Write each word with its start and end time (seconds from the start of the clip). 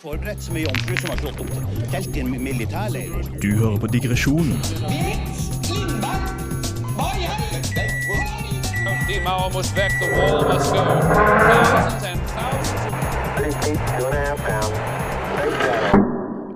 Forberedt 0.00 0.42
som 0.42 0.56
en 0.56 0.64
jomfru 0.64 0.96
som 0.98 1.10
har 1.12 1.20
slått 1.20 1.40
opp 1.44 1.50
telt 1.92 2.16
i 2.16 2.22
en 2.24 2.32
militærleir. 2.42 3.12
Du 3.38 3.50
hører 3.60 3.78
på 3.78 3.90
Digresjonen 3.92 4.58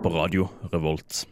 på 0.03 0.13
Radio 0.15 0.49
Revolt. 0.73 1.25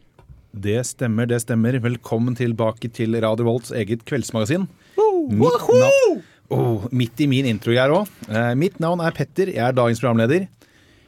Det 0.56 0.78
stemmer, 0.86 1.26
det 1.26 1.42
stemmer. 1.42 1.80
Velkommen 1.82 2.36
tilbake 2.38 2.88
til 2.88 3.18
Radio 3.24 3.50
Volts 3.50 3.74
eget 3.74 4.06
kveldsmagasin. 4.06 4.68
Mitt, 5.26 5.70
oh, 6.54 6.86
midt 6.94 7.20
i 7.20 7.26
min 7.26 7.50
intro 7.50 7.74
her 7.74 7.92
òg. 7.92 8.12
Eh, 8.30 8.52
mitt 8.54 8.78
navn 8.80 9.02
er 9.02 9.16
Petter, 9.16 9.50
jeg 9.50 9.64
er 9.66 9.74
dagens 9.74 10.00
programleder. 10.00 10.46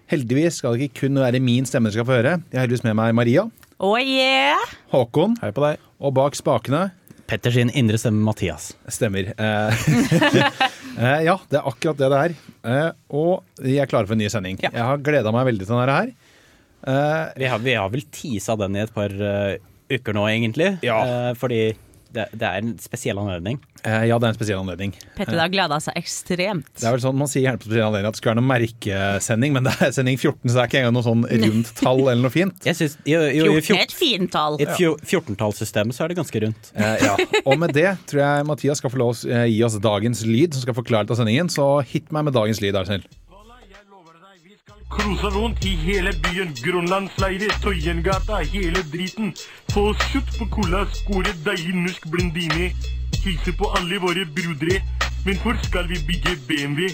Heldigvis 0.08 0.60
skal 0.62 0.76
det 0.78 0.88
ikke 0.88 1.02
kun 1.06 1.18
være 1.20 1.40
min 1.44 1.66
stemme 1.68 1.90
dere 1.90 1.98
skal 1.98 2.06
få 2.08 2.16
høre. 2.16 2.36
Jeg 2.48 2.56
har 2.58 2.64
heldigvis 2.66 2.86
med 2.86 2.96
meg 2.98 3.16
Maria, 3.18 3.48
Oh 3.78 3.94
yeah! 4.00 4.58
Håkon 4.90 5.36
Hei 5.38 5.52
på 5.54 5.62
deg. 5.62 5.78
og 6.02 6.10
bak 6.16 6.34
spakene 6.34 6.88
Petter 7.28 7.52
sin 7.54 7.68
indre 7.76 7.98
stemme 8.00 8.24
Mathias. 8.24 8.70
Stemmer. 8.90 9.28
Eh, 9.36 9.82
eh, 10.96 11.18
ja, 11.28 11.34
det 11.52 11.58
er 11.60 11.66
akkurat 11.68 11.98
det 12.00 12.08
det 12.08 12.20
er. 12.24 12.34
Eh, 12.72 12.88
og 13.12 13.44
vi 13.60 13.76
er 13.78 13.86
klare 13.90 14.08
for 14.08 14.16
en 14.16 14.22
ny 14.24 14.30
sending. 14.32 14.56
Ja. 14.64 14.70
Jeg 14.72 14.86
har 14.88 15.02
gleda 15.04 15.30
meg 15.36 15.44
veldig 15.50 15.66
til 15.68 15.74
denne 15.76 15.92
her. 15.98 16.08
Eh, 16.88 17.26
Vi 17.42 17.50
har, 17.52 17.60
vi 17.68 17.74
har 17.76 17.92
vel 17.92 18.06
tisa 18.16 18.56
den 18.56 18.78
i 18.78 18.82
et 18.86 18.94
par 18.96 19.12
uker 19.12 20.16
nå, 20.16 20.24
egentlig. 20.32 20.70
Ja. 20.88 20.96
Fordi 21.36 21.60
det, 22.14 22.24
det 22.32 22.46
er 22.48 22.62
en 22.62 22.74
spesiell 22.80 23.18
anledning. 23.20 23.58
eh, 23.84 24.04
ja, 24.08 24.16
det 24.18 24.28
er 24.28 24.32
en 24.32 24.38
spesiell 24.38 24.60
anledning. 24.62 24.94
Petter 25.16 25.38
har 25.38 25.50
gleda 25.52 25.78
seg 25.82 25.98
ekstremt. 26.00 26.70
Det 26.78 26.86
er 26.88 26.94
vel 26.96 27.02
sånn, 27.02 27.18
Man 27.18 27.30
sier 27.30 27.44
gjerne 27.44 27.60
på 27.60 27.68
spesiell 27.68 27.88
anledning 27.88 28.08
at 28.10 28.16
det 28.16 28.22
skal 28.22 28.32
være 28.32 28.40
noe 28.40 28.48
merkesending, 28.48 29.54
men 29.56 29.68
det 29.68 29.74
er 29.84 29.92
sending 29.96 30.18
14, 30.18 30.40
så 30.48 30.54
det 30.54 30.62
er 30.62 30.70
ikke 30.70 30.82
engang 30.82 30.96
noe 30.96 31.06
sånn 31.06 31.26
rundt 31.44 31.72
tall 31.82 32.02
eller 32.06 32.24
noe 32.24 32.34
fint. 32.34 32.64
Jeg 32.66 32.80
synes, 32.80 32.98
jo, 33.08 33.20
jo, 33.36 33.52
i 33.52 33.60
14 33.60 33.76
er 33.76 33.84
et 33.84 33.96
fint 33.98 34.32
tall. 34.34 34.58
I 34.58 34.68
et 34.68 34.82
14-tallssystem 35.12 35.92
så 35.94 36.06
er 36.06 36.12
det 36.14 36.18
ganske 36.20 36.44
rundt. 36.46 36.72
Eh, 36.74 36.96
ja. 37.04 37.14
Og 37.44 37.58
med 37.60 37.76
det 37.76 37.90
tror 38.08 38.24
jeg 38.24 38.48
Mathias 38.48 38.82
skal 38.82 38.92
få 38.94 39.02
lov 39.04 39.14
å 39.14 39.30
eh, 39.30 39.46
gi 39.52 39.62
oss 39.66 39.78
dagens 39.82 40.24
lyd, 40.28 40.56
som 40.56 40.64
skal 40.64 40.76
forklare 40.78 41.06
litt 41.06 41.14
av 41.14 41.20
sendingen. 41.20 41.52
Så 41.52 41.66
hit 41.92 42.12
meg 42.14 42.28
med 42.28 42.36
dagens 42.36 42.62
lyd, 42.64 42.74
er 42.74 42.86
du 42.86 42.92
snill. 42.94 43.08
Cruise 44.90 45.28
rundt 45.36 45.64
i 45.64 45.74
hele 45.76 46.12
byen, 46.24 46.54
Grønlandsleire, 46.64 47.48
Tøyengata, 47.62 48.40
hele 48.52 48.80
driten. 48.92 49.34
Få 49.72 49.92
slutt 50.08 50.30
på 50.38 50.48
kulda, 50.54 50.86
skåre 51.00 51.34
deilig 51.44 51.74
norsk 51.76 52.08
blondine. 52.12 52.70
Hilse 53.24 53.52
på 53.58 53.68
alle 53.76 54.00
våre 54.00 54.24
brudre. 54.36 54.80
Men 55.26 55.36
hvor 55.42 55.58
skal 55.66 55.90
vi 55.90 56.00
bygge 56.08 56.36
BMW? 56.48 56.88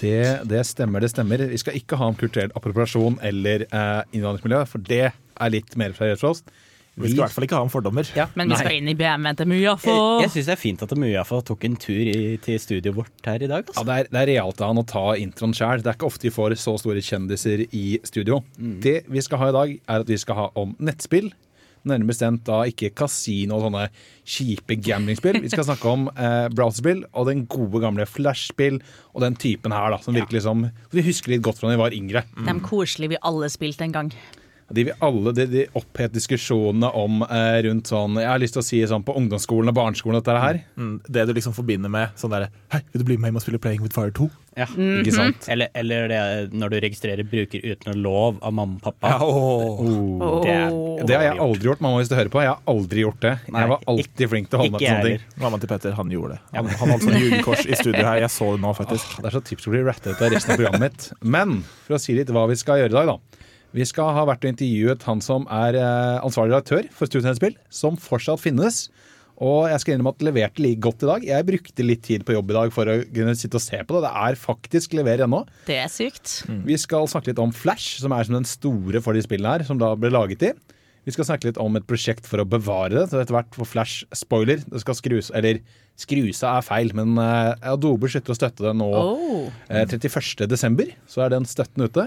Det, 0.00 0.48
det 0.50 0.62
stemmer, 0.66 1.00
det 1.00 1.10
stemmer. 1.10 1.46
Vi 1.50 1.58
skal 1.58 1.78
ikke 1.78 1.98
ha 1.98 2.10
om 2.10 2.18
kulturell 2.18 2.54
appropriasjon 2.54 3.18
eller 3.22 3.66
eh, 3.66 4.02
innvandringsmiljø, 4.12 4.62
for 4.70 4.86
det 4.90 5.08
er 5.10 5.52
litt 5.54 5.74
mer 5.80 5.94
fra 5.96 6.14
oss. 6.30 6.44
Vi 6.94 7.08
skal 7.10 7.16
i 7.16 7.22
hvert 7.24 7.34
fall 7.34 7.44
ikke 7.48 7.58
ha 7.58 7.64
om 7.66 7.70
fordommer. 7.72 8.06
Men 8.38 8.52
vi 8.52 8.58
skal 8.60 8.76
inn 8.78 8.88
i 8.92 8.94
BMW 8.94 9.32
til 9.40 9.48
Mujafo. 9.50 9.94
Jeg, 9.94 10.26
jeg 10.28 10.30
syns 10.36 10.46
det 10.50 10.54
er 10.54 10.60
fint 10.60 10.82
at 10.86 10.92
Mujafo 10.94 11.40
tok 11.42 11.64
en 11.66 11.74
tur 11.82 12.10
i, 12.12 12.36
til 12.44 12.58
studioet 12.62 12.94
vårt 12.94 13.26
her 13.26 13.42
i 13.42 13.48
dag. 13.50 13.64
Ja, 13.66 13.72
Altså. 13.74 13.86
det 13.88 13.96
er, 13.98 14.10
det 14.14 14.20
er 14.20 14.30
realt 14.34 14.60
av 14.62 14.70
han 14.70 14.82
å 14.82 14.86
ta 14.86 15.04
introen 15.18 15.54
sjøl. 15.58 15.82
Det 15.82 15.90
er 15.90 15.96
ikke 15.98 16.06
ofte 16.12 16.28
vi 16.28 16.34
får 16.36 16.54
så 16.62 16.76
store 16.78 17.02
kjendiser 17.02 17.64
i 17.74 17.86
studio. 18.06 18.42
Det 18.58 19.00
vi 19.10 19.24
skal 19.26 19.42
ha 19.42 19.48
i 19.50 19.56
dag, 19.58 19.72
er 19.88 20.04
at 20.06 20.12
vi 20.14 20.20
skal 20.22 20.38
ha 20.38 20.46
om 20.60 20.76
nettspill. 20.78 21.32
Nærmere 21.84 22.08
bestemt 22.14 22.46
da 22.46 22.62
ikke 22.64 22.88
kasino 22.96 23.58
og 23.58 23.66
sånne 23.66 23.82
kjipe 24.24 24.78
gamblingspill. 24.80 25.36
Vi 25.44 25.50
skal 25.52 25.66
snakke 25.66 25.90
om 25.90 26.06
eh, 26.14 26.46
browserspill 26.54 27.02
og 27.12 27.26
den 27.28 27.42
gode 27.50 27.82
gamle 27.82 28.06
flashspill 28.08 28.78
og 29.12 29.20
den 29.26 29.36
typen 29.36 29.74
her, 29.74 29.90
da. 29.92 29.98
Som 30.00 30.16
virkelig 30.16 30.46
som 30.46 30.62
Vi 30.94 31.04
husker 31.04 31.34
litt 31.34 31.42
godt 31.44 31.58
fra 31.60 31.68
da 31.68 31.74
vi 31.74 31.82
var 31.82 31.92
yngre. 31.98 32.22
De 32.46 32.54
koselige 32.64 33.16
vi 33.16 33.20
alle 33.20 33.50
spilte 33.52 33.84
en 33.84 33.92
gang. 33.98 34.14
De 34.72 34.84
vil 34.88 34.94
alle 35.04 35.32
de, 35.36 35.44
de 35.46 35.66
opphet 35.76 36.12
diskusjonene 36.14 36.88
om 36.96 37.20
eh, 37.26 37.58
rundt 37.66 37.86
sånn 37.90 38.16
Jeg 38.16 38.28
har 38.30 38.38
lyst 38.40 38.54
til 38.56 38.62
å 38.62 38.64
si 38.64 38.78
sånn 38.88 39.04
på 39.04 39.12
ungdomsskolen 39.18 39.68
og 39.68 39.74
barneskolen, 39.76 40.20
dette 40.22 40.38
her. 40.40 40.62
Mm, 40.80 41.00
Det 41.08 41.26
du 41.28 41.34
liksom 41.36 41.52
forbinder 41.52 41.90
med 41.92 42.14
sånn 42.16 42.32
derre 42.32 42.48
Hei, 42.72 42.80
vil 42.92 43.02
du 43.02 43.04
bli 43.10 43.16
med 43.20 43.28
hjem 43.32 43.36
og 43.36 43.44
spille 43.44 43.60
Playing 43.60 43.82
with 43.84 43.92
Fire 43.94 44.10
2? 44.16 44.30
Ja. 44.56 44.66
Ikke 44.70 45.10
sant? 45.12 45.48
Eller, 45.50 45.68
eller 45.74 46.08
det 46.08 46.18
når 46.54 46.70
du 46.70 46.76
registrerer 46.84 47.26
bruker 47.26 47.58
uten 47.74 47.98
lov 48.04 48.36
av 48.40 48.52
mamma 48.54 48.78
og 48.78 48.84
pappa. 48.86 49.16
åh. 49.26 50.42
Det 50.44 50.50
er- 50.54 51.06
Det 51.06 51.16
har 51.16 51.22
jeg 51.26 51.38
aldri 51.42 51.64
gjort. 51.68 51.80
Mamma, 51.82 51.98
hvis 51.98 52.08
du 52.08 52.14
hører 52.14 52.30
på, 52.30 52.40
jeg 52.40 52.48
har 52.54 52.60
aldri 52.70 53.00
gjort 53.02 53.20
det. 53.20 53.32
Nei, 53.50 53.60
jeg 53.64 53.68
var 53.68 53.80
alltid 53.90 54.28
flink 54.30 54.48
til 54.50 54.58
å 54.58 54.62
holde 54.62 54.72
meg 54.72 54.78
til 54.80 54.88
sånne 54.88 55.10
ting. 55.10 55.42
Mammaen 55.42 55.60
til 55.60 55.68
Petter, 55.74 55.92
han 55.98 56.08
gjorde 56.14 56.30
det. 56.36 56.40
Han, 56.54 56.66
han 56.66 56.88
holdt 56.94 57.02
sånn 57.02 57.18
julekors 57.20 57.66
i 57.66 57.74
studio 57.74 58.04
her. 58.06 58.20
Jeg 58.22 58.30
så 58.30 58.52
det 58.54 58.60
nå, 58.62 58.72
faktisk. 58.78 59.16
Det 59.20 59.26
er 59.26 59.34
så 59.34 59.42
typisk 59.44 59.68
å 59.68 59.74
bli 59.74 59.82
rattet 59.82 60.14
ut 60.14 60.22
av 60.22 60.30
resten 60.32 60.54
av 60.54 60.60
programmet 60.62 60.80
mitt. 60.86 61.12
Men 61.22 61.62
for 61.86 61.96
å 61.98 62.00
si 62.00 62.14
litt 62.14 62.30
hva 62.30 62.46
vi 62.48 62.54
skal 62.56 62.78
gjøre 62.84 62.94
i 62.94 62.98
dag, 63.00 63.06
da. 63.10 63.18
Vi 63.74 63.82
skal 63.88 64.12
ha 64.14 64.22
vært 64.28 64.44
og 64.46 64.52
intervjuet 64.52 65.02
han 65.08 65.20
som 65.24 65.48
er 65.50 65.74
eh, 65.80 66.20
ansvarlig 66.22 66.54
redaktør 66.54 66.86
for 66.94 67.10
Studentspill, 67.10 67.56
som 67.74 67.96
fortsatt 67.98 68.38
finnes. 68.42 68.84
Og 69.42 69.64
jeg 69.66 69.80
skal 69.82 69.96
innrømme 69.96 70.12
at 70.14 70.20
det 70.22 70.28
leverte 70.28 70.62
like 70.62 70.78
godt 70.84 71.02
i 71.02 71.08
dag. 71.10 71.24
Jeg 71.26 71.46
brukte 71.48 71.82
litt 71.86 72.04
tid 72.06 72.22
på 72.26 72.36
jobb 72.36 72.52
i 72.52 72.54
dag 72.54 72.70
for 72.76 72.86
å 72.86 73.00
kunne 73.10 73.34
sitte 73.34 73.58
og 73.58 73.64
se 73.64 73.80
på 73.82 73.96
det. 73.96 74.04
Det 74.06 74.12
er 74.28 74.38
faktisk 74.38 74.94
lever 74.94 75.24
ennå. 75.26 75.40
Det 75.66 75.80
er 75.82 75.90
sykt. 75.90 76.36
Vi 76.68 76.76
skal 76.78 77.08
snakke 77.10 77.32
litt 77.32 77.42
om 77.42 77.50
Flash, 77.50 77.96
som 78.04 78.14
er 78.14 78.28
som 78.28 78.36
den 78.38 78.46
store 78.46 79.02
for 79.02 79.18
de 79.18 79.24
spillene 79.26 79.56
her, 79.56 79.66
som 79.66 79.80
da 79.82 79.90
ble 79.98 80.12
laget 80.14 80.46
i. 80.46 80.52
Vi 81.04 81.12
skal 81.12 81.26
snakke 81.28 81.50
litt 81.50 81.58
om 81.60 81.74
et 81.76 81.84
prosjekt 81.84 82.24
for 82.30 82.40
å 82.40 82.46
bevare 82.48 82.94
det. 82.94 83.08
Så 83.10 83.18
etter 83.20 83.34
hvert 83.36 83.58
for 83.58 83.68
Flash 83.68 84.06
spoiler. 84.16 84.62
Det 84.70 84.80
skal 84.80 84.96
skrus 84.96 85.32
Eller 85.36 85.58
skruse 86.00 86.46
er 86.48 86.62
feil, 86.64 86.94
men 86.96 87.18
uh, 87.18 87.58
Adobe 87.74 88.08
slutter 88.08 88.32
å 88.32 88.38
støtte 88.38 88.64
det 88.70 88.72
nå 88.78 88.86
Oh. 89.02 89.50
eh, 89.68 89.82
31. 89.84 90.46
desember. 90.48 90.94
Så 91.10 91.20
er 91.26 91.34
den 91.34 91.44
støtten 91.50 91.84
ute. 91.90 92.06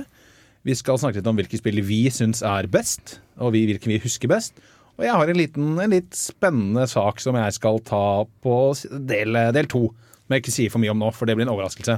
Vi 0.68 0.76
skal 0.76 0.98
snakke 1.00 1.22
litt 1.22 1.28
om 1.32 1.38
hvilke 1.40 1.56
spill 1.56 1.80
vi 1.88 2.02
syns 2.12 2.42
er 2.44 2.68
best, 2.68 3.22
og 3.40 3.54
vi, 3.56 3.62
hvilke 3.70 3.88
vi 3.88 4.02
husker 4.04 4.28
best. 4.28 4.58
Og 4.98 5.06
jeg 5.06 5.14
har 5.16 5.30
en, 5.32 5.38
liten, 5.40 5.70
en 5.80 5.94
litt 5.94 6.18
spennende 6.18 6.84
sak 6.92 7.22
som 7.24 7.38
jeg 7.40 7.56
skal 7.56 7.80
ta 7.88 8.26
på 8.44 8.56
del, 9.08 9.38
del 9.56 9.70
to. 9.72 9.86
Som 10.26 10.36
jeg 10.36 10.44
ikke 10.44 10.56
sier 10.58 10.74
for 10.74 10.84
mye 10.84 10.92
om 10.92 11.00
nå, 11.00 11.14
for 11.16 11.30
det 11.30 11.38
blir 11.38 11.48
en 11.48 11.54
overraskelse. 11.54 11.96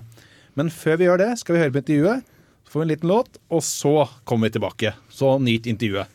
Men 0.59 0.69
før 0.69 1.01
vi 1.01 1.07
gjør 1.07 1.21
det, 1.23 1.31
skal 1.41 1.57
vi 1.57 1.63
høre 1.63 1.73
på 1.73 1.81
intervjuet. 1.81 2.29
Så 2.61 2.75
får 2.75 2.83
vi 2.83 2.85
en 2.85 2.93
liten 2.93 3.09
låt, 3.09 3.41
og 3.49 3.65
så 3.65 3.95
kommer 4.29 4.51
vi 4.51 4.59
tilbake. 4.59 4.93
Så 5.09 5.33
nyt 5.41 5.65
intervjuet. 5.73 6.13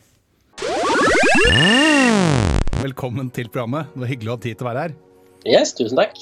Velkommen 2.79 3.35
til 3.35 3.51
programmet. 3.51 3.91
Det 3.91 4.05
var 4.05 4.15
hyggelig 4.15 4.31
å 4.31 4.39
ha 4.39 4.45
tid 4.47 4.55
til 4.55 4.63
å 4.63 4.71
være 4.71 4.87
her. 4.87 4.99
Yes, 5.43 5.75
tusen 5.75 5.99
takk. 5.99 6.15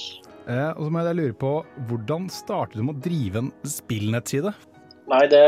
Eh, 0.50 0.70
og 0.74 0.82
så 0.82 0.90
må 0.90 1.06
jeg 1.06 1.22
lure 1.22 1.42
på, 1.46 1.58
Hvordan 1.86 2.26
startet 2.34 2.82
du 2.82 2.88
med 2.88 2.98
å 2.98 3.04
drive 3.06 3.46
en 3.46 3.58
spillnettside? 3.70 4.58
Nei, 5.12 5.26
det 5.28 5.42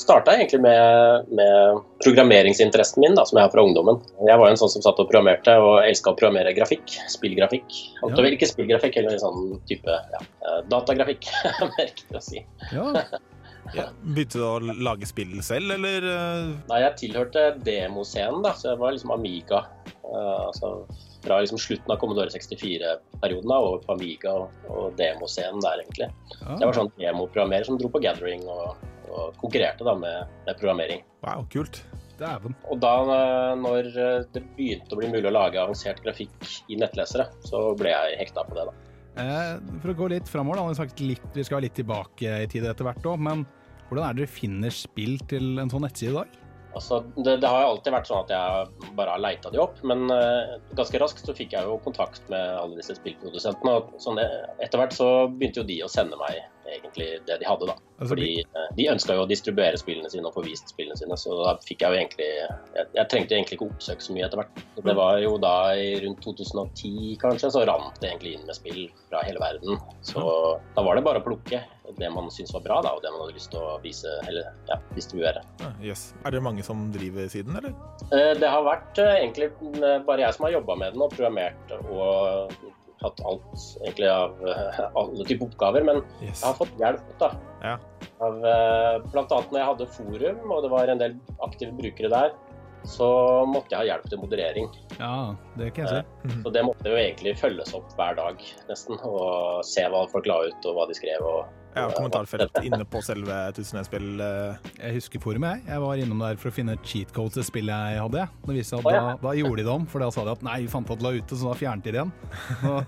starta 0.00 0.32
egentlig 0.32 0.62
med, 0.64 1.26
med 1.36 1.80
programmeringsinteressen 2.04 3.02
min, 3.04 3.16
da, 3.18 3.26
som 3.28 3.36
jeg 3.38 3.44
har 3.44 3.52
fra 3.52 3.64
ungdommen. 3.66 4.00
Jeg 4.24 4.40
var 4.40 4.48
jo 4.48 4.54
en 4.54 4.60
sånn 4.62 4.72
som 4.72 4.84
satt 4.86 5.02
og 5.02 5.10
programmerte, 5.10 5.52
og 5.60 5.82
elska 5.84 6.14
å 6.14 6.16
programmere 6.16 6.54
grafikk. 6.56 6.96
Spillgrafikk. 7.12 7.76
Ja. 8.00 8.24
ikke 8.30 8.48
spillgrafikk, 8.48 8.96
eller 9.02 9.20
sånn 9.20 9.58
type 9.68 9.98
ja, 10.14 10.22
eh, 10.48 10.62
datagrafikk, 10.72 11.28
merker 11.76 12.06
jeg 12.08 12.18
å 12.22 12.24
si. 12.24 12.44
Ja, 12.72 12.88
Ja. 13.72 13.86
Begynte 14.02 14.40
du 14.40 14.42
å 14.44 14.58
lage 14.84 15.06
spill 15.08 15.36
selv, 15.44 15.70
eller? 15.76 16.04
eh? 16.04 16.48
Nei, 16.68 16.80
jeg 16.82 16.96
tilhørte 16.98 17.44
demoscenen, 17.64 18.42
da, 18.44 18.52
så 18.58 18.72
jeg 18.72 18.80
var 18.82 18.92
liksom 18.92 19.14
Amiga. 19.14 19.62
eh, 20.02 20.40
altså 20.48 20.74
fra 21.22 21.38
liksom 21.38 21.60
slutten 21.62 21.92
av 21.94 22.00
Commodore 22.02 22.32
64-perioden 22.34 23.48
da, 23.48 23.58
over 23.62 23.84
på 23.86 23.94
Amiga 23.94 24.32
og, 24.34 24.64
og 24.66 24.96
demoscenen 24.98 25.62
der, 25.62 25.84
egentlig. 25.84 26.08
Så 26.40 26.56
jeg 26.58 26.66
var 26.66 26.78
sånn 26.80 26.90
demoprogrammerer 26.98 27.68
som 27.68 27.78
dro 27.78 27.92
på 27.94 28.02
gathering 28.02 28.42
og, 28.50 28.74
og 29.12 29.36
konkurrerte 29.40 29.86
da 29.86 29.94
med, 29.98 30.30
med 30.46 30.58
programmering. 30.60 31.04
Wow, 31.24 31.46
kult. 31.52 31.82
dæven. 32.20 32.54
Og 32.70 32.78
da 32.82 32.92
eh, 33.02 33.52
når 33.58 33.88
eh, 33.92 34.26
det 34.34 34.44
begynte 34.56 34.94
å 34.94 35.00
bli 35.00 35.10
mulig 35.10 35.28
å 35.30 35.34
lage 35.34 35.60
avansert 35.60 36.02
grafikk 36.04 36.50
i 36.70 36.78
nettlesere, 36.78 37.28
så 37.46 37.72
ble 37.78 37.94
jeg 37.94 38.18
hekta 38.20 38.44
på 38.46 38.58
det, 38.58 38.68
da. 38.68 38.76
Eh, 39.22 39.56
for 39.82 39.92
å 39.92 39.96
gå 39.98 40.12
litt 40.14 40.30
framover, 40.30 40.60
da. 40.60 40.86
Litt, 41.02 41.24
vi 41.34 41.46
skal 41.46 41.64
litt 41.64 41.76
tilbake 41.78 42.38
i 42.44 42.50
tid 42.50 42.68
etter 42.68 42.86
hvert 42.86 43.10
òg, 43.10 43.18
men 43.20 43.46
hvordan 43.88 44.06
er 44.06 44.14
det 44.14 44.24
dere 44.24 44.36
finner 44.38 44.72
spill 44.72 45.18
til 45.28 45.58
en 45.60 45.72
sånn 45.72 45.84
nettside 45.84 46.14
i 46.14 46.18
dag? 46.20 46.38
Altså, 46.72 47.02
det, 47.18 47.34
det 47.42 47.48
har 47.52 47.66
alltid 47.66 47.92
vært 47.92 48.08
sånn 48.08 48.22
at 48.22 48.30
jeg 48.32 48.92
bare 48.96 49.12
har 49.12 49.20
leita 49.20 49.50
de 49.52 49.60
opp, 49.60 49.76
men 49.84 50.06
uh, 50.08 50.54
ganske 50.78 50.96
raskt 51.02 51.26
så 51.28 51.34
fikk 51.36 51.52
jeg 51.52 51.68
jo 51.68 51.74
kontakt 51.84 52.24
med 52.32 52.54
alle 52.56 52.78
disse 52.78 52.96
spillprodusentene. 52.96 53.74
og 53.76 53.90
sånn, 54.00 54.22
Etter 54.56 54.80
hvert 54.80 54.96
så 54.96 55.08
begynte 55.28 55.60
jo 55.60 55.68
de 55.68 55.76
å 55.84 55.90
sende 55.92 56.16
meg 56.16 56.40
egentlig 56.76 57.08
det 57.28 57.38
de 57.42 57.48
hadde, 57.48 57.68
da. 57.70 57.76
Altså, 57.98 58.10
Fordi 58.14 58.30
eh, 58.42 58.68
de 58.78 58.88
ønska 58.92 59.16
jo 59.18 59.24
å 59.26 59.28
distribuere 59.30 59.78
spillene 59.80 60.10
sine 60.12 60.26
og 60.28 60.34
få 60.36 60.44
vist 60.46 60.72
spillene 60.72 60.96
sine, 60.98 61.18
så 61.20 61.36
da 61.42 61.56
fikk 61.66 61.84
jeg 61.84 61.92
jo 61.94 62.00
egentlig 62.00 62.30
Jeg, 62.32 62.86
jeg 62.96 63.08
trengte 63.12 63.36
egentlig 63.36 63.58
ikke 63.58 63.68
oppsøke 63.70 64.04
så 64.06 64.16
mye 64.16 64.26
etter 64.26 64.40
hvert. 64.42 64.62
Det 64.88 64.96
var 64.98 65.18
jo 65.22 65.36
da 65.42 65.54
i 65.78 65.92
rundt 66.04 66.22
2010 66.24 67.14
kanskje, 67.22 67.52
så 67.54 67.64
rant 67.68 68.00
det 68.02 68.10
egentlig 68.10 68.36
inn 68.38 68.48
med 68.48 68.58
spill 68.58 68.82
fra 69.10 69.22
hele 69.26 69.42
verden. 69.42 69.78
Så 70.06 70.24
da 70.76 70.84
var 70.84 70.98
det 70.98 71.04
bare 71.06 71.22
å 71.22 71.26
plukke 71.26 71.62
det 71.98 72.08
man 72.14 72.30
syntes 72.32 72.54
var 72.54 72.62
bra, 72.64 72.76
da, 72.84 72.92
og 72.96 73.02
det 73.04 73.10
man 73.12 73.24
hadde 73.24 73.36
lyst 73.36 73.50
til 73.52 73.60
å 73.60 73.74
vise, 73.82 74.08
eller 74.28 74.46
ja, 74.70 74.78
distribuere. 74.96 75.42
Ah, 75.60 75.72
Yes. 75.82 76.12
Er 76.24 76.30
det 76.34 76.42
mange 76.44 76.62
som 76.64 76.86
driver 76.94 77.26
siden, 77.32 77.56
eller? 77.58 77.74
Eh, 78.14 78.32
Det 78.38 78.48
har 78.48 78.62
vært 78.64 78.98
eh, 79.02 79.16
egentlig 79.20 79.50
eh, 79.82 79.98
bare 80.06 80.22
jeg 80.24 80.36
som 80.36 80.46
har 80.46 80.54
jobba 80.56 80.76
med 80.78 80.94
den 80.94 81.02
og 81.04 81.12
programmert 81.12 81.74
og 81.82 82.54
hatt 83.04 83.20
alt 83.28 83.64
egentlig 83.82 84.08
av 84.12 84.38
eh, 84.48 84.80
alle 84.98 85.26
typer 85.28 85.48
oppgaver. 85.48 85.84
Men 85.88 86.00
Yes. 86.22 86.40
jeg 86.42 86.46
har 86.48 86.54
fått 86.58 86.78
hjelp, 86.80 87.12
da. 87.20 87.30
Ja. 87.62 87.74
Av, 88.22 88.38
eh, 88.46 88.96
blant 89.12 89.32
annet 89.34 89.52
når 89.52 89.60
jeg 89.62 89.70
hadde 89.72 89.90
forum, 89.98 90.40
og 90.52 90.62
det 90.66 90.70
var 90.70 90.88
en 90.92 90.98
del 91.02 91.16
aktive 91.46 91.72
brukere 91.78 92.10
der, 92.12 92.34
så 92.84 93.06
måtte 93.46 93.70
jeg 93.70 93.78
ha 93.78 93.84
hjelp 93.92 94.08
til 94.10 94.18
moderering. 94.18 94.68
Ja, 94.98 95.34
det 95.56 95.68
kan 95.74 95.86
jeg 95.86 96.02
se. 96.02 96.36
Så 96.42 96.50
det 96.54 96.64
måtte 96.66 96.90
jo 96.90 96.96
egentlig 96.98 97.36
følges 97.38 97.70
opp 97.78 97.92
hver 97.98 98.16
dag, 98.18 98.42
nesten. 98.68 98.98
Og 99.06 99.62
se 99.66 99.84
hva 99.86 100.00
folk 100.10 100.26
la 100.26 100.40
ut, 100.48 100.66
og 100.66 100.74
hva 100.78 100.88
de 100.90 100.96
skrev. 100.98 101.22
og 101.22 101.46
Jeg 101.72 101.86
har 101.86 101.94
kommentarfelt 101.96 102.58
inne 102.66 102.84
på 102.88 103.00
selve 103.04 103.36
Tusen 103.56 103.80
spill 103.86 104.20
eh, 104.20 104.70
Jeg 104.76 104.96
husker 104.98 105.22
forumet, 105.22 105.62
jeg. 105.62 105.70
Jeg 105.72 105.82
var 105.84 106.02
innom 106.02 106.20
der 106.20 106.40
for 106.40 106.50
å 106.50 106.54
finne 106.54 106.76
cheat 106.84 107.14
codes 107.16 107.38
til 107.38 107.46
spillet 107.46 107.94
jeg 107.94 108.02
hadde. 108.02 108.26
Det 108.44 108.56
viste 108.58 108.76
seg 108.76 108.88
at 108.90 108.96
ja. 108.96 109.04
da, 109.06 109.14
da 109.22 109.32
gjorde 109.38 109.62
de 109.62 109.64
det 109.68 109.72
om, 109.72 109.86
for 109.88 110.04
da 110.04 110.10
sa 110.12 110.26
de 110.26 110.34
at 110.34 110.44
nei, 110.44 110.58
vi 110.66 110.68
fant 110.72 110.92
at 110.92 111.00
det 111.00 111.06
la 111.06 111.14
ute, 111.16 111.38
så 111.38 111.48
da 111.48 111.56
fjernet 111.56 111.86
de 111.86 111.94
det 111.94 112.02
igjen. 112.02 112.12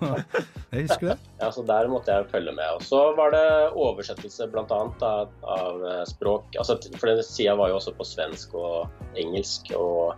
jeg 0.75 0.89
husker 0.91 1.11
det. 1.15 1.17
Ja, 1.41 1.49
så 1.57 1.65
Der 1.71 1.89
måtte 1.93 2.19
jeg 2.19 2.29
følge 2.35 2.55
med. 2.57 2.77
Og 2.77 2.85
så 2.85 3.01
var 3.17 3.33
det 3.33 3.47
oversettelse 3.73 4.51
bl.a. 4.53 4.67
Av, 5.09 5.33
av 5.57 5.89
eh, 5.89 6.05
språk. 6.11 6.53
Altså, 6.61 6.77
for 6.99 7.09
den 7.09 7.25
sida 7.25 7.57
var 7.61 7.73
jo 7.73 7.81
også 7.81 7.97
på 7.97 8.09
svensk 8.09 8.53
og 8.61 9.17
engelsk, 9.21 9.73
og 9.79 10.15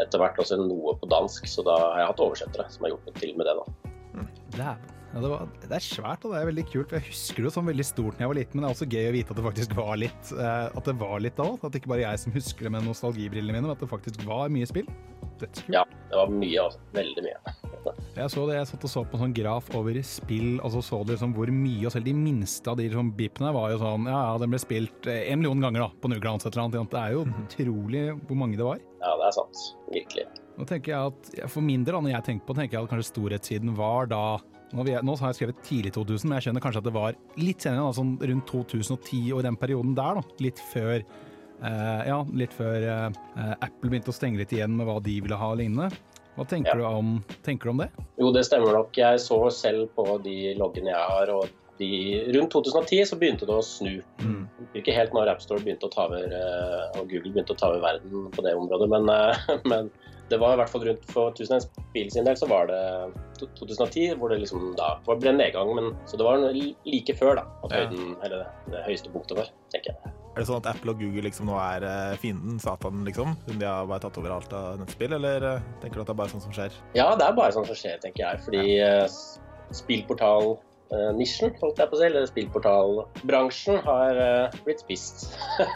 etter 0.00 0.20
hvert 0.20 0.40
også 0.40 0.60
noe 0.64 0.96
på 1.00 1.08
dansk, 1.12 1.48
så 1.48 1.64
da 1.66 1.76
har 1.84 2.04
jeg 2.04 2.12
hatt 2.14 2.26
oversettere 2.30 2.68
som 2.72 2.88
har 2.88 2.96
hjulpet 2.96 3.20
til 3.20 3.36
med 3.36 3.48
det. 3.48 3.58
da. 3.60 4.26
Dæven. 4.56 4.95
Ja, 5.16 5.20
det, 5.22 5.28
var, 5.32 5.46
det 5.62 5.72
er 5.72 5.80
svært 5.80 6.24
og 6.28 6.34
det 6.34 6.40
er 6.42 6.48
veldig 6.50 6.62
kult. 6.68 6.90
for 6.90 6.98
Jeg 6.98 7.08
husker 7.08 7.46
det 7.46 7.50
som 7.54 7.68
veldig 7.70 7.84
stort 7.88 8.18
da 8.18 8.26
jeg 8.26 8.28
var 8.28 8.36
liten, 8.36 8.58
men 8.58 8.66
det 8.66 8.68
er 8.68 8.74
også 8.74 8.88
gøy 8.92 9.06
å 9.08 9.12
vite 9.14 9.32
at 9.32 9.38
det 9.38 9.44
faktisk 9.46 9.76
var 9.78 9.94
litt 10.02 10.32
eh, 10.36 10.66
At 10.76 10.90
det 10.90 10.94
var 11.00 11.22
litt 11.24 11.38
da 11.38 11.46
òg. 11.48 11.62
At 11.64 11.72
det 11.72 11.80
ikke 11.80 11.92
bare 11.94 12.02
er 12.04 12.10
jeg 12.12 12.24
som 12.26 12.34
husker 12.36 12.68
det 12.68 12.72
med 12.74 12.84
nostalgibrillene 12.84 13.54
mine, 13.54 13.64
men 13.64 13.72
at 13.72 13.80
det 13.80 13.88
faktisk 13.88 14.26
var 14.28 14.52
mye 14.52 14.68
spill. 14.68 14.90
Dødskult. 15.40 15.72
Ja, 15.72 15.86
det 16.10 16.20
var 16.20 16.34
mye, 16.36 16.66
altså. 16.66 16.82
Veldig 16.96 17.24
mye. 17.24 17.40
Jeg 18.16 18.32
så 18.32 18.42
det, 18.48 18.54
jeg 18.56 18.66
satt 18.66 18.84
og 18.88 18.90
så 18.90 19.00
på 19.06 19.14
en 19.14 19.20
sånn 19.26 19.34
graf 19.36 19.66
over 19.78 19.96
spill, 20.02 20.56
og 20.64 20.72
så 20.72 20.80
så 20.82 20.98
du 21.04 21.12
liksom 21.12 21.34
hvor 21.36 21.50
mye, 21.54 21.84
og 21.86 21.92
selv 21.94 22.08
de 22.08 22.14
minste 22.16 22.72
av 22.72 22.80
de 22.80 22.88
sånn 22.90 23.12
bipene 23.14 23.52
var 23.54 23.70
jo 23.70 23.76
sånn 23.82 24.08
Ja, 24.08 24.16
ja, 24.30 24.40
den 24.42 24.50
ble 24.50 24.58
spilt 24.58 25.06
eh, 25.12 25.28
en 25.30 25.42
million 25.42 25.62
ganger 25.62 25.84
da, 25.84 25.88
på 26.02 26.10
Nuglands 26.10 26.48
et 26.48 26.56
eller 26.56 26.64
annet. 26.64 26.90
Det 26.90 27.02
er 27.02 27.14
jo 27.14 27.22
utrolig 27.44 28.02
hvor 28.26 28.40
mange 28.40 28.58
det 28.58 28.66
var. 28.66 28.82
Ja, 29.04 29.14
det 29.20 29.28
er 29.28 29.36
sant. 29.36 29.62
Virkelig. 29.92 30.26
Nå 30.56 30.66
tenker 30.66 30.94
jeg 30.94 31.12
at, 31.12 31.30
For 31.52 31.64
min 31.64 31.84
del, 31.86 32.00
når 32.00 32.16
jeg 32.16 32.28
tenker 32.30 32.48
på, 32.48 32.56
tenker 32.58 32.78
jeg 32.78 32.88
at 32.88 32.94
kanskje 32.94 33.10
storhetssiden 33.12 33.76
var 33.78 34.10
da 34.10 34.24
nå, 34.72 34.86
jeg, 34.88 35.04
nå 35.06 35.14
har 35.20 35.32
jeg 35.32 35.40
skrevet 35.40 35.62
tidlig 35.66 35.92
2000, 35.94 36.28
men 36.28 36.38
jeg 36.38 36.48
skjønner 36.48 36.64
kanskje 36.64 36.82
at 36.82 36.88
det 36.88 36.96
var 36.96 37.18
litt 37.38 37.62
senere, 37.64 37.86
da, 37.86 37.94
sånn 37.96 38.16
rundt 38.32 38.50
2010 38.50 39.32
og 39.36 39.44
den 39.46 39.58
perioden 39.60 39.94
der. 39.98 40.20
da, 40.20 40.36
Litt 40.46 40.62
før 40.72 40.96
eh, 40.98 42.02
ja, 42.10 42.20
litt 42.34 42.56
før 42.56 42.88
eh, 42.90 43.54
Apple 43.54 43.92
begynte 43.92 44.12
å 44.14 44.16
stenge 44.16 44.42
litt 44.42 44.54
igjen 44.56 44.74
med 44.78 44.88
hva 44.88 44.98
de 45.04 45.20
ville 45.22 45.38
ha 45.40 45.52
og 45.54 45.60
lignende. 45.62 45.90
Hva 46.36 46.44
tenker, 46.44 46.76
du 46.76 46.84
om, 46.84 47.14
tenker 47.46 47.70
du 47.70 47.72
om 47.72 47.78
det? 47.80 47.88
Jo, 48.20 48.28
det 48.34 48.42
stemmer 48.44 48.74
nok. 48.76 48.96
Jeg 48.98 49.22
så 49.24 49.38
selv 49.54 49.88
på 49.96 50.18
de 50.24 50.52
loggene 50.60 50.92
jeg 50.92 51.06
har, 51.14 51.32
og 51.32 51.46
de, 51.80 51.88
rundt 52.36 52.52
2010 52.52 53.06
så 53.08 53.16
begynte 53.20 53.48
det 53.48 53.56
å 53.56 53.64
snu. 53.64 53.94
Ikke 54.76 54.94
helt 54.96 55.14
når 55.16 55.32
AppStore 55.32 55.64
begynte 55.64 55.88
å 55.88 55.92
ta 55.92 56.04
over, 56.08 56.26
eh, 56.28 57.00
og 57.00 57.08
Google 57.08 57.32
begynte 57.32 57.56
å 57.56 57.60
ta 57.60 57.70
over 57.70 57.84
verden 57.84 58.28
på 58.34 58.44
det 58.44 58.52
området, 58.56 58.88
men, 58.92 59.08
eh, 59.12 59.48
men 59.72 59.90
det 60.30 60.38
var 60.42 60.54
i 60.56 60.58
hvert 60.60 60.70
fall 60.72 60.82
rundt 60.88 61.04
for 61.12 61.30
1000 61.36 61.66
bil 61.94 62.08
sin 62.10 62.24
del, 62.26 62.34
så 62.36 62.48
var 62.50 62.66
det 62.70 62.80
2010 63.38 64.16
hvor 64.18 64.32
det 64.32 64.40
liksom 64.42 64.72
da 64.78 64.96
ble 65.06 65.32
nedgang. 65.36 65.70
Men, 65.78 65.92
så 66.10 66.18
det 66.18 66.26
var 66.26 66.42
like 66.50 67.14
før 67.18 67.36
da, 67.38 67.44
at 67.66 67.74
Ja. 67.76 67.82
eller 68.26 68.36
det, 68.42 68.46
det 68.74 68.84
høyeste 68.88 69.12
punktet 69.14 69.38
var, 69.38 69.50
tenker 69.74 69.92
jeg. 69.94 70.14
Er 70.36 70.42
det 70.42 70.48
sånn 70.50 70.58
at 70.60 70.66
Apple 70.74 70.92
og 70.92 70.98
Google 71.00 71.22
liksom 71.24 71.46
nå 71.48 71.54
er 71.56 71.84
eh, 71.88 72.16
fienden, 72.20 72.58
Satan, 72.60 73.04
liksom? 73.06 73.36
Siden 73.46 73.62
de 73.62 73.68
har 73.70 73.86
bare 73.88 74.02
tatt 74.04 74.18
over 74.20 74.34
alt 74.34 74.52
av 74.52 74.80
nettspill, 74.82 75.14
eller 75.16 75.46
eh, 75.54 75.62
tenker 75.80 75.96
du 75.96 76.02
at 76.02 76.10
det 76.10 76.16
er 76.16 76.20
bare 76.20 76.32
sånn 76.34 76.42
som 76.44 76.52
skjer? 76.58 76.74
Ja, 76.98 77.06
det 77.16 77.24
er 77.24 77.38
bare 77.38 77.54
sånn 77.56 77.64
som 77.70 77.78
skjer, 77.78 77.96
tenker 78.02 78.26
jeg. 78.26 78.42
Fordi 78.44 78.64
ja. 78.76 78.90
s- 79.06 79.38
spillportal-nisjen, 79.80 81.54
holdt 81.62 81.80
jeg 81.80 81.88
på 81.88 81.96
å 81.96 82.00
si, 82.02 82.06
eller 82.10 82.28
spillportalbransjen, 82.28 83.80
har 83.86 84.20
eh, 84.26 84.58
blitt 84.66 84.84
spist. 84.84 85.24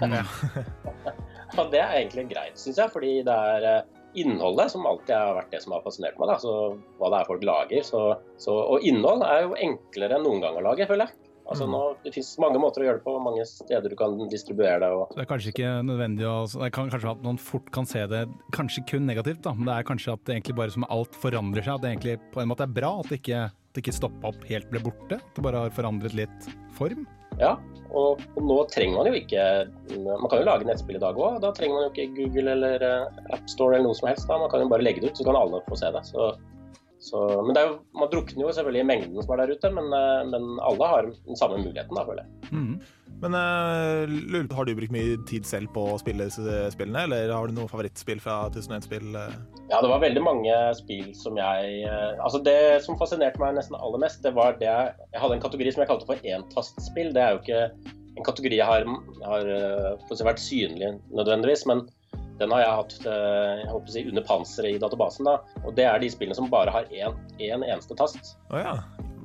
Og 1.58 1.66
det 1.72 1.80
er 1.82 1.96
egentlig 2.02 2.28
greit, 2.30 2.60
syns 2.60 2.78
jeg, 2.78 2.92
fordi 2.92 3.14
det 3.26 3.34
er 3.54 3.64
eh, 3.72 3.80
innholdet 4.18 4.72
som 4.72 4.86
alltid 4.88 5.14
har 5.14 5.36
vært 5.38 5.52
det 5.54 5.62
som 5.64 5.74
har 5.76 5.82
fascinert 5.84 6.18
meg. 6.20 6.32
Da. 6.32 6.38
Så 6.42 6.54
hva 7.00 7.10
det 7.12 7.20
er 7.20 7.28
folk 7.28 7.44
lager. 7.46 7.86
Så, 7.86 8.04
så, 8.40 8.54
og 8.74 8.86
innhold 8.86 9.24
er 9.26 9.46
jo 9.46 9.58
enklere 9.68 10.18
enn 10.18 10.26
noen 10.26 10.44
gang 10.44 10.58
å 10.58 10.64
lage, 10.70 10.88
føler 10.90 11.08
jeg. 11.08 11.30
Altså 11.50 11.66
nå, 11.66 11.78
Det 12.04 12.12
finnes 12.14 12.30
mange 12.38 12.60
måter 12.62 12.84
å 12.84 12.86
gjøre 12.86 13.00
det 13.00 13.06
på, 13.06 13.14
mange 13.22 13.44
steder 13.48 13.90
du 13.90 13.96
kan 13.98 14.14
distribuere 14.30 14.78
det. 14.84 14.90
Og, 14.94 15.14
Det 15.16 15.24
er 15.24 15.30
kanskje 15.32 15.50
ikke 15.50 15.70
nødvendig 15.82 16.26
å 16.30 16.36
Det 16.46 16.70
kan 16.76 16.92
kanskje 16.92 17.14
at 17.16 17.24
noen 17.26 17.40
fort 17.42 17.70
kan 17.74 17.88
se 17.90 18.04
det 18.10 18.22
kanskje 18.54 18.84
kun 18.92 19.08
negativt, 19.08 19.42
da. 19.46 19.54
Men 19.56 19.66
det 19.66 19.78
er 19.78 19.88
kanskje 19.88 20.14
at 20.14 20.22
det 20.28 20.36
egentlig 20.36 20.58
bare 20.60 20.74
som 20.76 20.86
alt 20.86 21.18
forandrer 21.18 21.66
seg, 21.66 21.74
at 21.74 21.86
det 21.86 21.94
egentlig 21.94 22.18
på 22.34 22.44
en 22.44 22.52
måte 22.52 22.68
er 22.68 22.76
bra 22.80 22.92
at 23.00 23.10
det 23.10 23.18
ikke, 23.22 23.48
at 23.50 23.74
det 23.74 23.82
ikke 23.82 23.98
stoppa 23.98 24.30
opp 24.30 24.46
helt 24.50 24.70
ble 24.70 24.84
borte. 24.84 25.18
At 25.18 25.34
det 25.34 25.46
bare 25.48 25.64
har 25.66 25.74
forandret 25.74 26.14
litt 26.22 26.52
form. 26.78 27.08
Ja, 27.40 27.56
og, 27.90 28.20
og 28.36 28.44
nå 28.46 28.56
trenger 28.70 29.00
man 29.00 29.08
jo 29.10 29.18
ikke 29.18 29.44
Man 29.98 30.28
kan 30.30 30.42
jo 30.42 30.46
lage 30.46 30.66
nettspill 30.68 30.98
i 30.98 31.02
dag 31.02 31.18
òg. 31.18 31.40
Da 31.42 31.50
trenger 31.56 31.76
man 31.76 31.86
jo 31.86 31.90
ikke 31.90 32.14
Google 32.18 32.54
eller 32.54 32.84
eh, 32.86 33.20
AppStore 33.34 33.78
eller 33.78 33.90
noe 33.90 33.98
som 33.98 34.10
helst. 34.10 34.28
da, 34.30 34.38
Man 34.38 34.52
kan 34.52 34.62
jo 34.62 34.70
bare 34.70 34.86
legge 34.86 35.02
det 35.02 35.10
ut, 35.10 35.18
så 35.18 35.26
kan 35.26 35.38
alle 35.38 35.62
få 35.66 35.78
se 35.80 35.90
det. 35.96 36.04
Så, 36.06 36.30
så, 37.00 37.18
men 37.46 37.56
jo, 37.56 37.76
man 37.96 38.10
drukner 38.12 38.44
jo 38.44 38.52
selvfølgelig 38.52 38.82
i 38.84 38.88
mengden 38.90 39.22
som 39.24 39.34
er 39.34 39.42
der 39.42 39.54
ute, 39.56 39.72
men, 39.72 39.86
eh, 39.96 40.22
men 40.28 40.48
alle 40.68 40.88
har 40.92 41.06
den 41.10 41.38
samme 41.38 41.60
muligheten, 41.62 41.96
da, 41.96 42.04
føler 42.04 42.26
jeg. 42.26 42.50
Mm. 42.52 42.74
Men 43.20 43.36
uh, 43.36 44.54
har 44.56 44.64
du 44.64 44.72
brukt 44.76 44.94
mye 44.94 45.16
tid 45.28 45.44
selv 45.48 45.68
på 45.74 45.82
å 45.92 45.98
spille 46.00 46.30
spillene, 46.32 47.02
eller 47.04 47.32
har 47.34 47.48
du 47.48 47.56
noe 47.56 47.68
favorittspill 47.68 48.20
fra 48.22 48.42
1001-spill? 48.48 49.10
Ja, 49.68 49.80
det 49.80 49.90
var 49.92 50.00
veldig 50.02 50.22
mange 50.24 50.56
spill 50.78 51.10
som 51.16 51.36
jeg 51.38 51.82
eh, 51.84 52.16
Altså, 52.16 52.40
det 52.46 52.80
som 52.86 52.98
fascinerte 53.00 53.42
meg 53.42 53.58
nesten 53.58 53.76
aller 53.76 54.00
mest, 54.02 54.22
det 54.24 54.32
var 54.36 54.56
det 54.60 54.68
jeg 54.70 54.94
Jeg 55.12 55.22
hadde 55.22 55.36
en 55.36 55.44
kategori 55.44 55.74
som 55.74 55.84
jeg 55.84 55.90
kalte 55.92 56.08
for 56.08 56.30
entastspill. 56.36 57.12
Det 57.16 57.22
er 57.22 57.36
jo 57.36 57.42
ikke 57.42 57.60
en 58.16 58.26
kategori 58.26 58.58
jeg 58.58 58.66
har, 58.66 58.88
har 59.26 59.52
eh, 59.56 60.24
vært 60.26 60.42
synlig 60.42 60.94
nødvendigvis, 61.12 61.66
men 61.70 61.84
den 62.40 62.54
har 62.54 62.62
jeg 62.62 62.76
hatt 62.78 62.94
eh, 63.04 63.60
jeg 63.60 63.68
håper 63.70 63.92
å 63.92 63.94
si, 63.94 64.04
under 64.08 64.24
panseret 64.26 64.76
i 64.76 64.80
databasen. 64.80 65.28
da, 65.28 65.38
og 65.64 65.76
Det 65.76 65.86
er 65.86 66.00
de 66.00 66.10
spillene 66.12 66.38
som 66.38 66.48
bare 66.52 66.72
har 66.74 66.88
én, 66.88 67.16
én 67.38 67.64
eneste 67.66 67.96
tast. 67.98 68.34
Oh, 68.48 68.58
ja. 68.60 68.78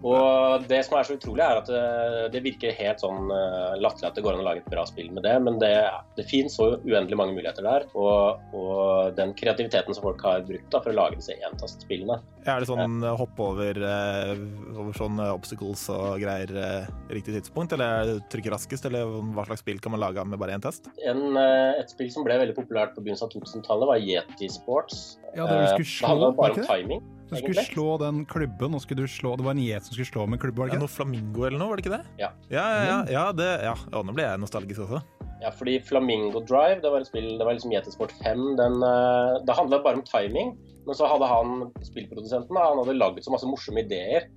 Og 0.04 0.66
det 0.70 0.82
som 0.88 0.98
er 0.98 1.08
så 1.08 1.18
utrolig, 1.18 1.44
er 1.44 1.60
at 1.62 1.70
det, 1.70 2.30
det 2.36 2.44
virker 2.46 2.78
helt 2.78 3.02
sånn 3.04 3.32
uh, 3.32 3.76
latterlig 3.82 4.10
at 4.10 4.18
det 4.18 4.24
går 4.26 4.38
an 4.38 4.44
å 4.44 4.48
lage 4.48 4.64
et 4.64 4.72
bra 4.72 4.86
spill 4.88 5.12
med 5.14 5.26
det, 5.28 5.36
men 5.44 5.60
det, 5.62 5.74
det 6.18 6.28
finnes 6.30 6.56
så 6.58 6.76
uendelig 6.86 7.20
mange 7.20 7.36
muligheter 7.38 7.66
der. 7.66 7.88
Og, 7.98 8.56
og 8.56 9.18
den 9.18 9.36
kreativiteten 9.38 9.98
som 9.98 10.08
folk 10.08 10.24
har 10.26 10.46
brukt 10.48 10.70
da, 10.72 10.82
for 10.82 10.94
å 10.94 10.98
lage 11.00 11.20
disse 11.20 11.36
entastspillene. 11.50 12.20
Er 12.46 12.62
det 12.62 12.70
sånn 12.70 13.02
eh, 13.02 13.16
hoppe 13.18 13.42
over, 13.42 13.80
eh, 13.82 14.34
over 14.76 14.94
sånne 14.94 15.32
obstacles 15.34 15.88
og 15.90 16.22
greier 16.22 16.52
eh, 16.62 16.90
riktig 17.10 17.40
tidspunkt, 17.40 17.74
eller 17.74 18.14
er 18.16 18.24
trykke 18.30 18.54
raskest, 18.54 18.86
eller 18.86 19.10
hva 19.34 19.48
slags 19.50 19.66
spill 19.66 19.82
kan 19.82 19.96
man 19.96 20.04
lage 20.04 20.24
med 20.30 20.40
bare 20.42 20.54
én 20.56 20.64
test? 20.64 20.92
En, 21.10 21.26
eh, 21.42 21.82
et 21.82 21.90
spill 21.92 22.12
som 22.14 22.28
ble 22.28 22.38
veldig 22.44 22.58
populært 22.58 22.94
på 22.94 23.02
begynnelsen 23.02 23.28
av 23.28 23.34
2000-tallet, 23.34 23.90
var 23.90 24.06
Yeti 24.06 24.52
Sports. 24.54 25.06
Ja, 25.34 25.50
det 25.50 25.66
Eh, 25.72 25.78
det 25.78 25.86
slå, 25.86 26.32
bare 26.32 26.52
om 26.54 26.66
timing. 26.68 27.02
Du 27.30 27.36
skulle 27.40 27.66
slå 27.66 27.88
den 28.02 28.24
klubben, 28.30 28.76
og 28.78 28.84
skulle 28.84 29.06
du 29.08 29.10
slå 29.10 29.34
Det 29.40 29.46
var 29.48 29.56
en 29.56 29.64
gjet 29.64 29.88
som 29.88 29.96
skulle 29.96 30.12
slå 30.12 30.26
med 30.30 30.42
klubben? 30.42 30.62
var 30.62 30.70
det 30.70 30.76
ikke 30.76 30.86
noe 30.86 30.94
flamingo 30.94 31.48
eller 31.48 31.62
noe, 31.62 31.72
var 31.72 31.80
det 31.80 31.86
ikke 31.86 31.96
det? 31.98 32.04
Ja. 32.22 32.30
Ja, 32.54 32.64
ja, 32.64 32.84
ja, 32.86 33.00
ja, 33.16 33.26
det, 33.36 33.50
ja. 33.66 33.74
ja 33.74 34.04
nå 34.06 34.14
ble 34.16 34.28
jeg 34.28 34.42
nostalgisk 34.44 34.86
også. 34.86 35.02
Ja, 35.42 35.52
fordi 35.52 35.80
Flamingo 35.84 36.40
Drive, 36.40 36.80
det 36.82 36.92
var 36.94 37.04
et 37.04 37.10
spill, 37.10 37.28
det 37.38 37.46
var 37.46 37.58
liksom 37.58 37.74
Yetisport 37.76 38.14
5, 38.24 38.46
den, 38.60 38.78
eh, 38.88 39.34
det 39.46 39.58
handlet 39.58 39.84
bare 39.84 40.00
om 40.00 40.06
timing. 40.08 40.56
Men 40.86 40.98
så 40.98 41.10
hadde 41.10 41.28
han, 41.28 41.68
spillprodusenten, 41.84 42.58
han 42.58 42.82
hadde 42.82 42.98
laget 42.98 43.26
så 43.26 43.34
masse 43.34 43.50
morsomme 43.50 43.84
ideer. 43.84 44.30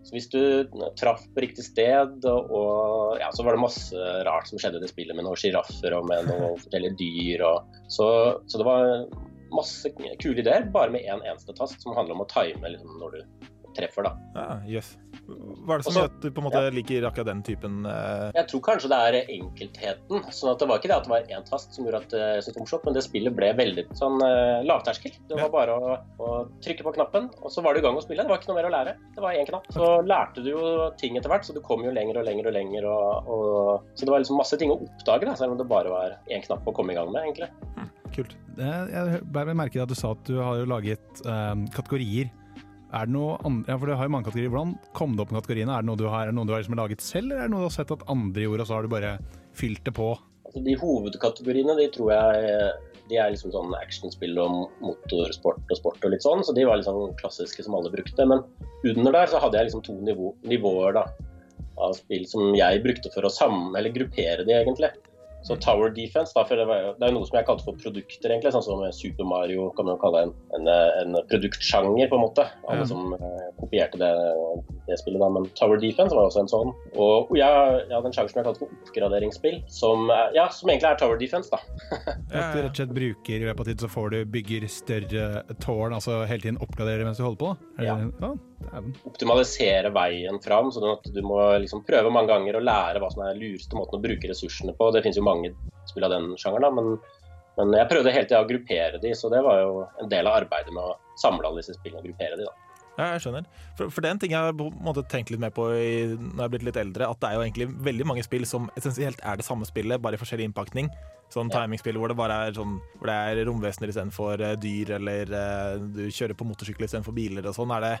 Så 0.00 0.14
hvis 0.16 0.30
du 0.32 0.40
traff 0.98 1.22
på 1.34 1.42
riktig 1.44 1.64
sted, 1.66 2.24
og 2.24 3.20
ja, 3.20 3.28
så 3.36 3.44
var 3.44 3.54
det 3.54 3.62
masse 3.62 4.12
rart 4.26 4.48
som 4.48 4.60
skjedde 4.60 4.80
i 4.80 4.84
det 4.84 4.88
spillet 4.90 5.16
med 5.16 5.26
noen 5.26 5.38
sjiraffer 5.38 5.96
og 5.98 6.08
med 6.08 6.30
noen 6.30 6.56
forskjellige 6.62 6.96
dyr. 7.02 7.44
Og, 7.44 7.76
så, 7.92 8.06
så 8.48 8.60
det 8.62 8.66
var 8.66 8.86
masse 9.54 9.90
kule 9.94 10.42
ideer, 10.42 10.68
bare 10.74 10.94
med 10.94 11.06
én 11.06 11.24
eneste 11.24 11.56
tast, 11.56 11.80
som 11.82 11.96
handler 11.96 12.18
om 12.18 12.24
å 12.24 12.30
time 12.30 12.74
liksom, 12.74 12.98
når 13.02 13.18
du 13.18 13.50
treffer, 13.76 14.06
da. 14.06 14.12
Ja, 14.34 14.46
yes. 14.78 14.94
Hva 15.30 15.76
er 15.76 15.80
det 15.80 15.86
som 15.86 15.96
gjør 15.96 16.08
at 16.08 16.16
du 16.22 16.28
på 16.34 16.42
en 16.42 16.46
måte 16.48 16.62
liker 16.74 17.04
akkurat 17.06 17.28
den 17.28 17.42
typen 17.46 17.84
eh, 17.86 18.30
Jeg 18.34 18.48
tror 18.50 18.62
kanskje 18.66 18.90
det 18.90 18.98
er 19.06 19.18
enkeltheten. 19.20 20.24
sånn 20.34 20.52
at 20.52 20.62
Det 20.62 20.68
var 20.70 20.80
ikke 20.80 20.90
det 20.90 20.96
at 20.96 21.06
det 21.06 21.12
var 21.12 21.34
én 21.36 21.46
tast 21.46 21.76
som 21.76 21.86
gjorde 21.86 22.00
at 22.02 22.16
eh, 22.16 22.26
jeg 22.38 22.46
syntes 22.46 22.50
det 22.50 22.58
var 22.58 22.64
morsomt, 22.64 22.86
men 22.88 22.96
det 22.96 23.04
spillet 23.06 23.36
ble 23.36 23.50
veldig 23.60 23.84
sånn 23.98 24.18
eh, 24.26 24.62
lavterskel. 24.66 25.14
Det 25.30 25.38
var 25.38 25.52
bare 25.54 25.76
å, 25.76 25.96
å 26.18 26.30
trykke 26.64 26.86
på 26.86 26.94
knappen, 26.98 27.30
og 27.40 27.54
så 27.54 27.64
var 27.64 27.74
du 27.74 27.82
i 27.82 27.84
gang 27.86 27.98
å 27.98 28.04
spille. 28.04 28.26
Det 28.26 28.32
var 28.32 28.42
ikke 28.42 28.52
noe 28.52 28.58
mer 28.58 28.70
å 28.70 28.74
lære. 28.74 28.96
Det 29.16 29.24
var 29.24 29.38
én 29.38 29.50
knapp. 29.50 29.70
Så 29.76 29.90
lærte 30.06 30.44
du 30.44 30.50
jo 30.52 30.64
ting 31.00 31.18
etter 31.20 31.32
hvert, 31.32 31.46
så 31.46 31.56
du 31.56 31.62
kom 31.64 31.84
jo 31.86 31.94
lenger 31.94 32.20
og 32.22 32.26
lenger 32.26 32.50
og 32.50 32.56
lenger. 32.56 32.90
Og, 32.90 33.30
og, 33.30 33.90
så 33.94 34.08
det 34.08 34.14
var 34.14 34.24
liksom 34.24 34.40
masse 34.40 34.58
ting 34.60 34.74
å 34.74 34.80
oppdage, 34.80 35.28
da, 35.28 35.36
selv 35.38 35.54
om 35.54 35.60
det 35.60 35.70
bare 35.70 35.94
var 35.94 36.18
én 36.32 36.44
knapp 36.46 36.66
å 36.66 36.74
komme 36.74 36.96
i 36.96 36.98
gang 36.98 37.12
med, 37.12 37.22
egentlig. 37.28 37.50
Kult. 38.20 38.36
Jeg 38.60 39.22
bare 39.32 39.56
merket 39.56 39.82
at 39.84 39.90
du 39.90 39.96
sa 39.98 40.12
at 40.14 40.22
du 40.28 40.38
har 40.42 40.62
laget 40.68 41.24
eh, 41.24 41.64
kategorier. 41.74 42.30
Er 42.90 43.06
det 43.06 43.14
noe 43.14 43.36
andre, 43.46 43.70
ja, 43.70 43.78
for 43.78 43.86
du 43.86 43.94
har 43.94 44.08
jo 44.08 44.12
mange 44.16 44.26
kategorier. 44.26 44.50
Hvordan 44.50 44.74
kom 44.98 45.14
det 45.14 45.24
opp 45.24 45.32
med 45.32 45.40
kategoriene? 45.44 45.76
Er 45.76 45.84
det 45.84 45.90
noe 45.90 46.00
du 46.00 46.08
har, 46.10 46.32
noe 46.34 46.48
du 46.48 46.54
har 46.54 46.62
liksom 46.62 46.78
laget 46.78 47.04
selv, 47.04 47.30
eller 47.30 47.44
er 47.44 47.48
det 47.48 47.54
noe 47.54 47.62
du 47.62 47.68
har 47.68 47.76
sett 47.76 47.94
at 47.94 48.06
andre 48.10 48.46
gjorde, 48.46 48.66
og 48.66 48.70
så 48.70 48.76
har 48.76 48.86
du 48.86 48.92
bare 48.92 49.12
fylt 49.56 49.82
det 49.86 49.94
på? 49.94 50.12
Altså, 50.48 50.62
de 50.66 50.74
hovedkategoriene 50.80 51.76
de 51.78 51.86
tror 51.94 52.10
jeg 52.16 52.70
de 53.10 53.18
er 53.18 53.32
liksom 53.34 53.52
sånn 53.54 53.74
actionspill 53.78 54.38
og 54.38 54.70
motorsport 54.84 55.62
og 55.66 55.78
sport 55.78 56.06
og 56.06 56.14
litt 56.14 56.24
sånn, 56.24 56.44
så 56.46 56.54
de 56.54 56.66
var 56.66 56.82
sånn 56.86 57.14
klassiske 57.18 57.64
som 57.66 57.74
alle 57.78 57.92
brukte. 57.92 58.26
Men 58.26 58.44
under 58.86 59.16
der 59.18 59.30
så 59.32 59.42
hadde 59.42 59.58
jeg 59.58 59.70
liksom 59.70 59.84
to 59.86 59.96
nivå, 60.06 60.34
nivåer, 60.46 60.98
da. 61.00 61.06
av 61.80 61.94
spill 61.96 62.26
som 62.28 62.52
jeg 62.58 62.82
brukte 62.84 63.10
for 63.14 63.26
å 63.26 63.32
sammen, 63.32 63.72
eller 63.78 63.94
gruppere 63.94 64.44
de, 64.46 64.54
egentlig. 64.58 64.90
Så 65.42 65.56
Tower 65.56 65.92
Defense, 65.96 66.34
da, 66.36 66.44
for 66.44 66.60
det, 66.60 66.66
var, 66.68 66.90
det 66.98 67.06
er 67.06 67.12
jo 67.12 67.16
noe 67.16 67.28
som 67.28 67.38
jeg 67.38 67.46
kalte 67.48 67.64
for 67.64 67.78
produkter, 67.80 68.28
egentlig. 68.28 68.52
Sånn 68.52 68.66
som 68.66 68.82
Super 68.96 69.28
Mario 69.28 69.70
kan 69.76 69.88
man 69.88 69.96
jo 69.96 70.02
kalle 70.02 70.24
en, 70.26 70.34
en, 70.58 70.68
en 71.00 71.20
produktsjanger, 71.30 72.10
på 72.10 72.18
en 72.18 72.24
måte. 72.26 72.46
Alle 72.68 72.84
som 72.88 73.14
eh, 73.16 73.46
kopierte 73.60 74.00
det, 74.00 74.10
det 74.90 74.98
spillet, 75.00 75.22
da. 75.22 75.28
Men 75.32 75.46
Tower 75.58 75.80
Defense 75.80 76.16
var 76.16 76.28
også 76.28 76.42
en 76.44 76.50
sånn. 76.50 76.72
Og 76.98 77.32
jeg, 77.38 77.48
jeg 77.86 77.94
hadde 77.96 78.10
en 78.10 78.16
sjanger 78.16 78.32
som 78.34 78.40
jeg 78.42 78.48
kalte 78.50 78.62
for 78.64 78.74
oppgraderingsspill, 78.80 79.58
som, 79.72 80.10
er- 80.14 80.34
ja, 80.36 80.48
som 80.54 80.70
egentlig 80.72 80.90
er 80.90 81.00
Tower 81.00 81.20
Defense, 81.20 81.50
da. 81.54 81.62
At 82.10 82.52
du 82.54 82.60
rett 82.60 82.70
og 82.74 82.82
slett 82.82 82.94
bruker 82.96 83.38
i 83.38 83.46
løpet 83.46 83.64
av 83.64 83.70
tid, 83.72 83.84
så 83.86 83.90
får 83.94 84.14
du 84.14 84.18
bygger 84.36 84.68
større 84.70 85.26
tårn, 85.62 85.96
altså 85.96 86.20
hele 86.28 86.44
tiden 86.44 86.60
oppgraderer 86.62 87.06
mens 87.08 87.22
du 87.22 87.24
holder 87.26 87.42
på? 87.46 87.54
da? 87.78 87.86
Ja. 87.88 87.98
ja 88.26 88.80
optimalisere 89.08 89.90
veien 89.94 90.36
fram, 90.44 90.68
sånn 90.74 90.90
at 90.92 91.06
du 91.14 91.20
må 91.24 91.38
liksom 91.62 91.82
prøve 91.86 92.12
mange 92.12 92.30
ganger 92.32 92.58
å 92.58 92.62
lære 92.64 93.00
hva 93.02 93.08
som 93.12 93.22
er 93.24 93.38
lureste 93.38 93.76
måten 93.78 93.98
å 93.98 94.02
bruke 94.04 94.28
ressursene 94.30 94.74
på. 94.76 94.90
Det 94.94 95.02
finnes 95.04 95.18
jo 95.20 95.24
mange 95.26 95.52
spill 95.88 96.06
av 96.06 96.12
den 96.14 96.32
sjangeren, 96.40 96.68
da, 96.68 96.70
men, 96.76 96.98
men 97.58 97.78
jeg 97.80 97.88
prøvde 97.90 98.12
hele 98.14 98.28
tida 98.28 98.42
å 98.44 98.48
gruppere 98.48 99.00
de, 99.02 99.14
så 99.16 99.30
det 99.32 99.40
var 99.46 99.62
jo 99.62 99.72
en 100.02 100.10
del 100.12 100.28
av 100.28 100.42
arbeidet 100.42 100.74
med 100.76 100.82
å 100.84 100.96
samle 101.20 101.48
alle 101.48 101.62
disse 101.64 101.76
spillene 101.78 102.02
og 102.02 102.10
gruppere 102.10 102.38
de. 102.40 102.46
da. 102.48 102.69
Ja, 103.00 103.14
jeg 103.14 103.22
skjønner. 103.24 103.46
For, 103.78 103.88
for 103.88 104.04
det 104.04 104.10
er 104.10 104.16
en 104.16 104.20
ting 104.20 104.34
jeg 104.34 104.50
har 104.50 104.56
på 104.56 104.66
en 104.68 104.82
måte 104.84 105.06
tenkt 105.08 105.32
litt 105.32 105.40
mer 105.40 105.54
på 105.56 105.70
i, 105.72 105.92
når 106.12 106.34
jeg 106.34 106.42
har 106.44 106.52
blitt 106.52 106.66
litt 106.68 106.80
eldre, 106.80 107.08
at 107.08 107.22
det 107.22 107.30
er 107.30 107.38
jo 107.38 107.46
egentlig 107.46 107.70
veldig 107.88 108.08
mange 108.12 108.24
spill 108.26 108.44
som 108.48 108.68
essensielt 108.76 109.22
er 109.24 109.40
det 109.40 109.46
samme 109.46 109.68
spillet, 109.68 110.02
bare 110.04 110.18
i 110.18 110.20
forskjellig 110.20 110.50
innpakning. 110.50 110.90
Sånn 111.30 111.50
timingspill 111.52 111.94
hvor 112.00 112.10
det 112.10 112.16
bare 112.18 112.36
er 112.48 112.56
sånn 112.56 112.72
Hvor 112.98 113.06
det 113.06 113.14
er 113.14 113.44
romvesener 113.46 113.92
istedenfor 113.92 114.42
uh, 114.42 114.56
dyr, 114.58 114.96
eller 114.96 115.30
uh, 115.30 115.76
du 115.78 116.08
kjører 116.10 116.34
på 116.34 116.46
motorsykkel 116.48 116.88
istedenfor 116.88 117.14
biler 117.14 117.46
og 117.46 117.54
sånn. 117.54 117.70
Er 117.76 117.84
det, 117.84 117.92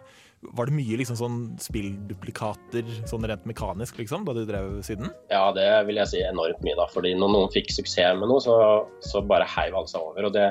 var 0.58 0.66
det 0.66 0.74
mye 0.74 0.98
liksom 0.98 1.18
sånn 1.20 1.38
spillduplikater 1.62 2.90
sånn 3.06 3.28
rent 3.30 3.46
mekanisk, 3.46 4.00
liksom, 4.02 4.26
da 4.26 4.34
du 4.34 4.42
drev 4.48 4.80
siden? 4.86 5.14
Ja, 5.30 5.44
det 5.54 5.68
vil 5.86 6.02
jeg 6.02 6.10
si 6.10 6.24
enormt 6.26 6.58
mye, 6.66 6.74
da. 6.80 6.88
Fordi 6.90 7.14
når 7.14 7.34
noen 7.36 7.54
fikk 7.54 7.70
suksess 7.76 8.18
med 8.18 8.32
noe, 8.32 8.42
så, 8.42 8.56
så 9.06 9.22
bare 9.22 9.46
heiv 9.54 9.78
alle 9.78 9.92
seg 9.94 10.10
over. 10.10 10.26
og 10.26 10.34
det 10.34 10.50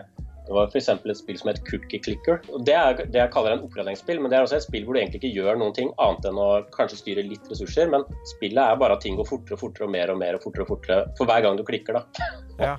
det 0.50 0.56
var 0.58 0.72
f.eks. 0.74 0.88
et 0.89 1.18
spill 1.20 1.38
som 1.38 1.51
het 1.51 1.60
Cookie 1.68 2.01
Clicker. 2.01 2.39
og 2.50 2.63
Det 2.65 2.74
er 2.74 3.03
det 3.03 3.20
jeg 3.20 3.32
kaller 3.36 3.53
en 3.53 3.65
oppgraderingsspill, 3.68 4.18
men 4.18 4.32
det 4.32 4.39
er 4.39 4.48
også 4.48 4.58
et 4.58 4.65
spill 4.65 4.88
hvor 4.88 4.98
du 4.98 5.01
egentlig 5.03 5.22
ikke 5.22 5.36
gjør 5.38 5.60
noen 5.62 5.75
ting 5.77 5.91
annet 6.01 6.25
enn 6.25 6.39
å 6.41 6.48
kanskje 6.74 6.98
styre 7.03 7.25
litt 7.27 7.46
ressurser. 7.51 7.91
Men 7.94 8.08
spillet 8.32 8.63
er 8.63 8.79
bare 8.82 8.98
at 8.98 9.06
ting 9.06 9.20
går 9.20 9.29
fortere 9.29 9.60
og 9.60 9.62
fortere 9.68 9.86
og 9.86 9.94
mer 9.94 10.10
og 10.10 10.18
mer 10.18 10.39
og 10.39 10.48
fortere 10.48 10.65
og 10.65 10.72
fortere 10.74 11.03
for 11.20 11.29
hver 11.29 11.46
gang 11.46 11.60
du 11.60 11.65
klikker, 11.68 12.01
da. 12.01 12.32
Ja. 12.60 12.74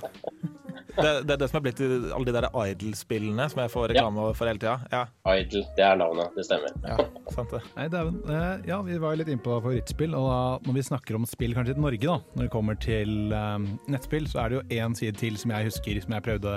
Det, 0.91 1.11
det 1.25 1.33
er 1.33 1.39
det 1.39 1.47
som 1.49 1.61
er 1.61 1.62
blitt 1.65 1.79
i 1.81 1.87
alle 1.87 2.27
de 2.27 2.33
der 2.35 2.47
Idle-spillene 2.50 3.47
som 3.53 3.61
jeg 3.62 3.71
får 3.73 3.93
reklame 3.93 4.25
for 4.37 4.50
hele 4.50 4.59
tida. 4.61 4.75
Ja, 4.91 5.05
Idle, 5.39 5.62
det 5.79 5.85
er 5.87 6.00
navnet. 6.00 6.35
Det 6.35 6.45
stemmer. 6.49 6.75
ja, 6.83 6.97
sant 7.31 7.55
det. 7.55 7.61
Nei, 7.77 7.87
dæven. 7.93 8.19
Eh, 8.27 8.67
Ja, 8.69 8.81
vi 8.85 8.99
var 9.00 9.15
jo 9.15 9.23
litt 9.23 9.31
inne 9.31 9.45
på 9.45 9.55
favorittspill, 9.61 10.17
og 10.19 10.27
da, 10.27 10.43
når 10.67 10.77
vi 10.81 10.87
snakker 10.91 11.17
om 11.17 11.29
spill 11.31 11.55
kanskje 11.57 11.77
til 11.79 11.87
Norge, 11.87 12.03
da, 12.03 12.19
når 12.35 12.49
det 12.49 12.53
kommer 12.53 12.79
til 12.83 13.33
um, 13.33 13.71
nettspill, 13.91 14.27
så 14.31 14.43
er 14.43 14.50
det 14.50 14.59
jo 14.59 14.83
én 14.83 14.99
side 14.99 15.17
til 15.23 15.39
som 15.41 15.55
jeg 15.55 15.71
husker 15.71 16.03
som 16.03 16.19
jeg 16.19 16.27
prøvde 16.27 16.57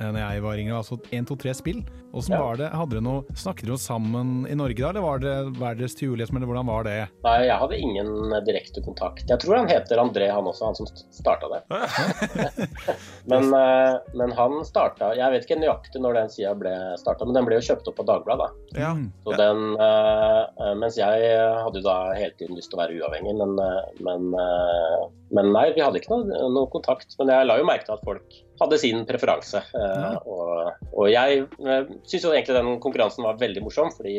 når 0.00 0.20
jeg 0.24 0.42
var 0.42 0.60
yngre, 0.64 0.76
altså 0.80 0.96
1, 1.12 1.26
2, 1.28 1.36
3 1.44 1.54
spill. 1.54 1.82
Åssen 2.10 2.32
Ja. 2.34 2.40
var 2.42 2.56
det? 2.58 2.68
Hadde 2.74 2.90
dere 2.96 3.04
noe, 3.06 3.22
Snakket 3.38 3.68
dere 3.68 3.78
sammen 3.78 4.46
i 4.50 4.54
Norge 4.58 4.80
da, 4.80 4.88
eller 4.90 5.04
var 5.04 5.20
det 5.22 5.34
hver 5.60 5.76
deres 5.78 5.94
til 5.94 6.08
jul, 6.08 6.18
liksom, 6.18 6.36
eller 6.40 6.48
hvordan 6.50 6.66
var 6.66 6.82
det? 6.88 6.96
Nei, 7.22 7.36
jeg 7.46 7.58
hadde 7.60 7.78
ingen 7.78 8.10
direkte 8.48 8.82
kontakt. 8.82 9.22
Jeg 9.30 9.38
tror 9.44 9.60
han 9.60 9.68
heter 9.70 10.00
André, 10.02 10.26
han 10.32 10.48
også, 10.50 10.64
han 10.66 10.74
som 10.74 10.88
starta 11.14 11.46
det. 11.52 11.60
men, 13.30 13.46
eh, 13.54 13.94
men 14.18 14.32
han 14.36 14.58
starta 14.66 15.12
Jeg 15.18 15.30
vet 15.34 15.46
ikke 15.46 15.60
nøyaktig 15.60 16.02
når 16.02 16.18
den 16.18 16.32
sida 16.34 16.54
ble 16.58 16.72
starta, 17.00 17.24
men 17.28 17.36
den 17.38 17.46
ble 17.46 17.60
jo 17.60 17.66
kjøpt 17.70 17.92
opp 17.92 18.02
av 18.02 18.10
Dagbladet. 18.10 18.50
da. 18.74 18.80
Ja. 18.80 18.92
Så 19.26 19.36
den, 19.38 19.62
eh, 19.78 20.42
eh, 20.66 20.74
mens 20.82 20.98
jeg 20.98 21.30
hadde 21.38 21.78
jo 21.82 21.86
da 21.86 21.98
hele 22.16 22.34
tiden 22.40 22.56
lyst 22.58 22.70
til 22.72 22.78
å 22.78 22.82
være 22.82 22.98
uavhengig, 22.98 23.36
men, 23.38 23.54
eh, 23.62 23.82
men, 24.02 24.34
eh, 24.34 25.08
men 25.30 25.52
nei, 25.54 25.68
vi 25.76 25.82
hadde 25.84 26.00
ikke 26.02 26.10
noe, 26.14 26.46
noe 26.54 26.70
kontakt. 26.72 27.14
Men 27.20 27.28
jeg 27.34 27.46
la 27.50 27.58
jo 27.60 27.66
merke 27.68 27.86
til 27.88 27.94
at 27.98 28.06
folk 28.06 28.38
hadde 28.60 28.76
sin 28.76 29.04
preferanse. 29.08 29.62
eh, 29.72 29.92
Ja. 30.00 30.08
Og, 30.28 30.72
og 30.92 31.06
jeg 31.08 31.46
uh, 31.64 31.86
syns 32.04 32.24
jo 32.26 32.32
egentlig 32.34 32.52
den 32.58 32.74
konkurransen 32.82 33.24
var 33.24 33.38
veldig 33.40 33.62
morsom, 33.64 33.88
fordi 33.96 34.12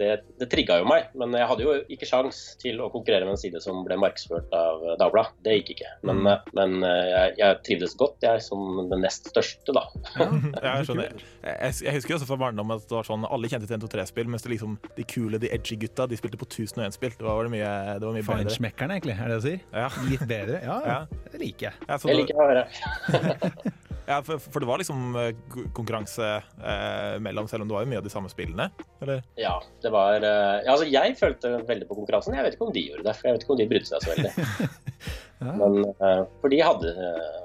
det, 0.00 0.08
det 0.40 0.48
trigga 0.50 0.80
jo 0.80 0.88
meg. 0.90 1.12
Men 1.14 1.36
jeg 1.38 1.46
hadde 1.46 1.62
jo 1.62 1.76
ikke 1.94 2.08
sjans 2.10 2.40
til 2.58 2.80
å 2.82 2.88
konkurrere 2.90 3.28
med 3.28 3.36
en 3.36 3.40
side 3.44 3.60
som 3.62 3.84
ble 3.86 3.94
markedsført 4.02 4.50
av 4.56 4.82
eh, 4.82 4.96
Dagbladet. 4.98 5.36
Det 5.46 5.54
gikk 5.60 5.74
ikke. 5.76 5.92
Men, 6.08 6.18
Mm. 6.18 6.26
eh, 6.32 6.50
men 6.58 6.72
eh, 6.88 7.04
jeg, 7.12 7.34
jeg 7.38 7.58
trivdes 7.68 7.94
godt, 8.00 8.16
jeg, 8.26 8.42
som 8.42 8.88
den 8.90 9.04
nest 9.04 9.28
største, 9.30 9.70
da. 9.76 9.84
Ja, 10.18 10.74
jeg 10.80 10.84
skjønner. 10.88 11.22
Jeg, 11.44 11.76
jeg 11.86 11.94
husker 12.00 12.16
også 12.18 12.26
fra 12.32 12.40
barndommen 12.42 12.80
at 12.80 12.88
det 12.90 12.96
var 12.98 13.06
sånn 13.06 13.28
alle 13.28 13.52
kjente 13.52 13.68
til 13.70 13.78
1-2-3-spill, 13.78 14.26
mens 14.32 14.42
det 14.48 14.56
liksom, 14.56 14.74
de 14.98 15.06
kule, 15.06 15.38
de 15.38 15.52
edgy 15.54 15.78
gutta, 15.84 16.08
de 16.10 16.18
spilte 16.18 16.40
på 16.40 16.48
1001-spill. 16.50 17.14
Det 17.20 17.28
var 17.28 17.46
det 17.46 17.54
mye, 17.54 17.70
det 18.00 18.08
var 18.08 18.16
mye 18.18 18.26
bedre. 18.26 18.42
Feinschmeckerne, 18.42 18.98
egentlig, 18.98 19.14
er 19.20 19.30
det 19.30 19.38
det 19.38 19.38
du 19.38 19.48
sier? 19.52 19.62
Ja. 19.84 19.88
Litt 20.10 20.26
bedre? 20.26 20.37
Ja, 20.46 20.78
Ja. 20.86 20.98
det 21.32 21.40
liker 21.42 21.70
jeg. 21.70 21.74
Ja, 21.88 21.96
Det 21.98 22.06
det- 22.06 22.16
liker 22.16 22.34
jeg 22.34 22.40
å 22.40 22.48
høre. 22.48 22.64
ja, 24.08 24.20
for, 24.24 24.38
for 24.38 24.60
det 24.64 24.68
var 24.70 24.78
liksom 24.78 25.16
eh, 25.20 25.32
konkurranse 25.76 26.28
eh, 26.38 27.18
mellom, 27.24 27.48
selv 27.50 27.62
om 27.62 27.68
det 27.68 27.76
var 27.76 27.84
jo 27.84 27.90
mye 27.92 27.98
av 28.00 28.06
de 28.06 28.12
samme 28.14 28.30
spillene? 28.32 28.70
Eller? 29.04 29.22
Ja, 29.36 29.56
det 29.82 29.90
var 29.92 30.16
eh, 30.22 30.62
ja, 30.64 30.72
altså 30.76 30.86
Jeg 30.88 31.16
følte 31.20 31.54
veldig 31.68 31.88
på 31.90 31.98
konkurransen. 32.00 32.34
Jeg 32.38 32.44
vet 32.46 32.54
ikke 32.56 32.68
om 32.70 32.72
de 32.76 32.86
gjorde 32.88 33.04
det, 33.08 33.16
for 33.18 33.28
jeg 33.28 33.36
vet 33.38 33.44
ikke 33.46 33.56
om 33.56 33.60
de 33.62 33.68
brydde 33.74 33.90
seg 33.90 34.06
så 34.06 34.14
veldig. 34.14 34.68
Men 35.60 35.80
eh, 35.92 36.22
For 36.42 36.48
de 36.54 36.62
hadde 36.64 36.94
eh, 36.94 37.42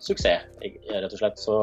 suksess, 0.00 0.46
rett 0.62 1.12
og 1.12 1.18
slett. 1.20 1.38
Så, 1.38 1.56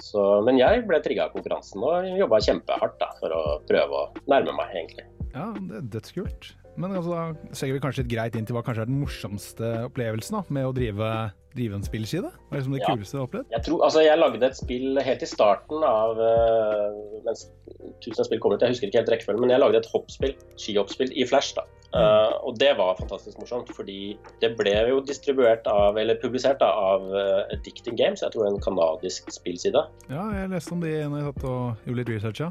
så, 0.00 0.22
men 0.46 0.56
jeg 0.60 0.84
ble 0.88 0.98
trigga 1.02 1.24
av 1.26 1.32
konkurransen 1.34 1.82
og 1.84 2.06
jobba 2.16 2.38
kjempehardt 2.46 2.94
da, 3.02 3.08
for 3.18 3.34
å 3.34 3.40
prøve 3.68 3.98
å 3.98 4.04
nærme 4.30 4.54
meg, 4.56 4.70
egentlig. 4.78 5.04
Ja, 5.34 5.48
det 5.58 5.76
er 5.82 5.88
dødskult. 5.98 6.48
Men 6.78 6.94
altså, 6.94 7.10
da 7.10 7.54
ser 7.58 7.72
vi 7.74 7.80
kanskje 7.82 8.04
litt 8.04 8.12
greit 8.12 8.36
inn 8.38 8.46
til 8.46 8.54
hva 8.54 8.62
kanskje 8.66 8.84
er 8.84 8.90
den 8.90 9.00
morsomste 9.02 9.70
opplevelsen 9.88 10.36
da, 10.38 10.42
med 10.54 10.68
å 10.68 10.74
drive, 10.76 11.08
drive 11.58 11.74
en 11.80 11.86
spillside? 11.86 12.28
Hva 12.30 12.54
er 12.54 12.60
liksom 12.62 12.76
det 12.76 12.82
Ja. 12.84 12.92
kuleste 12.94 13.16
du 13.16 13.18
har 13.18 13.26
opplevd? 13.26 13.48
Jeg, 13.56 13.64
tror, 13.66 13.82
altså, 13.88 14.04
jeg 14.06 14.20
lagde 14.20 14.46
et 14.46 14.56
spill 14.60 15.00
helt 15.02 15.24
i 15.26 15.28
starten 15.28 15.82
av 15.88 16.20
uh, 16.22 17.00
mens 17.26 17.48
Tusen 18.04 18.26
spill 18.26 18.38
kom 18.42 18.54
ut, 18.54 18.62
jeg 18.62 18.70
husker 18.76 18.88
ikke 18.90 19.00
helt 19.02 19.10
rekkefølgen, 19.10 19.42
men 19.42 19.50
jeg 19.50 19.60
lagde 19.62 19.80
et 19.82 19.90
hoppspill, 19.90 20.32
skihoppspill 20.60 21.10
i 21.18 21.26
Flash. 21.26 21.54
da. 21.58 21.64
Uh, 21.88 22.34
og 22.46 22.58
det 22.60 22.74
var 22.78 22.98
fantastisk 22.98 23.38
morsomt, 23.40 23.70
fordi 23.74 24.16
det 24.42 24.52
ble 24.58 24.74
jo 24.90 25.00
distribuert 25.08 25.66
av, 25.72 25.96
eller 25.98 26.18
publisert 26.22 26.60
da, 26.60 26.68
av 26.68 27.06
uh, 27.10 27.54
Addicting 27.54 27.96
Games, 27.98 28.22
jeg 28.22 28.34
tror 28.34 28.46
en 28.46 28.60
kanadisk 28.62 29.30
spillside. 29.34 29.82
Ja, 30.12 30.26
jeg 30.36 30.50
leste 30.52 30.76
om 30.76 30.82
de 30.84 30.92
når 31.08 31.22
jeg 31.22 31.30
satt 31.32 31.46
og 31.48 31.88
gjorde 31.88 32.00
litt 32.02 32.12
research, 32.12 32.42
ja. 32.44 32.50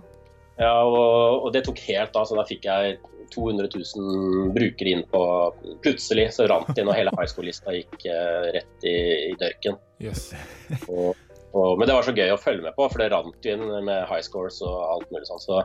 Ja, 0.57 0.73
og, 0.83 1.45
og 1.45 1.51
det 1.53 1.63
tok 1.67 1.79
helt 1.85 2.17
av, 2.17 2.25
så 2.25 2.35
da 2.39 2.47
fikk 2.49 2.65
jeg 2.65 2.97
200 3.33 3.69
000 3.95 4.51
brukere 4.55 4.93
inn 4.95 5.03
på 5.11 5.21
Plutselig 5.83 6.29
så 6.35 6.47
rant 6.49 6.69
det 6.73 6.83
inn, 6.83 6.91
og 6.91 6.97
hele 6.97 7.13
high 7.17 7.29
school-lista 7.29 7.75
gikk 7.75 8.07
uh, 8.07 8.49
rett 8.55 8.87
i, 8.87 8.97
i 9.29 9.35
dørken. 9.39 9.79
Yes. 10.03 10.29
Og, 10.87 11.13
og, 11.51 11.77
men 11.79 11.87
det 11.87 11.95
var 11.97 12.07
så 12.07 12.15
gøy 12.15 12.33
å 12.33 12.39
følge 12.41 12.65
med 12.65 12.75
på, 12.77 12.87
for 12.91 13.01
det 13.01 13.11
rant 13.13 13.45
jo 13.45 13.55
inn 13.55 13.67
med 13.87 14.07
high 14.09 14.23
scores 14.25 14.59
og 14.65 14.75
alt 14.87 15.13
mulig 15.13 15.29
sånn. 15.29 15.43
Så, 15.43 15.61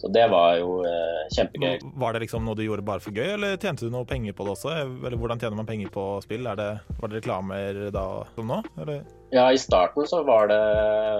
så 0.00 0.10
det 0.14 0.26
var 0.32 0.58
jo 0.60 0.80
uh, 0.84 1.24
kjempegøy. 1.36 1.82
Var 2.04 2.16
det 2.16 2.24
liksom 2.26 2.46
noe 2.46 2.58
du 2.58 2.64
gjorde 2.66 2.86
bare 2.86 3.04
for 3.04 3.16
gøy, 3.16 3.34
eller 3.36 3.58
tjente 3.58 3.86
du 3.86 3.94
noe 3.94 4.08
penger 4.08 4.36
på 4.36 4.46
det 4.46 4.56
også? 4.56 4.74
Eller 4.84 5.18
hvordan 5.20 5.42
tjener 5.42 5.60
man 5.60 5.68
penger 5.68 5.92
på 5.94 6.06
spill? 6.24 6.48
Det, 6.58 6.70
var 7.00 7.12
det 7.12 7.20
reklamer 7.20 7.84
da 7.94 8.06
som 8.34 8.50
nå? 8.50 8.62
Eller? 8.84 9.04
Ja, 9.34 9.52
i 9.52 9.58
starten 9.58 10.06
så 10.06 10.22
var 10.22 10.46
det 10.46 10.62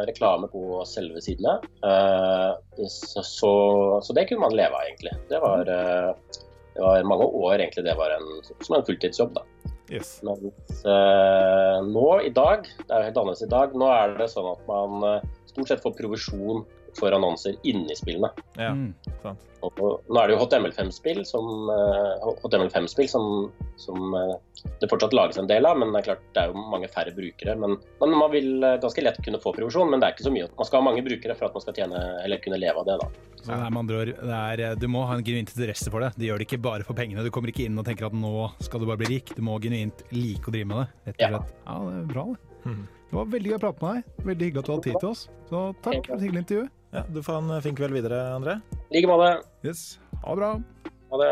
reklame 0.07 0.47
på 0.47 0.85
selve 0.87 1.19
sidene. 1.25 1.57
Eh, 1.83 2.87
så, 2.87 3.23
så, 3.27 3.55
så 4.07 4.15
det 4.15 4.29
kunne 4.29 4.45
man 4.45 4.55
leve 4.55 4.71
av, 4.71 4.85
egentlig. 4.87 5.15
Det 5.33 5.41
var, 5.43 5.67
eh, 5.67 6.39
det 6.77 6.85
var 6.85 7.09
mange 7.11 7.27
år 7.27 7.57
egentlig 7.57 7.83
det 7.89 7.97
var 7.99 8.15
en, 8.15 8.29
som 8.61 8.77
en 8.79 8.87
fulltidsjobb, 8.87 9.35
da. 9.35 9.43
Yes. 9.91 10.13
Mens 10.23 10.85
eh, 10.87 11.81
nå 11.89 12.07
i 12.23 12.31
dag, 12.39 12.71
det 12.85 12.87
er 12.87 13.03
jo 13.03 13.09
helt 13.11 13.19
annerledes 13.19 13.43
i 13.49 13.51
dag, 13.51 13.75
nå 13.83 13.91
er 13.97 14.15
det 14.21 14.31
sånn 14.31 14.53
at 14.53 14.63
man 14.71 15.27
stort 15.51 15.73
sett 15.73 15.83
får 15.83 15.99
provisjon 15.99 16.63
for 16.99 17.15
annonser 17.17 17.57
inni 17.65 17.97
spillene. 17.99 18.31
Ja, 18.59 18.73
Mm. 18.75 18.95
sant. 19.23 19.41
Og, 19.65 19.79
nå 19.81 20.19
er 20.21 20.29
det 20.29 20.35
jo 20.37 20.43
HTML5-spill 20.45 21.23
som, 21.25 21.47
eh, 21.73 22.25
HTML5-spill 22.45 23.09
som, 23.09 23.51
som 23.81 24.13
eh, 24.15 24.35
det 24.83 24.91
fortsatt 24.91 25.15
lages 25.17 25.39
en 25.41 25.47
del 25.49 25.65
av, 25.65 25.79
men 25.81 25.89
det 25.95 26.03
er 26.03 26.09
klart 26.11 26.25
det 26.37 26.43
er 26.43 26.51
jo 26.53 26.65
mange 26.69 26.91
færre 26.93 27.15
brukere. 27.17 27.55
Men, 27.57 27.79
men 28.03 28.11
man 28.13 28.31
vil 28.35 28.63
eh, 28.63 28.77
ganske 28.83 29.01
lett 29.07 29.23
kunne 29.25 29.41
få 29.41 29.55
provisjon, 29.57 29.89
men 29.89 30.01
det 30.03 30.11
er 30.11 30.17
ikke 30.19 30.27
så 30.29 30.35
mye. 30.35 30.51
Man 30.59 30.69
skal 30.69 30.83
ha 30.83 30.85
mange 30.91 31.05
brukere 31.07 31.37
for 31.39 31.49
at 31.49 31.57
man 31.57 31.65
skal 31.65 31.79
tjene, 31.79 32.03
eller 32.27 32.43
kunne 32.45 32.61
leve 32.61 32.83
av 32.83 32.91
det. 32.91 32.99
da. 33.01 33.09
Så 33.41 33.47
det 33.49 33.57
er 33.57 33.71
med 33.73 33.81
andre 33.85 34.03
ord, 34.03 34.13
det 34.61 34.69
du 34.81 34.87
må 34.93 35.07
ha 35.09 35.17
en 35.17 35.25
genuint 35.25 35.49
interesse 35.57 35.89
for 35.93 36.05
det. 36.05 36.13
Du 36.21 36.27
gjør 36.29 36.39
det 36.45 36.49
ikke 36.51 36.61
bare 36.69 36.85
for 36.85 36.93
pengene. 37.01 37.25
Du 37.25 37.33
kommer 37.33 37.49
ikke 37.53 37.65
inn 37.65 37.81
og 37.81 37.89
tenker 37.89 38.11
at 38.11 38.13
nå 38.17 38.35
skal 38.61 38.81
du 38.85 38.87
bare 38.93 39.01
bli 39.01 39.15
rik. 39.17 39.33
Du 39.37 39.41
må 39.45 39.57
genuint 39.65 40.05
like 40.13 40.45
å 40.45 40.53
drive 40.53 40.69
med 40.69 40.85
det. 40.85 41.17
rett 41.17 41.25
og 41.25 41.41
Ja. 41.41 41.41
Ja, 41.73 41.81
det 41.89 41.99
er 42.05 42.09
bra, 42.13 42.25
det. 42.35 42.69
Mm. 42.69 42.85
Det 43.05 43.17
var 43.19 43.27
veldig 43.33 43.51
gøy 43.53 43.57
å 43.57 43.65
prate 43.65 43.83
med 43.85 43.95
deg. 43.95 44.25
Veldig 44.29 44.47
hyggelig 44.49 44.59
at 44.61 44.67
du 44.67 44.73
hadde 44.73 44.83
tid 44.91 44.97
til 45.01 45.09
oss. 45.09 45.29
Så 45.49 45.59
takk 45.85 46.07
for 46.07 46.15
et 46.17 46.25
hyggelig 46.25 46.41
intervju. 46.45 46.69
Ja, 46.95 47.01
du 47.11 47.23
får 47.27 47.41
en 47.41 47.63
fin 47.63 47.75
kveld 47.75 47.91
videre, 47.97 48.21
André. 48.37 48.53
I 48.87 49.01
like 49.01 49.09
måte. 49.11 49.43
Yes, 49.67 49.99
ha 50.23 50.31
det 50.31 50.39
bra. 50.39 50.51
Ha 51.11 51.19
det. 51.19 51.31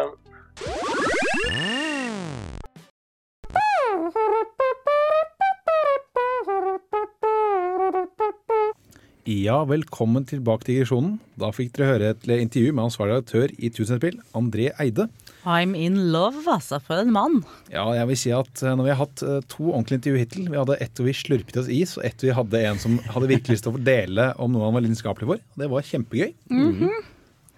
Ja, 9.31 9.61
velkommen 9.71 10.27
tilbake 10.27 10.67
til 10.67 10.81
digresjonen. 10.81 11.21
Da 11.39 11.53
fikk 11.55 11.77
dere 11.77 11.93
høre 11.93 12.11
et 12.17 12.27
intervju 12.41 12.75
med 12.75 12.89
ansvarlig 12.89 13.21
redaktør 13.21 13.55
i 13.55 13.71
Tusenspill, 13.71 14.19
André 14.35 14.73
Eide. 14.83 15.07
I'm 15.45 15.75
in 15.75 15.97
love, 16.15 16.45
altså. 16.47 16.79
For 16.83 17.03
en 17.03 17.13
mann. 17.15 17.41
Ja, 17.73 17.85
jeg 17.97 18.09
vil 18.13 18.19
si 18.21 18.33
at 18.35 18.63
eh, 18.63 18.75
når 18.79 18.87
vi 18.87 18.93
har 18.93 19.01
hatt 19.01 19.23
eh, 19.27 19.41
to 19.51 19.73
ordentlige 19.73 19.99
intervjuer 19.99 20.23
hittil 20.23 20.51
Vi 20.53 20.61
hadde 20.61 20.77
ett 20.85 20.99
hvor 20.99 21.09
vi 21.09 21.17
slurpet 21.19 21.57
i 21.57 21.63
oss 21.63 21.71
is, 21.73 21.95
og 21.99 22.07
ett 22.07 22.23
hvor 22.23 22.31
vi 22.31 22.37
hadde 22.39 22.63
en 22.71 22.83
som 22.83 22.99
hadde 23.11 23.31
virkelig 23.33 23.57
lyst 23.59 23.67
til 23.67 23.75
å 23.75 23.83
dele 23.83 24.29
om 24.43 24.55
noe 24.55 24.69
han 24.69 24.77
var 24.77 24.85
lidenskapelig 24.87 25.31
for. 25.33 25.43
Det 25.59 25.71
var 25.73 25.89
kjempegøy. 25.89 26.31
Mhm. 26.53 27.09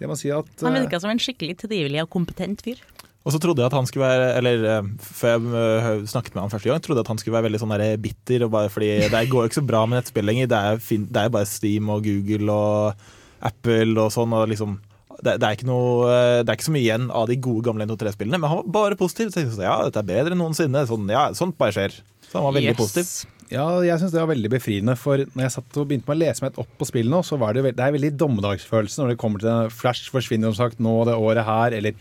Jeg 0.01 0.11
må 0.11 0.17
si 0.19 0.31
at 0.35 0.65
Han 0.65 0.75
eh, 0.75 0.83
virka 0.85 0.99
som 1.01 1.13
en 1.13 1.21
skikkelig 1.23 1.59
trivelig 1.61 2.01
og 2.03 2.11
kompetent 2.13 2.65
fyr. 2.65 2.81
Og 3.25 3.33
så 3.33 3.39
trodde 3.41 3.63
jeg 3.63 3.71
at 3.71 3.77
han 3.77 3.87
skulle 3.89 4.05
være 4.05 4.33
Eller 4.37 4.89
før 5.01 5.45
jeg 5.49 6.09
snakket 6.13 6.35
med 6.35 6.43
han 6.43 6.51
første 6.53 6.69
gang, 6.69 6.83
trodde 6.85 6.99
jeg 7.01 7.07
at 7.07 7.13
han 7.15 7.21
skulle 7.23 7.37
være 7.39 7.47
veldig 7.47 7.61
sånn 7.63 7.77
bitter. 8.03 8.45
Og 8.45 8.51
bare 8.53 8.73
fordi 8.73 8.91
Det 9.09 9.23
går 9.33 9.47
jo 9.47 9.49
ikke 9.49 9.61
så 9.63 9.69
bra 9.69 9.85
med 9.87 10.01
nettspill 10.01 10.29
lenger. 10.29 10.51
Det 10.51 10.59
er, 10.59 10.83
det 11.09 11.23
er 11.23 11.33
bare 11.33 11.49
Steam 11.49 11.89
og 11.95 12.05
Google 12.05 12.53
og 12.53 13.07
Apple 13.41 13.97
og 14.03 14.13
sånn. 14.13 14.35
Og 14.37 14.51
liksom 14.53 14.77
det, 15.25 15.35
det, 15.41 15.49
er 15.49 15.57
ikke 15.59 15.69
noe, 15.69 16.09
det 16.45 16.49
er 16.53 16.57
ikke 16.59 16.69
så 16.69 16.75
mye 16.77 16.85
igjen 16.85 17.07
av 17.11 17.29
de 17.31 17.37
gode 17.43 17.65
gamle 17.67 17.87
N2-3-spillene, 17.89 18.39
men 18.41 18.51
han 18.51 18.61
var 18.63 18.73
bare 18.77 18.99
positiv. 19.01 19.31
Så 19.33 19.41
jeg 19.41 19.49
tenkte, 19.51 19.65
ja, 19.67 19.77
dette 19.89 20.03
er 20.03 20.11
bedre 20.11 20.37
enn 20.37 20.43
noensinne. 20.45 20.85
Sånn, 20.91 21.09
ja, 21.13 21.27
sånt 21.37 21.57
bare 21.61 21.75
skjer. 21.77 21.97
Så 22.29 22.39
han 22.39 22.49
var 22.51 22.57
veldig 22.59 22.75
Yes. 22.75 22.81
positiv. 22.81 23.31
Ja, 23.53 23.65
jeg 23.85 24.01
syns 24.01 24.11
det 24.15 24.21
var 24.23 24.31
veldig 24.33 24.51
befriende. 24.51 24.95
For 24.99 25.21
når 25.21 25.43
jeg 25.45 25.53
satt 25.59 25.77
og 25.79 25.89
begynte 25.91 26.09
med 26.09 26.17
å 26.17 26.23
lese 26.25 26.43
meg 26.47 26.59
opp 26.59 26.71
på 26.81 26.87
spillet 26.89 27.13
nå, 27.13 27.21
så 27.29 27.37
var 27.39 27.53
det, 27.55 27.63
veld- 27.67 27.77
det 27.77 27.85
er 27.85 27.93
veldig 27.99 28.13
dommedagsfølelse 28.23 29.03
når 29.03 29.13
det 29.13 29.19
kommer 29.21 29.43
til 29.45 29.69
Flash 29.71 30.11
forsvinner 30.11 30.53
som 30.53 30.65
sagt 30.65 30.81
nå 30.83 30.95
det 31.09 31.15
året 31.17 31.45
her, 31.49 31.77
eller 31.81 31.95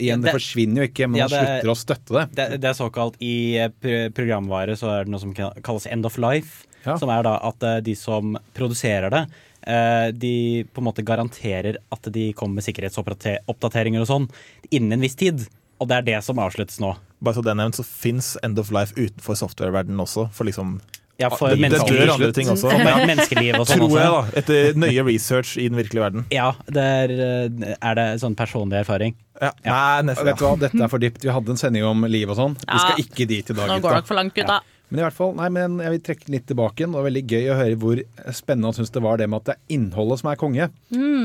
Igjen, 0.00 0.22
det, 0.22 0.32
Det- 0.32 0.34
forsvinner 0.40 0.80
jo 0.82 0.86
ikke, 0.88 1.06
men 1.06 1.18
Ja, 1.20 1.26
man 1.28 1.30
det 1.30 1.38
er- 1.38 1.60
slutter 1.60 1.70
å 1.70 1.76
støtte 1.78 2.12
det. 2.16 2.22
Det, 2.34 2.60
det 2.62 2.68
er 2.70 2.74
såkalt 2.74 3.14
I 3.22 3.34
eh, 3.60 4.08
programvare 4.10 4.74
så 4.74 4.88
er 4.90 5.04
det 5.04 5.12
noe 5.12 5.20
som 5.20 5.34
kalles 5.36 5.86
end 5.86 6.04
of 6.08 6.16
life. 6.18 6.64
Ja. 6.84 6.96
Som 6.98 7.10
er 7.10 7.22
da 7.22 7.36
at 7.42 7.62
eh, 7.62 7.80
de 7.86 7.94
som 7.94 8.36
produserer 8.56 9.10
det, 9.12 9.20
de 9.66 10.64
på 10.70 10.78
en 10.80 10.86
måte 10.86 11.02
garanterer 11.02 11.80
at 11.90 12.08
de 12.14 12.28
kommer 12.38 12.60
med 12.60 12.66
sikkerhetsoppdateringer 12.68 14.04
og 14.04 14.06
sånn 14.10 14.28
innen 14.70 14.94
en 14.94 15.02
viss 15.02 15.18
tid. 15.18 15.42
Og 15.82 15.88
det 15.90 15.96
er 15.98 16.06
det 16.06 16.20
som 16.24 16.38
avsluttes 16.40 16.78
nå. 16.80 16.94
Bare 17.20 17.36
så 17.36 17.42
det 17.44 17.52
er 17.52 17.58
nevnt, 17.58 17.78
så 17.78 17.84
fins 17.86 18.34
End 18.44 18.58
of 18.60 18.70
Life 18.72 18.96
utenfor 18.96 19.36
softwareverdenen 19.40 20.00
også. 20.04 20.28
For 20.36 20.48
liksom 20.48 20.78
Ja, 21.18 21.30
for 21.32 21.48
det, 21.48 21.70
det 21.72 21.80
dør 21.80 22.10
andre 22.12 22.28
ting 22.36 22.48
også. 22.52 22.68
Men 22.76 23.06
menneskeliv 23.08 23.56
og 23.56 23.68
sånn 23.68 23.80
Tror 23.80 23.94
jeg, 23.96 24.10
da. 24.12 24.40
Etter 24.40 24.76
nøye 24.76 25.04
research 25.06 25.54
i 25.56 25.64
den 25.70 25.78
virkelige 25.80 26.04
verden. 26.04 26.26
Ja, 26.32 26.50
det 26.68 26.84
er, 26.84 27.14
eh, 27.26 27.74
er 27.80 27.96
det 27.96 28.06
sånn 28.20 28.36
personlig 28.36 28.82
erfaring? 28.82 29.16
Ja. 29.40 29.52
Nei, 29.64 30.02
nesten. 30.10 30.28
Vet 30.28 30.40
du 30.40 30.44
hva, 30.44 30.54
Dette 30.60 30.82
er 30.84 30.92
for 30.92 31.00
dypt. 31.00 31.24
Vi 31.24 31.32
hadde 31.32 31.56
en 31.56 31.60
sending 31.60 31.84
om 31.88 32.04
liv 32.08 32.28
og 32.32 32.36
sånn. 32.40 32.56
Vi 32.60 32.80
skal 32.84 33.00
ikke 33.04 33.28
dit 33.32 33.52
i 33.52 33.56
dag, 33.56 33.68
Nå 33.68 33.80
går 33.84 33.98
dere 33.98 34.08
for 34.08 34.20
langt, 34.20 34.36
gutta. 34.36 34.60
Men 34.88 35.00
i 35.00 35.02
hvert 35.02 35.16
fall, 35.16 35.32
nei, 35.34 35.48
men 35.50 35.80
jeg 35.82 35.92
vil 35.96 36.02
trekke 36.06 36.30
litt 36.30 36.44
tilbake 36.46 36.78
igjen. 36.78 36.92
Det 36.94 37.00
var 37.00 37.06
veldig 37.08 37.22
gøy 37.26 37.48
å 37.50 37.58
høre 37.58 37.78
hvor 37.82 38.00
spennende 38.36 38.70
han 38.70 38.76
syns 38.76 38.92
det 38.94 39.02
var 39.02 39.18
det 39.18 39.26
med 39.32 39.40
at 39.42 39.48
det 39.48 39.54
er 39.56 39.74
innholdet 39.74 40.20
som 40.20 40.30
er 40.30 40.38
konge. 40.38 40.68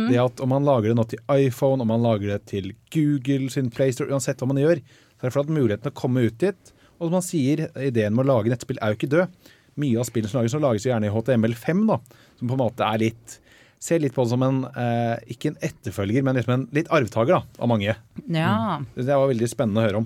Det 0.09 0.17
at 0.23 0.41
om 0.41 0.49
man 0.49 0.65
lager 0.65 0.89
det 0.89 0.97
nå 0.97 1.05
til 1.11 1.21
iPhone, 1.35 1.85
om 1.85 1.91
man 1.93 2.01
lager 2.01 2.33
det 2.33 2.39
til 2.49 2.71
Google 2.95 3.51
sin 3.53 3.69
PlayStore, 3.73 4.09
uansett 4.09 4.41
hva 4.41 4.49
man 4.49 4.61
gjør, 4.63 4.81
så 4.81 5.21
er 5.21 5.29
det 5.29 5.35
for 5.35 5.43
at 5.45 5.53
muligheten 5.53 5.85
til 5.85 5.93
å 5.93 5.99
komme 6.01 6.25
ut 6.25 6.39
dit. 6.41 6.73
Og 6.97 7.07
som 7.09 7.19
han 7.19 7.25
sier, 7.25 7.67
ideen 7.81 8.17
med 8.17 8.25
å 8.25 8.31
lage 8.33 8.49
nettspill 8.53 8.81
er 8.81 8.93
jo 8.93 8.97
ikke 8.97 9.11
død. 9.13 9.37
Mye 9.81 10.01
av 10.01 10.09
spillene 10.09 10.33
som 10.33 10.41
lages, 10.41 10.55
så 10.57 10.61
lages 10.65 10.89
gjerne 10.89 11.07
i 11.07 11.13
HTML5, 11.13 11.85
da, 11.93 11.99
som 12.39 12.49
på 12.49 12.57
en 12.57 12.65
måte 12.65 12.89
er 12.89 13.05
litt 13.05 13.37
Ser 13.81 13.97
litt 13.97 14.13
på 14.13 14.21
det 14.21 14.29
som 14.29 14.43
en 14.45 14.59
eh, 14.77 15.15
ikke 15.33 15.49
en 15.49 15.55
etterfølger, 15.65 16.21
men 16.21 16.37
liksom 16.37 16.51
en 16.53 16.65
litt 16.77 16.91
arvtaker 16.93 17.33
da, 17.33 17.39
av 17.57 17.69
mange. 17.71 17.95
Ja. 18.29 18.51
Det 18.93 19.07
var 19.09 19.31
veldig 19.31 19.47
spennende 19.49 19.81
å 19.81 19.85
høre 19.87 20.01
om. 20.03 20.05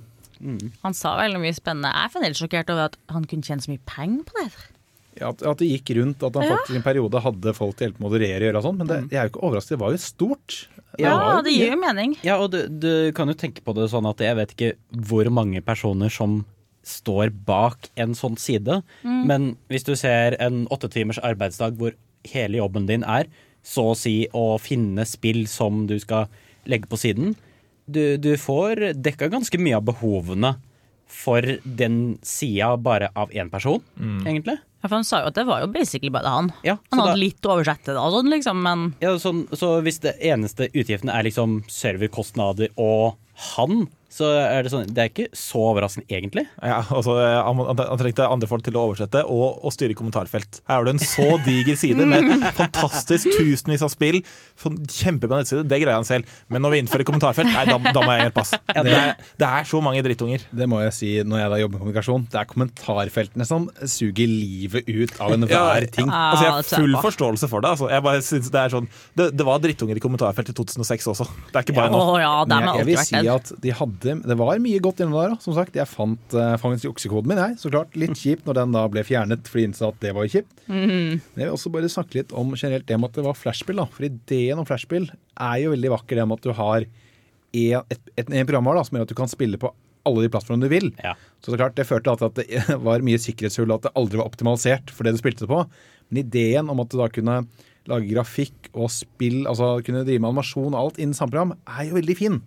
Han 0.84 0.94
sa 0.98 1.16
veldig 1.20 1.42
mye 1.44 1.56
spennende. 1.58 1.92
Jeg 1.94 2.06
er 2.10 2.14
fremdeles 2.14 2.42
sjokkert 2.42 2.72
over 2.74 2.90
at 2.92 2.98
han 3.14 3.26
kunne 3.30 3.46
tjene 3.48 3.64
så 3.66 3.72
mye 3.74 3.84
penger 3.90 4.24
på 4.30 4.40
det. 4.42 4.48
Ja, 5.16 5.30
at, 5.32 5.44
at 5.48 5.62
det 5.62 5.70
gikk 5.72 5.94
rundt, 5.96 6.24
at 6.28 6.36
han 6.36 6.44
Ja. 6.44 6.56
faktisk 6.58 6.74
i 6.76 6.80
en 6.82 6.84
periode 6.84 7.22
hadde 7.24 7.54
folk 7.56 7.76
til 7.78 7.86
å 7.86 7.88
hjelpe 7.90 8.02
med 8.04 8.10
å 8.10 8.12
moderere 8.12 8.50
og 8.60 8.66
sånn. 8.66 8.78
Men 8.82 8.88
det, 8.90 8.98
jeg 9.14 9.20
er 9.22 9.30
jo 9.30 9.32
ikke 9.32 9.46
overrasket, 9.48 9.76
det 9.78 9.80
var 9.86 9.94
jo 9.96 10.02
stort. 10.04 10.58
Ja, 11.00 11.14
var 11.20 11.38
jo 11.40 11.46
det 11.48 11.54
gir 11.56 11.72
jo 11.72 11.78
mening. 11.80 12.18
Ja, 12.24 12.36
og 12.44 12.52
du, 12.52 12.60
du 12.68 12.92
kan 13.16 13.32
jo 13.32 13.36
tenke 13.40 13.64
på 13.64 13.74
det 13.78 13.88
sånn 13.94 14.08
at 14.10 14.20
jeg 14.24 14.36
vet 14.36 14.52
ikke 14.58 14.74
hvor 15.08 15.30
mange 15.32 15.62
personer 15.64 16.12
som 16.12 16.42
står 16.86 17.32
bak 17.48 17.88
en 17.98 18.12
sånn 18.14 18.36
side, 18.38 18.76
men 19.02 19.56
hvis 19.74 19.88
du 19.88 19.96
ser 19.98 20.36
en 20.44 20.68
åtte 20.70 20.86
timers 20.94 21.18
arbeidsdag 21.18 21.80
hvor 21.80 21.96
hele 22.30 22.60
jobben 22.60 22.86
din 22.86 23.02
er 23.10 23.26
så 23.66 23.88
å 23.90 23.96
si 23.98 24.28
å 24.38 24.60
finne 24.62 25.02
spill 25.10 25.48
som 25.50 25.88
du 25.90 25.96
skal 25.98 26.28
legge 26.70 26.86
på 26.92 27.00
siden, 27.02 27.34
du, 27.88 28.18
du 28.18 28.32
får 28.38 28.94
dekka 28.98 29.30
ganske 29.34 29.60
mye 29.62 29.78
av 29.78 29.84
behovene 29.86 30.56
for 31.08 31.42
den 31.64 32.18
sida 32.26 32.72
bare 32.82 33.12
av 33.16 33.30
én 33.32 33.50
person, 33.54 33.82
egentlig. 34.26 34.58
Ja, 34.82 34.90
for 34.90 34.96
han 35.00 35.06
sa 35.08 35.20
jo 35.22 35.30
at 35.30 35.38
det 35.38 35.46
var 35.48 35.62
jo 35.64 35.68
basically 35.74 36.10
bare 36.14 36.30
han. 36.30 36.50
Ja, 36.66 36.76
Han 36.92 37.00
hadde 37.00 37.14
da- 37.14 37.22
litt 37.22 37.46
oversett 37.50 37.86
det 37.86 37.96
sånn 37.96 38.30
liksom, 38.34 38.62
men 38.62 38.84
Ja, 39.02 39.14
sånn, 39.22 39.46
så 39.54 39.80
hvis 39.86 40.00
det 40.02 40.16
eneste 40.22 40.68
utgiftene 40.74 41.14
er 41.14 41.24
liksom 41.26 41.64
serverkostnader 41.72 42.70
og 42.78 43.16
han, 43.56 43.88
så 44.16 44.30
er 44.40 44.64
det 44.64 44.72
sånn 44.72 44.88
Det 44.88 45.02
er 45.02 45.10
ikke 45.12 45.28
så 45.36 45.60
overraskende, 45.72 46.08
egentlig. 46.14 46.46
Ja, 46.64 46.80
altså, 46.94 47.18
han, 47.20 47.60
trengte 48.00 48.28
andre 48.30 48.48
folk 48.48 48.64
til 48.64 48.78
å 48.78 48.86
oversette 48.88 49.26
og, 49.28 49.60
og 49.66 49.74
styre 49.76 49.96
kommentarfelt. 49.98 50.62
Her 50.70 50.80
har 50.80 50.88
du 50.88 50.94
en 50.94 51.02
så 51.02 51.26
diger 51.44 51.76
side 51.80 52.08
med 52.08 52.30
fantastisk 52.60 53.28
tusenvis 53.36 53.84
av 53.84 53.92
spill. 53.92 54.22
Kjempebra 54.62 55.42
nettside, 55.42 55.66
det 55.68 55.82
greier 55.84 55.98
han 55.98 56.08
selv. 56.08 56.32
Men 56.48 56.64
når 56.64 56.76
vi 56.76 56.82
innfører 56.84 57.08
kommentarfelt, 57.08 57.52
nei, 57.52 57.66
da, 57.68 57.76
da 57.92 58.06
må 58.06 58.16
jeg 58.16 58.30
hjelpe, 58.30 58.46
ass. 58.46 58.54
Det 58.72 58.96
er, 58.96 59.12
det 59.42 59.50
er 59.50 59.68
så 59.68 59.82
mange 59.84 60.04
drittunger. 60.06 60.48
Det 60.62 60.70
må 60.72 60.80
jeg 60.86 60.96
si 60.96 61.12
når 61.28 61.44
jeg 61.44 61.52
da 61.52 61.60
jobber 61.64 61.76
med 61.76 61.84
kommunikasjon. 61.84 62.28
Det 62.32 62.40
er 62.40 62.50
kommentarfeltene 62.54 63.50
som 63.50 63.68
suger 63.84 64.32
livet 64.32 64.88
ut 64.88 65.20
av 65.20 65.36
enhver 65.36 65.90
ting. 65.92 66.08
Altså, 66.08 66.48
jeg 66.48 66.56
har 66.56 66.70
full 66.72 66.98
forståelse 67.10 67.52
for 67.52 67.66
det. 67.66 67.74
Altså. 67.76 67.92
Jeg 67.92 68.08
bare 68.08 68.24
synes 68.24 68.52
det, 68.54 68.64
er 68.64 68.76
sånn, 68.78 68.90
det, 69.20 69.30
det 69.36 69.48
var 69.48 69.60
drittunger 69.64 70.00
i 70.00 70.04
kommentarfelt 70.04 70.56
i 70.56 70.56
2006 70.56 71.12
også. 71.12 71.28
Det 71.52 71.60
er 71.60 71.68
ikke 71.68 71.78
bare 71.82 71.92
nå. 71.92 72.04
ja, 72.24 72.34
jeg, 72.48 72.72
jeg 72.80 72.90
vil 72.94 73.04
si 73.04 73.22
at 73.36 73.54
de 73.60 73.74
hadde 73.76 74.05
Det 74.06 74.38
var 74.40 74.62
mye 74.62 74.82
godt 74.84 75.02
inni 75.04 75.16
der. 75.16 75.34
da, 75.34 75.40
Som 75.44 75.56
sagt, 75.58 75.78
jeg 75.78 75.90
fant 75.90 76.36
uh, 76.38 76.56
fangens 76.62 76.86
juksekoden 76.86 77.32
min, 77.32 77.42
jeg. 77.42 77.58
Så 77.62 77.72
klart 77.74 77.96
litt 78.00 78.18
kjipt 78.24 78.46
når 78.48 78.60
den 78.62 78.76
da 78.76 78.86
ble 78.92 79.06
fjernet 79.08 79.50
fordi 79.52 79.70
innså 79.70 79.90
at 79.92 80.02
det 80.04 80.14
var 80.18 80.30
kjipt. 80.32 80.54
Men 80.70 81.42
jeg 81.42 81.48
vil 81.48 81.56
også 81.56 81.74
bare 81.74 81.92
snakke 81.92 82.22
litt 82.22 82.36
om 82.36 82.54
generelt 82.56 82.88
det 82.90 83.00
med 83.00 83.12
at 83.12 83.20
det 83.20 83.26
var 83.28 83.40
flashspill. 83.40 83.82
da 83.82 83.88
For 83.92 84.08
ideen 84.08 84.62
om 84.62 84.68
flashspill 84.68 85.10
er 85.10 85.58
jo 85.64 85.74
veldig 85.74 85.96
vakker, 85.98 86.20
det 86.20 86.28
med 86.30 86.40
at 86.40 86.48
du 86.48 86.56
har 86.56 86.86
en, 86.86 87.84
et, 87.96 88.14
et, 88.16 88.30
en 88.30 88.48
programvare 88.48 88.82
da, 88.82 88.88
som 88.88 88.98
gjør 88.98 89.08
at 89.08 89.14
du 89.14 89.20
kan 89.20 89.32
spille 89.32 89.60
på 89.62 89.72
alle 90.06 90.26
de 90.26 90.32
plattformene 90.32 90.68
du 90.68 90.74
vil. 90.74 90.92
Ja. 91.04 91.16
Så 91.42 91.52
det 91.52 91.62
klart, 91.62 91.78
det 91.78 91.88
førte 91.90 92.14
til 92.18 92.30
at 92.30 92.40
det 92.40 92.80
var 92.88 93.06
mye 93.06 93.22
sikkerhetshull, 93.22 93.72
og 93.72 93.80
at 93.80 93.90
det 93.90 93.96
aldri 94.00 94.22
var 94.22 94.30
optimalisert 94.30 94.94
for 94.94 95.08
det 95.08 95.16
du 95.16 95.22
spilte 95.22 95.50
på. 95.50 95.64
Men 96.10 96.22
ideen 96.22 96.70
om 96.72 96.84
at 96.84 96.92
du 96.92 97.00
da 97.02 97.10
kunne 97.12 97.40
lage 97.92 98.10
grafikk 98.10 98.72
og 98.74 98.90
spill, 98.94 99.44
altså 99.50 99.76
kunne 99.86 100.06
drive 100.08 100.22
med 100.24 100.32
animasjon 100.32 100.74
og 100.74 100.80
alt 100.80 101.00
innen 101.02 101.18
samme 101.18 101.34
program, 101.34 101.54
er 101.68 101.90
jo 101.90 102.00
veldig 102.00 102.18
fin. 102.18 102.42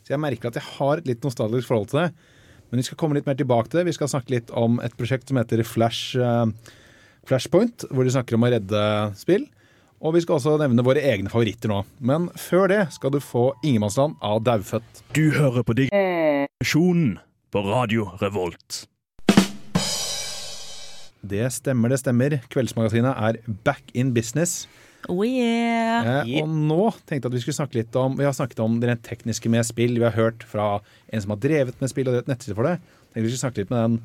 Så 0.00 0.14
jeg 0.14 0.22
merker 0.22 0.50
at 0.50 0.58
jeg 0.58 0.66
har 0.78 1.00
et 1.00 1.08
litt 1.10 1.24
nostalgisk 1.26 1.70
forhold 1.70 1.90
til 1.92 2.02
det. 2.02 2.10
Men 2.70 2.80
vi 2.80 2.86
skal 2.86 2.98
komme 3.00 3.16
litt 3.18 3.26
mer 3.26 3.38
tilbake 3.38 3.70
til 3.70 3.80
det. 3.80 3.88
Vi 3.90 3.96
skal 3.96 4.10
snakke 4.12 4.34
litt 4.36 4.52
om 4.56 4.78
et 4.84 4.94
prosjekt 4.98 5.30
som 5.30 5.40
heter 5.40 5.62
Flash, 5.66 6.14
eh, 6.18 6.74
Flashpoint, 7.26 7.86
hvor 7.90 8.06
de 8.06 8.14
snakker 8.14 8.38
om 8.38 8.46
å 8.46 8.52
redde 8.52 8.84
spill. 9.18 9.48
Og 10.00 10.14
vi 10.16 10.22
skal 10.24 10.38
også 10.38 10.54
nevne 10.62 10.84
våre 10.86 11.02
egne 11.04 11.28
favoritter 11.32 11.68
nå. 11.68 11.82
Men 12.00 12.30
før 12.40 12.70
det 12.72 12.84
skal 12.94 13.12
du 13.12 13.18
få 13.20 13.50
Ingemannsland 13.66 14.16
av 14.24 14.40
Daufødt. 14.46 15.02
Du 15.12 15.26
hører 15.34 15.66
på 15.66 15.76
Digresjonen 15.76 17.18
på 17.52 17.64
Radio 17.66 18.08
Revolt. 18.22 18.86
Det 21.26 21.46
stemmer, 21.52 21.92
det 21.92 21.98
stemmer. 22.00 22.38
Kveldsmagasinet 22.52 23.12
er 23.16 23.38
back 23.66 23.82
in 23.94 24.12
business. 24.16 24.66
Oh 25.08 25.22
yeah. 25.24 26.22
Eh, 26.26 26.42
og 26.42 26.48
nå 26.52 26.90
tenkte 27.08 27.24
jeg 27.24 27.30
at 27.30 27.36
vi 27.38 27.40
skulle 27.40 27.56
snakke 27.56 27.78
litt 27.78 27.94
om 27.96 28.18
Vi 28.18 28.26
har 28.26 28.34
snakket 28.36 28.58
om 28.60 28.74
det 28.82 28.90
rent 28.90 29.02
tekniske 29.06 29.48
med 29.52 29.64
spill. 29.68 29.94
Vi 29.96 30.04
har 30.04 30.12
hørt 30.16 30.44
fra 30.48 30.74
en 31.08 31.22
som 31.24 31.32
har 31.32 31.40
drevet 31.40 31.78
med 31.80 31.92
spill 31.92 32.08
og 32.10 32.18
drevet 32.18 32.28
nettside 32.28 32.56
for 32.58 32.68
det. 32.68 32.74
Tenkte 33.10 33.24
vi 33.24 33.30
skulle 33.32 33.44
snakke 33.46 33.62
litt 33.62 33.72
med 33.72 33.80
den 33.86 34.00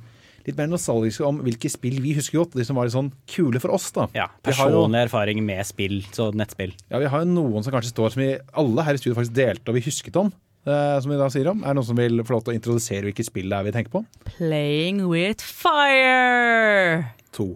litt 0.45 0.59
mer 0.59 0.67
nostalgiske 0.69 1.25
om 1.25 1.39
hvilke 1.41 1.69
spill 1.73 1.97
vi 2.03 2.11
husker 2.13 2.37
godt. 2.37 2.53
De 2.53 2.63
som 2.67 2.77
var 2.77 2.85
litt 2.85 2.93
sånn 2.93 3.09
kule 3.31 3.57
for 3.63 3.73
oss, 3.73 3.87
da. 3.95 4.05
Ja, 4.13 4.27
jo- 4.29 4.43
Personlig 4.45 4.99
erfaring 5.07 5.39
med 5.43 5.65
spill, 5.65 6.03
så 6.13 6.29
nettspill. 6.37 6.75
Ja, 6.91 6.99
vi 7.01 7.09
har 7.09 7.23
jo 7.25 7.31
noen 7.31 7.63
som 7.65 7.73
kanskje 7.73 7.91
står 7.95 8.13
som 8.13 8.21
vi 8.21 8.37
alle 8.53 8.85
her 8.85 8.93
i 8.93 9.01
studio 9.01 9.17
faktisk 9.17 9.33
delte 9.33 9.69
og 9.73 9.75
vi 9.79 9.81
husket 9.87 10.15
om. 10.21 10.29
Eh, 10.65 10.99
som 11.01 11.11
vi 11.11 11.17
da 11.19 11.27
sier 11.29 11.47
om. 11.51 11.59
Er 11.61 11.73
det 11.73 11.77
noen 11.77 11.85
som 11.91 11.97
vil 11.99 12.23
få 12.25 12.33
lov 12.37 12.45
til 12.47 12.55
å 12.55 12.57
introdusere 12.57 13.05
hvilket 13.09 13.27
spill 13.27 13.51
det 13.51 13.57
er 13.59 13.67
vi 13.67 13.73
tenker 13.75 13.93
på? 13.93 14.01
Playing 14.35 15.03
with 15.11 15.43
fire. 15.45 17.11
To. 17.37 17.47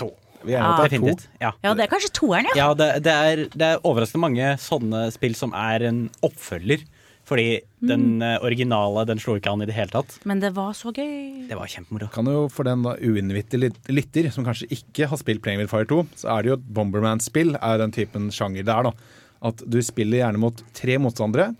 To. 0.00 0.10
Vi 0.44 0.52
er 0.56 0.58
enige 0.58 0.66
om 0.66 0.72
at 0.72 0.82
det 0.82 0.84
er 0.84 0.98
to. 0.98 1.06
Definitivt. 1.06 1.28
Ja. 1.40 1.52
Ja, 1.64 1.72
det 1.78 1.84
er 1.86 1.92
kanskje 1.92 2.10
toeren, 2.18 2.48
ja. 2.50 2.56
Ja, 2.58 2.72
det, 2.76 2.88
det, 3.06 3.12
er, 3.14 3.44
det 3.54 3.68
er 3.76 3.86
overraskende 3.86 4.24
mange 4.26 4.50
sånne 4.60 5.06
spill 5.14 5.36
som 5.38 5.54
er 5.56 5.86
en 5.88 6.04
oppfølger. 6.26 6.84
Fordi 7.32 7.60
den 7.86 8.18
eh, 8.20 8.34
originale 8.44 9.04
den 9.08 9.20
slo 9.22 9.36
ikke 9.38 9.52
an 9.54 9.62
i 9.62 9.68
det 9.70 9.76
hele 9.76 9.92
tatt. 9.94 10.16
Men 10.28 10.40
det 10.42 10.50
var 10.56 10.74
så 10.76 10.90
gøy. 10.92 11.46
Det 11.48 11.56
var 11.56 11.70
kjempemoro. 11.70 12.08
Kan 12.12 12.26
jo 12.28 12.48
For 12.52 12.66
den 12.68 12.82
da 12.84 12.96
uinnvittige 12.98 13.62
lyt- 13.68 13.92
lytter 13.94 14.28
som 14.34 14.44
kanskje 14.44 14.66
ikke 14.74 15.06
har 15.08 15.20
spilt 15.20 15.40
Playing 15.44 15.62
with 15.62 15.70
Fire 15.72 15.86
2, 15.88 16.02
så 16.18 16.32
er 16.34 16.42
det 16.44 16.50
jo 16.52 16.56
et 16.58 16.66
Bomberman-spill 16.76 17.54
er 17.62 17.78
den 17.80 17.94
typen 17.94 18.26
sjanger 18.34 18.66
det 18.66 18.74
er. 18.74 18.90
da. 18.90 19.20
At 19.48 19.62
du 19.64 19.78
spiller 19.86 20.20
gjerne 20.24 20.42
mot 20.42 20.60
tre 20.76 20.98
motstandere. 21.02 21.52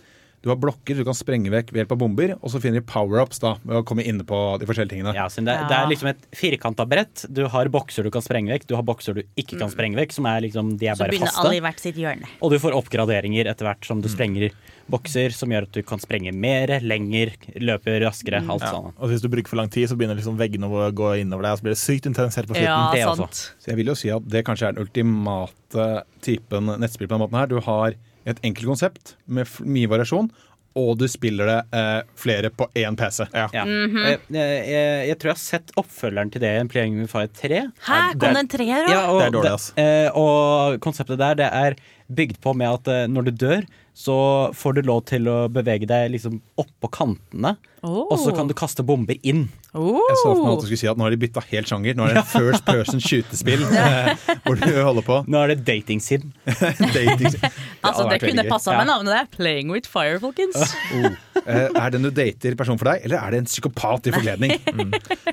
Du 0.42 0.48
har 0.50 0.56
blokker 0.58 0.96
du 0.98 1.04
kan 1.06 1.14
sprenge 1.14 1.52
vekk 1.54 1.68
ved 1.70 1.84
hjelp 1.84 1.92
av 1.94 1.98
bomber, 2.02 2.32
og 2.42 2.50
så 2.50 2.58
finner 2.58 2.80
de 2.80 2.86
power-ups 2.90 3.38
da, 3.38 3.52
ved 3.62 3.76
å 3.78 3.84
komme 3.86 4.02
inne 4.02 4.24
på 4.26 4.58
de 4.58 4.66
forskjellige 4.66 4.90
tingene. 4.96 5.12
Ja, 5.14 5.28
det, 5.30 5.44
det, 5.46 5.54
det 5.70 5.76
er 5.78 5.86
liksom 5.92 6.08
et 6.10 6.24
firkanta 6.34 6.82
brett. 6.90 7.22
Du 7.30 7.44
har 7.46 7.70
bokser 7.70 8.02
du 8.02 8.10
kan 8.10 8.24
sprenge 8.26 8.50
vekk, 8.50 8.66
du 8.66 8.74
har 8.74 8.82
bokser 8.82 9.14
du 9.14 9.22
ikke 9.38 9.60
kan 9.60 9.70
sprenge 9.70 9.94
vekk, 10.00 10.12
som 10.16 10.26
er 10.26 10.42
liksom, 10.48 10.72
de 10.80 10.88
er 10.90 10.98
Så 10.98 11.04
bare 11.04 11.14
begynner 11.14 11.30
alle 11.38 11.54
i 11.54 11.60
faste. 11.60 11.66
hvert 11.68 11.84
sitt 11.86 12.00
hjørne. 12.02 12.26
Og 12.42 12.50
du 12.50 12.58
får 12.58 12.74
oppgraderinger 12.74 13.46
etter 13.54 13.68
hvert 13.70 13.86
som 13.86 14.02
du 14.02 14.10
sprenger 14.10 14.50
bokser, 14.90 15.30
som 15.30 15.48
gjør 15.54 15.68
at 15.70 15.76
du 15.78 15.82
kan 15.86 16.02
sprenge 16.02 16.34
mer, 16.34 16.74
lenger, 16.82 17.30
løpe 17.62 17.94
raskere, 18.02 18.42
alt 18.42 18.66
Ja. 18.66 18.72
sånn. 18.74 18.92
Og 18.98 19.08
hvis 19.14 19.22
du 19.22 19.28
bruker 19.30 19.48
for 19.54 19.62
lang 19.62 19.70
tid, 19.70 19.86
så 19.88 19.94
begynner 19.96 20.18
liksom 20.18 20.36
veggene 20.42 20.66
å 20.66 20.90
gå 20.90 21.12
innover 21.22 21.46
deg, 21.46 21.52
og 21.54 21.58
så 21.62 21.68
blir 21.68 21.76
det 21.78 21.82
sykt 21.86 22.10
intenst 22.10 22.36
helt 22.36 22.50
på 22.50 22.58
slutten. 22.58 22.66
Ja, 22.66 22.90
Det 22.92 23.04
sant. 23.06 23.20
også. 23.30 23.54
Så 23.62 23.70
jeg 23.70 23.76
vil 23.78 23.86
jo 23.86 23.94
si 23.94 24.10
at 24.10 24.26
det 24.28 24.42
kanskje 24.44 24.68
er 24.68 24.72
den 24.74 24.82
ultimate 24.88 26.04
typen 26.20 26.66
nettspill 26.82 27.06
på 27.06 27.14
den 27.16 27.22
måten 27.22 27.38
her. 27.38 27.46
Du 27.46 27.60
har 27.60 27.94
et 28.26 28.38
enkelt 28.46 28.66
konsept 28.70 29.14
med 29.26 29.46
mye 29.66 29.88
variasjon, 29.90 30.30
og 30.78 30.94
du 30.96 31.04
spiller 31.10 31.44
det 31.50 31.56
eh, 31.76 31.98
flere 32.16 32.48
på 32.48 32.64
én 32.80 32.96
PC. 32.96 33.26
Ja. 33.36 33.64
Mhm. 33.66 33.98
jeg, 34.06 34.20
jeg, 34.32 34.62
jeg, 34.72 35.08
jeg 35.10 35.18
tror 35.20 35.28
jeg 35.32 35.36
har 35.36 35.42
sett 35.42 35.72
oppfølgeren 35.76 36.30
til 36.32 36.40
det 36.40 36.52
i 36.56 36.62
Playing 36.72 36.96
with 37.02 37.12
Fire 37.12 37.28
3. 37.28 37.58
Hæ, 37.88 37.98
kom 38.16 38.32
det 38.38 38.44
en 38.46 38.48
treer, 38.54 38.86
da? 38.86 38.92
Ja, 38.94 39.02
og, 39.10 39.20
Det 39.20 39.26
er 39.26 39.34
dårlig, 39.36 39.50
det- 39.50 39.52
ass. 39.58 39.72
eh, 39.76 40.08
og 40.16 40.78
konseptet 40.80 41.18
der 41.20 41.34
det 41.42 41.50
er 41.52 41.76
bygd 42.12 42.40
på 42.44 42.54
med 42.56 42.68
at 42.72 42.88
eh, 42.88 43.06
når 43.12 43.28
du 43.28 43.30
dør, 43.44 43.66
så 43.94 44.16
får 44.56 44.78
du 44.78 44.86
lov 44.88 45.02
til 45.10 45.28
å 45.28 45.36
bevege 45.52 45.88
deg 45.90 46.14
liksom 46.14 46.40
oppå 46.60 46.90
kantene, 46.92 47.56
Oh. 47.82 48.04
og 48.14 48.18
så 48.22 48.30
kan 48.30 48.46
du 48.46 48.54
kaste 48.54 48.84
bomber 48.86 49.16
inn. 49.26 49.48
Oh. 49.74 49.96
Jeg 50.06 50.18
så 50.20 50.28
for 50.28 50.44
meg 50.44 50.52
at 50.52 50.60
du 50.62 50.66
skulle 50.68 50.78
si 50.78 50.86
at 50.86 50.98
nå 51.00 51.02
har 51.02 51.10
de 51.10 51.18
bytta 51.18 51.42
helt 51.48 51.66
sjanger. 51.66 51.96
Nå 51.98 52.04
er 52.06 52.14
det 52.20 52.22
first 52.30 52.62
person 52.62 53.02
skytespill 53.02 53.64
eh, 53.66 54.12
hvor 54.44 54.60
du 54.60 54.68
holder 54.70 55.02
på. 55.02 55.16
Nå 55.26 55.40
er 55.40 55.50
det 55.50 55.64
dating-sim. 55.66 56.28
Dating. 56.46 57.34
Det 57.42 57.50
Altså, 57.82 58.04
det 58.06 58.20
kunne 58.22 58.44
passa 58.46 58.76
med 58.78 58.86
navnet 58.86 59.10
der. 59.16 59.26
Playing 59.34 59.72
with 59.74 59.90
fire, 59.90 60.20
folkens. 60.22 60.54
Oh. 60.94 61.08
Eh, 61.42 61.66
Er 61.74 61.90
det 61.90 61.98
en 61.98 62.06
du 62.06 62.12
dater 62.14 62.54
person 62.54 62.78
for 62.78 62.92
deg, 62.92 63.02
eller 63.08 63.18
er 63.18 63.34
det 63.34 63.40
en 63.42 63.50
psykopat 63.50 64.06
i 64.06 64.14
forkledning? 64.14 64.54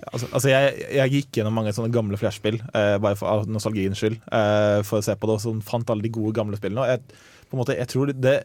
Altså, 0.09 0.25
altså 0.33 0.49
jeg, 0.49 0.87
jeg 0.97 1.13
gikk 1.19 1.37
gjennom 1.37 1.53
mange 1.53 1.75
sånne 1.77 1.93
gamle 1.93 2.17
flashspill, 2.17 2.57
uh, 2.73 2.95
bare 2.97 3.19
for 3.19 3.29
av 3.29 3.45
nostalgiens 3.51 4.01
skyld, 4.01 4.17
uh, 4.33 4.81
for 4.89 5.03
å 5.03 5.05
se 5.05 5.13
på 5.13 5.29
det, 5.29 5.37
og 5.37 5.43
så 5.45 5.53
fant 5.69 5.93
alle 5.93 6.07
de 6.07 6.15
gode 6.17 6.33
gamle 6.39 6.57
spillene. 6.57 6.81
Og 6.81 6.89
jeg, 6.95 7.21
på 7.49 7.57
en 7.57 7.63
måte, 7.63 7.77
jeg 7.77 7.89
tror 7.91 8.13
det, 8.13 8.35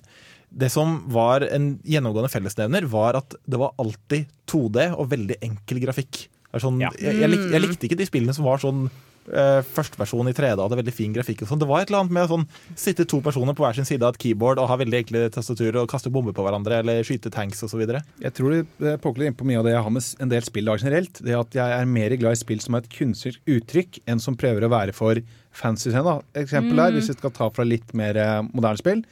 det 0.55 0.71
som 0.73 1.01
var 1.13 1.45
en 1.49 1.75
gjennomgående 1.85 2.33
fellesnevner, 2.33 2.87
var 2.91 3.21
at 3.21 3.37
det 3.47 3.59
var 3.61 3.75
alltid 3.83 4.29
2D 4.51 4.91
og 4.97 5.11
veldig 5.15 5.41
enkel 5.43 5.83
grafikk. 5.87 6.27
Det 6.29 6.61
er 6.61 6.63
Sånn, 6.69 6.79
Ja. 6.81 6.91
jeg, 7.01 7.19
jeg, 7.19 7.31
lik, 7.33 7.49
jeg 7.51 7.61
likte 7.65 7.89
ikke 7.89 7.99
de 7.99 8.07
spillene 8.07 8.35
som 8.37 8.45
var 8.47 8.61
sånn 8.63 8.85
eh, 9.33 9.63
førsteversjon 9.75 10.29
i 10.31 10.35
3D 10.37 10.53
og 10.61 10.69
hadde 10.69 10.77
veldig 10.83 10.93
fin 10.95 11.13
grafikk. 11.17 11.43
og 11.43 11.49
sånn. 11.51 11.59
Det 11.59 11.67
var 11.67 11.81
et 11.83 11.89
eller 11.91 12.05
annet 12.05 12.15
med 12.15 12.27
å 12.29 12.31
sånn, 12.37 12.45
sitte 12.79 13.07
to 13.11 13.19
personer 13.25 13.57
på 13.59 13.65
hver 13.65 13.75
sin 13.75 13.89
side 13.89 14.05
av 14.07 14.15
et 14.15 14.21
keyboard 14.23 14.61
og 14.63 14.69
ha 14.71 14.77
veldig 14.79 15.01
enkle 15.01 15.25
tastaturer 15.35 15.81
og 15.83 15.89
kaste 15.91 16.13
bomber 16.15 16.37
på 16.37 16.45
hverandre 16.47 16.79
eller 16.85 17.03
skyte 17.03 17.33
tanks 17.35 17.65
osv. 17.67 17.83
Jeg 18.21 18.35
tror 18.37 18.61
det 18.79 18.95
påkler 19.03 19.27
innpå 19.33 19.33
inn 19.33 19.41
på 19.41 19.49
mye 19.51 19.59
av 19.59 19.67
det 19.67 19.75
jeg 19.75 19.83
har 19.89 19.95
med 19.97 20.11
en 20.21 20.29
del 20.37 20.47
spill 20.47 20.69
i 20.69 20.71
dag 20.71 20.85
generelt. 20.87 21.23
Det 21.27 21.35
at 21.41 21.59
jeg 21.59 21.79
er 21.81 21.91
mer 21.97 22.15
glad 22.21 22.37
i 22.39 22.43
spill 22.45 22.61
som 22.63 22.77
har 22.79 22.85
et 22.85 22.93
kunstnerisk 22.95 23.43
uttrykk, 23.57 23.99
enn 24.07 24.23
som 24.23 24.37
prøver 24.39 24.69
å 24.69 24.71
være 24.77 24.95
for 24.95 25.19
fancy. 25.55 25.91
scene, 25.91 26.05
Da. 26.05 26.19
Eksempel 26.43 26.77
mm. 26.77 26.99
hvis 26.99 27.13
vi 27.13 27.17
skal 27.19 27.35
ta 27.35 27.49
fra 27.55 27.67
litt 27.67 27.95
mer 27.97 28.19
eh, 28.21 28.43
moderne 28.51 28.81
spill, 28.81 29.05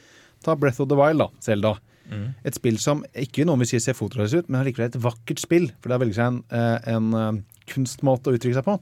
ta 0.43 0.55
Breath 0.59 0.83
of 0.83 0.91
the 0.91 0.99
Wild, 0.99 1.23
da, 1.23 1.29
Zelda. 1.43 1.77
Et 2.43 2.57
spill 2.57 2.77
som 2.81 3.01
ikke 3.17 3.45
noen 3.47 3.63
vil 3.63 3.69
si 3.71 3.79
ser 3.81 3.95
fotorealistisk 3.97 4.45
ut, 4.45 4.51
men 4.51 4.61
allikevel 4.61 4.89
et 4.89 5.01
vakkert 5.01 5.41
spill. 5.41 5.69
For 5.79 5.89
det 5.89 5.95
har 5.95 6.03
veldig 6.03 6.17
seg 6.17 6.29
en, 6.29 6.39
eh, 6.53 6.89
en 6.93 7.19
eh, 7.19 7.41
kunstmåte 7.71 8.29
å 8.29 8.37
uttrykke 8.37 8.59
seg 8.59 8.67
på. 8.67 8.77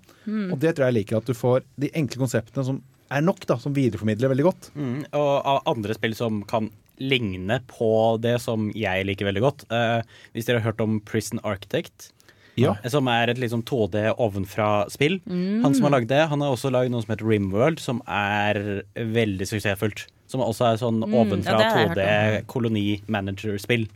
Og 0.52 0.58
det 0.62 0.76
tror 0.76 0.90
jeg 0.90 0.98
liker 1.00 1.20
at 1.22 1.30
du 1.30 1.38
får 1.38 1.66
de 1.82 1.92
enkle 2.02 2.24
konseptene 2.24 2.66
som 2.68 2.82
er 3.12 3.26
nok, 3.26 3.44
da, 3.48 3.58
som 3.60 3.76
videreformidler 3.76 4.32
veldig 4.32 4.48
godt. 4.48 4.72
Mm, 4.74 5.04
og 5.20 5.34
av 5.54 5.62
andre 5.70 5.98
spill 5.98 6.16
som 6.18 6.42
kan 6.48 6.72
ligne 7.02 7.58
på 7.70 7.92
det 8.22 8.38
som 8.44 8.70
jeg 8.78 9.06
liker 9.08 9.28
veldig 9.28 9.44
godt. 9.44 9.66
Eh, 9.74 10.02
hvis 10.34 10.48
dere 10.48 10.62
har 10.62 10.72
hørt 10.72 10.84
om 10.84 11.00
Prison 11.06 11.42
Architect, 11.44 12.12
Ja. 12.60 12.76
eh, 12.84 12.90
som 12.92 13.08
er 13.08 13.32
et 13.32 13.40
liksom 13.42 13.64
2D 13.64 14.16
ovenfra-spill. 14.18 15.22
Han 15.28 15.76
som 15.76 15.88
har 15.88 15.96
lagd 15.98 16.10
det, 16.12 16.24
han 16.32 16.42
har 16.44 16.52
også 16.56 16.72
lagd 16.74 16.92
noe 16.92 17.04
som 17.06 17.14
heter 17.14 17.30
Rimworld, 17.30 17.80
som 17.80 18.02
er 18.08 18.84
veldig 18.96 19.48
suksessfullt. 19.48 20.08
Som 20.32 20.44
også 20.44 20.70
er 20.72 20.80
sånn 20.80 21.02
ovenfra 21.04 21.58
ja, 21.60 21.72
har 21.72 21.80
jeg 21.82 21.96
2D 21.96 22.46
koloni-manager-spill. 22.52 23.88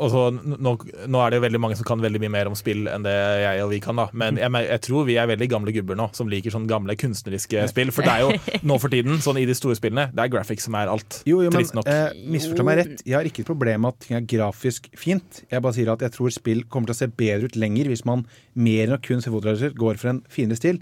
Og 0.00 0.38
nå, 0.40 0.72
nå 1.12 1.20
er 1.20 1.32
det 1.32 1.38
jo 1.38 1.44
veldig 1.44 1.60
mange 1.60 1.76
som 1.76 1.86
kan 1.88 2.00
veldig 2.00 2.20
mye 2.22 2.32
mer 2.32 2.48
om 2.48 2.56
spill 2.58 2.88
enn 2.88 3.04
det 3.04 3.12
jeg 3.12 3.64
og 3.64 3.70
vi 3.74 3.80
kan, 3.84 3.98
da. 4.00 4.06
Men 4.16 4.38
jeg, 4.40 4.48
jeg 4.66 4.82
tror 4.86 5.04
vi 5.08 5.16
er 5.20 5.28
veldig 5.28 5.48
gamle 5.52 5.74
gubber 5.76 5.98
nå 5.98 6.06
som 6.16 6.30
liker 6.32 6.54
sånn 6.54 6.64
gamle 6.70 6.96
kunstneriske 6.98 7.66
spill. 7.70 7.92
For 7.94 8.06
det 8.06 8.14
er 8.14 8.24
jo 8.24 8.30
nå 8.70 8.78
for 8.80 8.92
tiden, 8.92 9.20
sånn 9.24 9.40
i 9.42 9.46
de 9.48 9.56
store 9.58 9.76
spillene, 9.78 10.08
det 10.16 10.24
er 10.24 10.32
graphics 10.32 10.64
som 10.68 10.78
er 10.80 10.90
alt. 10.92 11.20
Jo, 11.28 11.42
jo, 11.44 11.52
men 11.52 11.60
Trist 11.60 11.76
nok. 11.76 11.90
eh, 11.90 12.16
misforstå 12.32 12.66
meg 12.66 12.80
rett. 12.80 13.04
Jeg 13.04 13.18
har 13.18 13.28
ikke 13.28 13.44
et 13.44 13.50
problem 13.52 13.84
med 13.84 13.94
at 13.94 14.00
ting 14.06 14.18
er 14.18 14.26
grafisk 14.34 14.88
fint. 14.98 15.42
Jeg 15.52 15.64
bare 15.66 15.76
sier 15.76 15.92
at 15.92 16.06
jeg 16.06 16.16
tror 16.16 16.32
spill 16.34 16.64
kommer 16.72 16.90
til 16.90 16.96
å 16.96 17.00
se 17.02 17.10
bedre 17.20 17.50
ut 17.52 17.60
lenger 17.60 17.92
hvis 17.92 18.06
man 18.08 18.24
mer 18.56 18.86
enn 18.88 18.96
å 18.96 19.02
kun 19.04 19.20
se 19.20 19.32
fotorealiser 19.32 19.76
går 19.78 20.00
for 20.00 20.14
en 20.14 20.22
finere 20.32 20.58
stil. 20.58 20.80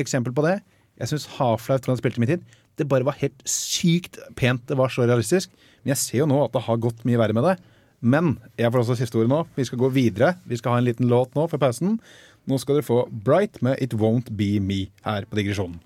Eksempel 0.00 0.34
på 0.36 0.44
det. 0.44 0.58
Jeg 0.98 1.12
syns 1.12 1.28
Half-Life 1.38 1.84
2 1.86 1.92
jeg 1.94 2.00
spilte 2.02 2.18
i 2.18 2.22
min 2.24 2.30
tid, 2.34 2.46
det 2.78 2.86
bare 2.90 3.06
var 3.06 3.16
helt 3.20 3.40
sykt 3.48 4.18
pent. 4.38 4.64
Det 4.68 4.76
var 4.78 4.90
så 4.92 5.06
realistisk. 5.06 5.50
Men 5.82 5.94
jeg 5.94 6.00
ser 6.02 6.20
jo 6.24 6.28
nå 6.30 6.38
at 6.44 6.54
det 6.54 6.62
har 6.66 6.80
gått 6.82 7.04
mye 7.06 7.18
verre 7.20 7.34
med 7.34 7.46
det. 7.46 7.56
Men 8.00 8.38
jeg 8.58 8.70
får 8.72 8.84
også 8.84 8.94
siste 9.00 9.18
ordet 9.18 9.32
nå. 9.32 9.42
Vi 9.56 9.64
skal 9.66 9.78
gå 9.78 9.88
videre. 9.90 10.34
Vi 10.46 10.56
skal 10.56 10.76
ha 10.76 10.78
en 10.78 10.86
liten 10.86 11.08
låt 11.10 11.34
nå 11.34 11.46
for 11.50 11.58
pausen. 11.58 11.98
Nå 12.46 12.58
skal 12.58 12.78
dere 12.78 12.86
få 12.86 13.08
Bright 13.10 13.62
med 13.62 13.76
It 13.82 13.94
Won't 13.94 14.30
Be 14.36 14.60
Me 14.60 14.86
her 15.04 15.26
på 15.26 15.36
digresjonen. 15.36 15.80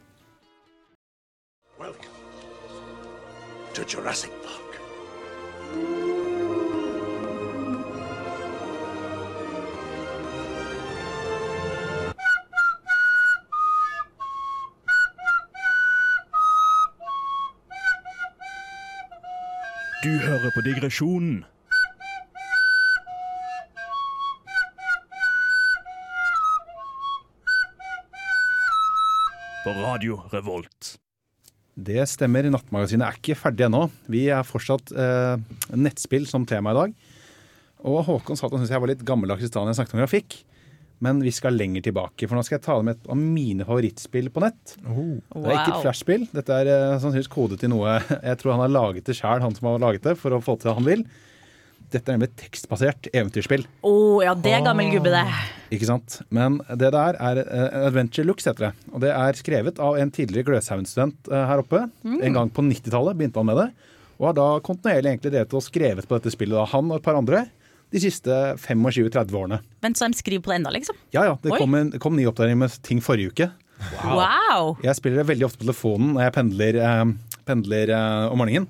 Welcome 1.81 2.12
to 3.75 3.83
Jurassic 3.88 4.31
Park. 4.44 4.59
Du 20.03 20.18
hører 20.18 20.51
på 20.55 20.61
digresjonen. 20.61 21.44
På 29.62 29.70
Radio 29.79 30.16
Revolt. 30.33 30.96
Det 31.79 32.03
stemmer. 32.11 32.48
Nattmagasinet 32.51 33.07
er 33.07 33.18
ikke 33.20 33.37
ferdig 33.38 33.68
ennå. 33.68 33.85
Vi 34.11 34.25
er 34.35 34.42
fortsatt 34.42 34.90
eh, 34.90 35.37
nettspill 35.79 36.27
som 36.27 36.42
tema 36.51 36.72
i 36.72 36.79
dag. 36.81 36.96
Og 37.87 38.01
Håkon 38.09 38.38
sa 38.38 38.48
at 38.48 38.57
han 38.57 38.64
syntes 38.64 38.75
jeg 38.75 38.83
var 38.83 38.90
litt 38.90 39.05
gammeldags 39.07 39.44
i 39.44 39.46
stedet 39.46 39.62
når 39.62 39.70
jeg 39.70 39.79
snakket 39.79 39.94
om 39.94 40.03
grafikk. 40.03 40.37
Men 41.07 41.22
vi 41.22 41.31
skal 41.35 41.55
lenger 41.55 41.87
tilbake, 41.87 42.27
for 42.27 42.38
nå 42.38 42.42
skal 42.46 42.59
jeg 42.59 42.64
ta 42.66 42.77
med 42.83 42.98
et 42.98 43.09
av 43.11 43.18
mine 43.22 43.66
favorittspill 43.66 44.33
på 44.35 44.42
nett. 44.42 44.75
Det 44.83 45.46
er 45.46 45.57
ikke 45.57 45.77
et 45.77 45.87
flashspill. 45.87 46.27
Dette 46.35 46.59
er 46.59 46.72
eh, 46.75 46.96
sannsynligvis 46.96 47.31
kodet 47.31 47.62
til 47.62 47.70
noe 47.70 48.01
Jeg 48.33 48.42
tror 48.42 48.57
han 48.57 48.64
har 48.66 48.75
laget 48.81 49.07
det 49.07 49.18
sjøl, 49.18 49.46
han 49.46 49.55
som 49.55 49.70
har 49.70 49.83
laget 49.83 50.11
det, 50.11 50.18
for 50.18 50.35
å 50.35 50.42
få 50.42 50.59
til 50.59 50.72
det 50.72 50.79
han 50.81 50.90
vil. 50.90 51.07
Dette 51.92 52.09
er 52.09 52.16
nemlig 52.16 52.31
et 52.31 52.38
tekstbasert 52.46 53.09
eventyrspill. 53.12 53.66
Å 53.85 53.94
ja, 54.24 54.33
det 54.35 54.55
er 54.57 54.64
gammel 54.64 54.88
gubbe, 54.94 55.12
det. 55.12 55.24
Ikke 55.76 55.88
sant? 55.88 56.18
Men 56.33 56.59
det 56.68 56.92
der 56.94 57.18
er 57.20 57.42
uh, 57.44 57.87
Adventure 57.88 58.26
Lux, 58.28 58.48
heter 58.48 58.70
det. 58.70 58.72
Og 58.92 59.02
det 59.05 59.12
er 59.12 59.40
skrevet 59.40 59.81
av 59.83 59.98
en 60.00 60.12
tidligere 60.14 60.48
Gløshaugen-student 60.50 61.33
uh, 61.33 61.42
her 61.50 61.64
oppe. 61.64 61.85
En 62.09 62.38
gang 62.38 62.52
på 62.52 62.64
90-tallet 62.64 63.18
begynte 63.18 63.42
han 63.42 63.50
med 63.50 63.61
det. 63.61 63.68
Og 64.20 64.31
har 64.31 64.38
da 64.38 64.46
kontinuerlig 64.64 65.14
egentlig 65.14 65.35
drevet 65.35 65.57
og 65.59 65.64
skrevet 65.64 66.09
på 66.09 66.18
dette 66.18 66.33
spillet, 66.33 66.57
da. 66.57 66.68
han 66.72 66.90
og 66.92 67.00
et 67.00 67.05
par 67.05 67.18
andre, 67.18 67.46
de 67.92 68.00
siste 68.00 68.37
25-30 68.62 69.35
årene. 69.37 69.59
Vent, 69.85 69.98
så 69.98 70.09
de 70.09 70.16
skriver 70.16 70.44
på 70.44 70.52
det 70.52 70.61
enda, 70.62 70.72
liksom? 70.72 70.96
Ja 71.12 71.26
ja, 71.28 71.35
det 71.42 71.59
kom 71.61 71.74
en 71.76 71.92
kom 72.00 72.16
ny 72.16 72.24
oppdatering 72.31 72.61
med 72.62 72.76
ting 72.87 73.02
forrige 73.05 73.35
uke. 73.35 73.48
Wow! 74.07 74.76
Jeg 74.85 74.94
spiller 74.98 75.22
det 75.22 75.28
veldig 75.33 75.48
ofte 75.48 75.61
på 75.61 75.66
telefonen 75.66 76.14
når 76.14 76.28
jeg 76.28 76.35
pendler, 76.37 76.78
eh, 76.87 77.02
pendler 77.48 77.92
eh, 77.96 78.31
om 78.31 78.40
morgenen. 78.40 78.68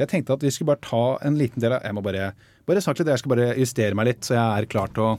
Jeg 0.00 0.10
tenkte 0.10 0.34
at 0.36 0.42
vi 0.44 0.50
skulle 0.54 0.72
bare 0.74 0.82
ta 0.84 1.04
en 1.26 1.38
liten 1.38 1.62
del 1.62 1.76
av 1.76 1.84
Jeg 1.86 1.94
må 1.96 2.02
bare, 2.04 2.32
bare 2.66 2.82
snakke 2.82 3.02
litt, 3.02 3.12
jeg 3.14 3.22
skal 3.22 3.34
bare 3.34 3.52
justere 3.60 3.98
meg 3.98 4.10
litt, 4.10 4.26
så 4.26 4.34
jeg 4.36 4.64
er 4.64 4.68
klar 4.70 4.90
til 4.94 5.06
å 5.06 5.12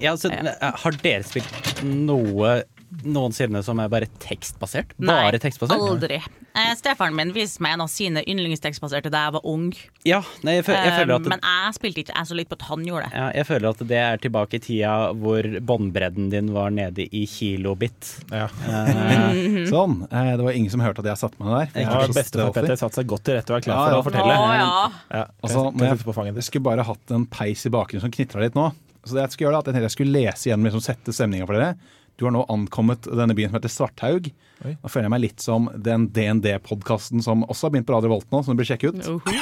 Ja, 0.00 0.14
altså, 0.14 0.32
Har 0.32 0.98
dere 1.02 1.26
spilt 1.26 1.84
noe 1.84 2.62
noensinne 3.02 3.60
som 3.66 3.80
er 3.82 3.90
bare 3.92 4.08
tekstbasert? 4.22 4.94
Bare 5.02 5.40
tekstbasert? 5.42 5.82
aldri. 5.90 6.20
Eh, 6.56 6.72
Stefaren 6.78 7.12
min 7.14 7.34
viste 7.36 7.60
meg 7.60 7.74
en 7.76 7.82
av 7.84 7.88
sine 7.92 8.22
yndlingstekstbaserte 8.24 9.10
da 9.12 9.26
jeg 9.26 9.34
var 9.34 9.42
ung. 9.44 9.66
Ja, 10.08 10.22
nei, 10.46 10.54
jeg, 10.56 10.64
jeg 10.70 10.88
Eh, 10.88 10.94
føler 11.02 11.14
at 11.18 11.26
Men 11.28 11.42
jeg 11.44 11.74
spilte 11.76 12.00
ikke, 12.00 12.14
jeg 12.16 12.28
så 12.30 12.36
litt 12.38 12.48
på 12.48 12.56
at 12.56 12.62
han 12.70 12.84
gjorde 12.86 13.10
det. 13.10 13.18
ja, 13.18 13.26
jeg 13.36 13.46
føler 13.50 13.68
at 13.74 13.82
det 13.90 13.98
er 14.00 14.16
tilbake 14.24 14.54
i 14.56 14.62
tida 14.64 14.94
hvor 15.20 15.42
båndbredden 15.68 16.30
din 16.32 16.48
var 16.54 16.70
nede 16.72 17.04
i 17.12 17.26
kilobit. 17.28 18.12
Ja. 18.32 18.46
Eh, 18.66 19.66
Sånn. 19.74 19.98
Eh, 20.10 20.32
Det 20.36 20.44
var 20.48 20.52
ingen 20.56 20.70
som 20.72 20.80
hørte 20.80 21.04
at 21.04 21.10
jeg 21.12 21.20
satte 21.26 21.42
meg 21.44 21.52
der. 21.52 21.82
Jeg 21.82 21.90
Ja, 21.90 22.06
Bestefar. 22.16 22.52
Petter 22.56 22.80
satte 22.80 23.02
seg 23.02 23.06
godt 23.12 23.24
til 23.28 23.36
rette 23.36 23.52
og 23.52 23.58
var 23.58 23.66
klar 23.66 23.76
Ja, 23.76 23.84
for 23.84 23.92
ja. 23.92 24.00
å 24.00 24.06
fortelle. 24.08 24.38
Å 24.40 24.56
ja. 24.56 24.90
Ja, 25.20 25.24
Altså, 25.44 25.66
jeg- 25.76 26.34
jeg 26.34 26.44
skulle 26.48 26.64
bare 26.64 26.82
hatt 26.88 27.10
en 27.10 27.26
peis 27.26 27.66
i 27.66 27.70
bakgrunnen 27.70 28.00
som 28.00 28.10
knitra 28.10 28.40
litt 28.40 28.54
nå. 28.56 28.72
Så 29.04 29.12
det 29.14 29.22
jeg 29.28 29.30
skulle 29.36 29.52
gjøre 29.52 29.62
da, 29.62 29.70
at 29.70 29.82
jeg 29.82 29.90
skulle 29.94 30.12
lese 30.24 30.48
gjennom 30.50 30.64
liksom, 30.66 30.82
sette 30.82 31.12
stemninga 31.14 31.46
for 31.46 31.54
dere. 31.54 31.76
Du 32.16 32.24
har 32.24 32.32
nå 32.32 32.46
ankommet 32.48 33.04
denne 33.12 33.36
byen 33.36 33.50
som 33.50 33.58
heter 33.58 33.72
Svarthaug. 33.72 34.30
Oi. 34.64 34.76
Da 34.80 34.88
føler 34.88 35.10
jeg 35.10 35.12
meg 35.12 35.24
litt 35.26 35.42
som 35.44 35.68
den 35.76 36.08
DND-podkasten 36.16 37.24
som 37.24 37.44
også 37.44 37.68
har 37.68 37.74
begynt 37.74 37.88
på 37.88 37.96
Radio 37.96 38.14
Volt 38.14 38.30
nå, 38.32 38.40
som 38.42 38.56
du 38.56 38.62
bør 38.62 38.70
sjekke 38.70 38.92
ut. 38.92 39.02
Uhu. 39.04 39.34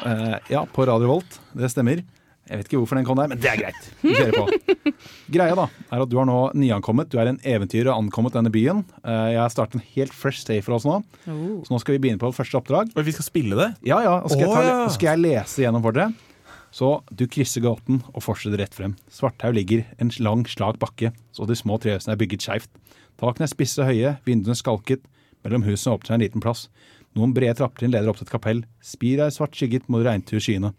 Uh, 0.00 0.40
ja, 0.50 0.64
på 0.66 0.86
Radio 0.88 1.12
Volt. 1.12 1.38
Det 1.54 1.70
stemmer. 1.70 2.02
Jeg 2.50 2.58
vet 2.58 2.66
ikke 2.66 2.80
hvorfor 2.80 2.98
den 2.98 3.06
kom 3.06 3.20
der, 3.20 3.28
men 3.30 3.38
det 3.38 3.46
er 3.46 3.60
greit. 3.60 3.90
Vi 4.02 4.16
kjører 4.16 4.34
på. 4.34 4.94
Greia 5.36 5.54
da, 5.54 5.68
er 5.86 6.02
at 6.02 6.10
du 6.10 6.16
har 6.18 6.26
nå 6.26 6.38
nyankommet. 6.58 7.12
Du 7.12 7.20
er 7.22 7.30
en 7.30 7.38
eventyrer 7.46 7.92
og 7.92 8.00
ankommet 8.00 8.34
denne 8.34 8.50
byen. 8.50 8.82
Uh, 9.04 9.28
jeg 9.30 9.38
har 9.38 9.52
startet 9.54 9.78
en 9.78 9.86
helt 9.92 10.16
fresh 10.16 10.42
stay 10.42 10.64
for 10.64 10.74
oss 10.80 10.88
nå. 10.88 10.96
Oh. 11.30 11.60
Så 11.62 11.70
nå 11.70 11.78
skal 11.84 11.94
vi 11.94 12.02
begynne 12.02 12.18
på 12.18 12.32
første 12.34 12.58
oppdrag. 12.58 12.90
Og 12.96 13.06
vi 13.06 13.14
skal 13.14 13.28
spille 13.28 13.60
det? 13.60 13.70
Ja, 13.86 14.00
ja. 14.02 14.16
Og 14.24 14.34
skal, 14.34 14.48
jeg, 14.48 14.50
ta, 14.50 14.66
ja. 14.66 14.90
skal 14.96 15.12
jeg 15.12 15.22
lese 15.28 15.62
gjennom 15.62 15.86
for 15.86 15.94
dere. 15.94 16.10
Så 16.70 17.00
du 17.10 17.26
krysser 17.30 17.64
gaten 17.64 18.00
og 18.12 18.22
fortsetter 18.22 18.60
rett 18.62 18.76
frem. 18.76 18.94
Svarthaug 19.10 19.56
ligger 19.56 19.84
en 19.98 20.12
lang, 20.22 20.44
slak 20.46 20.78
bakke, 20.82 21.10
så 21.34 21.46
de 21.48 21.56
små 21.58 21.80
trehusene 21.82 22.14
er 22.14 22.20
bygget 22.20 22.46
skeivt. 22.46 22.70
Takene 23.20 23.46
er 23.48 23.52
spisse 23.52 23.84
høye, 23.84 24.14
vinduene 24.26 24.58
skalket. 24.58 25.02
Mellom 25.44 25.64
husene 25.66 25.96
åpner 25.96 26.12
seg 26.12 26.18
en 26.18 26.24
liten 26.24 26.44
plass. 26.44 26.68
Noen 27.18 27.34
brede 27.34 27.56
trappetrinn 27.58 27.92
leder 27.92 28.10
opp 28.12 28.20
til 28.20 28.28
et 28.28 28.32
kapell. 28.32 28.62
Spir 28.84 29.24
er 29.24 29.34
svart 29.34 29.56
skygget 29.58 29.88
mot 29.90 30.04
regntur 30.06 30.42
skyene. 30.42 30.72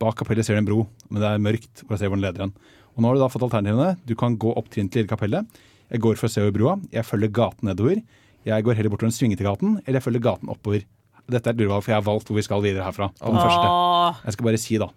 Bak 0.00 0.16
kapellet 0.18 0.46
ser 0.46 0.56
du 0.56 0.62
en 0.62 0.68
bro, 0.68 0.84
men 1.10 1.22
det 1.22 1.28
er 1.30 1.42
mørkt 1.44 1.84
for 1.84 1.94
å 1.94 2.00
se 2.00 2.08
hvor 2.08 2.18
den 2.18 2.24
leder 2.24 2.46
hen. 2.46 2.54
Og 2.96 3.02
nå 3.02 3.10
har 3.10 3.18
du 3.18 3.22
da 3.22 3.28
fått 3.30 3.44
alternativene. 3.46 3.98
Du 4.08 4.16
kan 4.18 4.38
gå 4.40 4.54
opp 4.56 4.70
trinn 4.72 4.88
til 4.90 5.04
lille 5.04 5.12
kapellet. 5.12 5.60
Jeg 5.90 6.02
går 6.02 6.18
for 6.18 6.26
å 6.26 6.32
se 6.32 6.42
over 6.42 6.56
broa. 6.56 6.74
Jeg 6.94 7.06
følger 7.06 7.32
gaten 7.36 7.70
nedover. 7.70 8.00
Jeg 8.48 8.64
går 8.64 8.78
heller 8.78 8.92
bortover 8.92 9.10
den 9.12 9.16
svingete 9.16 9.44
gaten, 9.44 9.76
eller 9.84 10.00
jeg 10.00 10.06
følger 10.06 10.24
gaten 10.24 10.50
oppover. 10.52 10.86
Dette 11.30 11.52
er 11.52 11.54
et 11.54 11.68
for 11.68 11.92
jeg 11.92 11.98
har 11.98 12.06
valgt 12.06 12.30
hvor 12.30 12.38
vi 12.40 12.42
skal 12.42 12.62
videre 12.64 12.86
herfra. 12.86 13.10
På 13.20 13.30
den 13.30 13.38
Åh. 13.38 13.46
første. 13.46 14.24
Jeg 14.26 14.34
skal 14.36 14.48
bare 14.48 14.60
si, 14.60 14.78
da. 14.80 14.88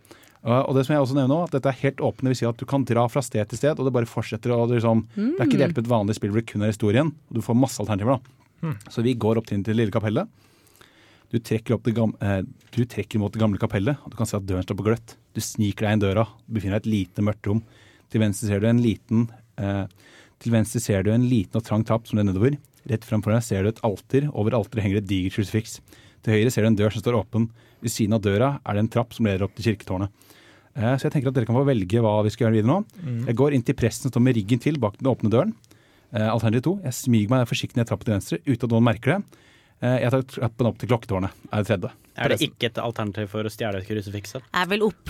Og 0.43 0.75
det 0.75 0.83
som 0.83 0.91
jeg 0.91 1.03
også 1.05 1.15
nevner 1.15 1.31
nå, 1.31 1.39
at 1.45 1.53
dette 1.55 1.71
er 1.71 1.81
helt 1.85 2.01
åpne, 2.03 2.33
vil 2.33 2.35
si 2.35 2.47
at 2.47 2.59
du 2.59 2.65
kan 2.67 2.83
dra 2.87 3.05
fra 3.07 3.21
sted 3.23 3.47
til 3.47 3.59
sted, 3.61 3.79
og 3.79 3.87
det 3.87 3.93
bare 3.95 4.09
fortsetter. 4.09 4.51
Og 4.51 4.67
det, 4.67 4.75
er 4.75 4.81
liksom, 4.81 5.03
det 5.15 5.37
er 5.37 5.47
ikke 5.47 5.59
delt 5.61 5.77
på 5.77 5.83
et 5.85 5.91
vanlig 5.91 6.17
spill 6.17 6.33
hvor 6.33 6.41
det 6.41 6.49
kun 6.51 6.65
er 6.65 6.73
historien. 6.73 7.11
Og 7.29 7.37
du 7.37 7.45
får 7.45 7.55
masse 7.55 7.79
alternativer. 7.79 8.19
da. 8.19 8.67
Mm. 8.67 8.75
Så 8.91 9.03
vi 9.05 9.15
går 9.19 9.39
opp 9.39 9.47
til 9.47 9.63
det 9.63 9.75
lille 9.77 9.93
kapellet. 9.93 10.27
Du 11.33 11.39
trekker, 11.41 11.77
opp 11.77 11.87
det 11.87 11.95
gam 11.97 12.11
eh, 12.21 12.43
du 12.75 12.83
trekker 12.85 13.21
mot 13.21 13.33
det 13.33 13.41
gamle 13.41 13.57
kapellet, 13.61 13.97
og 14.03 14.13
du 14.13 14.19
kan 14.19 14.29
se 14.29 14.37
at 14.37 14.45
døren 14.45 14.65
står 14.65 14.77
på 14.77 14.85
gløtt. 14.85 15.15
Du 15.33 15.41
sniker 15.41 15.87
deg 15.87 15.95
inn 15.95 16.03
døra, 16.03 16.27
du 16.45 16.57
befinner 16.59 16.77
deg 16.77 16.85
i 16.85 16.85
et 16.85 16.91
lite, 16.93 17.25
mørkt 17.25 17.49
rom. 17.49 17.63
Til 18.13 18.21
venstre 18.21 18.51
ser 18.51 18.61
du 18.61 18.67
en 18.69 18.83
liten 18.83 19.25
eh, 19.57 19.87
Til 20.43 20.53
venstre 20.53 20.81
ser 20.83 21.01
du 21.01 21.09
en 21.09 21.25
liten 21.25 21.57
og 21.57 21.65
trang 21.65 21.81
trapp 21.87 22.05
som 22.05 22.19
går 22.19 22.27
nedover. 22.27 22.59
Rett 22.91 23.07
fremfor 23.07 23.33
deg 23.33 23.45
ser 23.47 23.63
du 23.63 23.71
et 23.71 23.81
alter. 23.87 24.27
Over 24.35 24.59
alteret 24.59 24.85
henger 24.85 24.99
et 24.99 25.07
digert 25.09 25.37
krusifiks. 25.39 25.79
Til 26.21 26.35
høyre 26.35 26.51
ser 26.53 26.67
du 26.67 26.69
en 26.69 26.77
dør 26.77 26.93
som 26.93 27.01
står 27.01 27.17
åpen. 27.17 27.47
Ved 27.83 27.91
siden 27.91 28.15
av 28.15 28.21
døra 28.23 28.53
er 28.63 28.73
det 28.77 28.83
en 28.85 28.91
trapp 28.95 29.13
som 29.13 29.27
leder 29.27 29.43
opp 29.45 29.53
til 29.59 29.67
kirketårnet. 29.73 30.09
Eh, 30.75 30.95
Så 30.97 31.05
jeg 31.09 31.11
tenker 31.17 31.29
at 31.29 31.35
dere 31.37 31.45
kan 31.49 31.55
få 31.59 31.65
velge 31.67 31.99
hva 32.01 32.15
vi 32.23 32.31
skal 32.33 32.47
gjøre 32.47 32.55
videre 32.57 32.71
nå. 32.71 32.79
Mm. 33.03 33.25
Jeg 33.27 33.35
går 33.35 33.53
inn 33.57 33.63
til 33.67 33.75
presten 33.75 34.07
som 34.07 34.13
står 34.15 34.23
med 34.25 34.35
ryggen 34.39 34.61
til 34.63 34.79
bak 34.79 34.95
den 34.97 35.11
åpne 35.11 35.29
døren. 35.29 35.53
Eh, 36.13 36.29
Alternativ 36.31 36.61
to. 36.65 36.73
Jeg 36.85 36.93
smyger 36.93 37.29
meg 37.35 37.47
forsiktig 37.49 37.77
ned 37.77 37.87
trappen 37.89 38.05
til 38.07 38.15
venstre 38.15 38.39
uten 38.47 38.63
at 38.65 38.71
noen 38.73 38.87
merker 38.87 39.17
det. 39.17 39.41
Eh, 39.83 39.97
Jeg 40.05 40.11
tar 40.15 40.23
trappen 40.23 40.67
opp 40.71 40.77
til 40.79 40.89
klokketårnet. 40.89 41.31
Er 41.51 41.61
det 41.63 41.67
tredje. 41.67 41.91
Er 42.15 42.29
det 42.29 42.39
ikke 42.41 42.65
et 42.71 42.77
alternativ 42.81 43.27
for 43.29 43.43
å 43.43 43.51
stjele 43.51 43.83
krusifikset? 43.85 44.41
Jeg 44.53 44.69
vil 44.69 44.83
opp. 44.87 45.09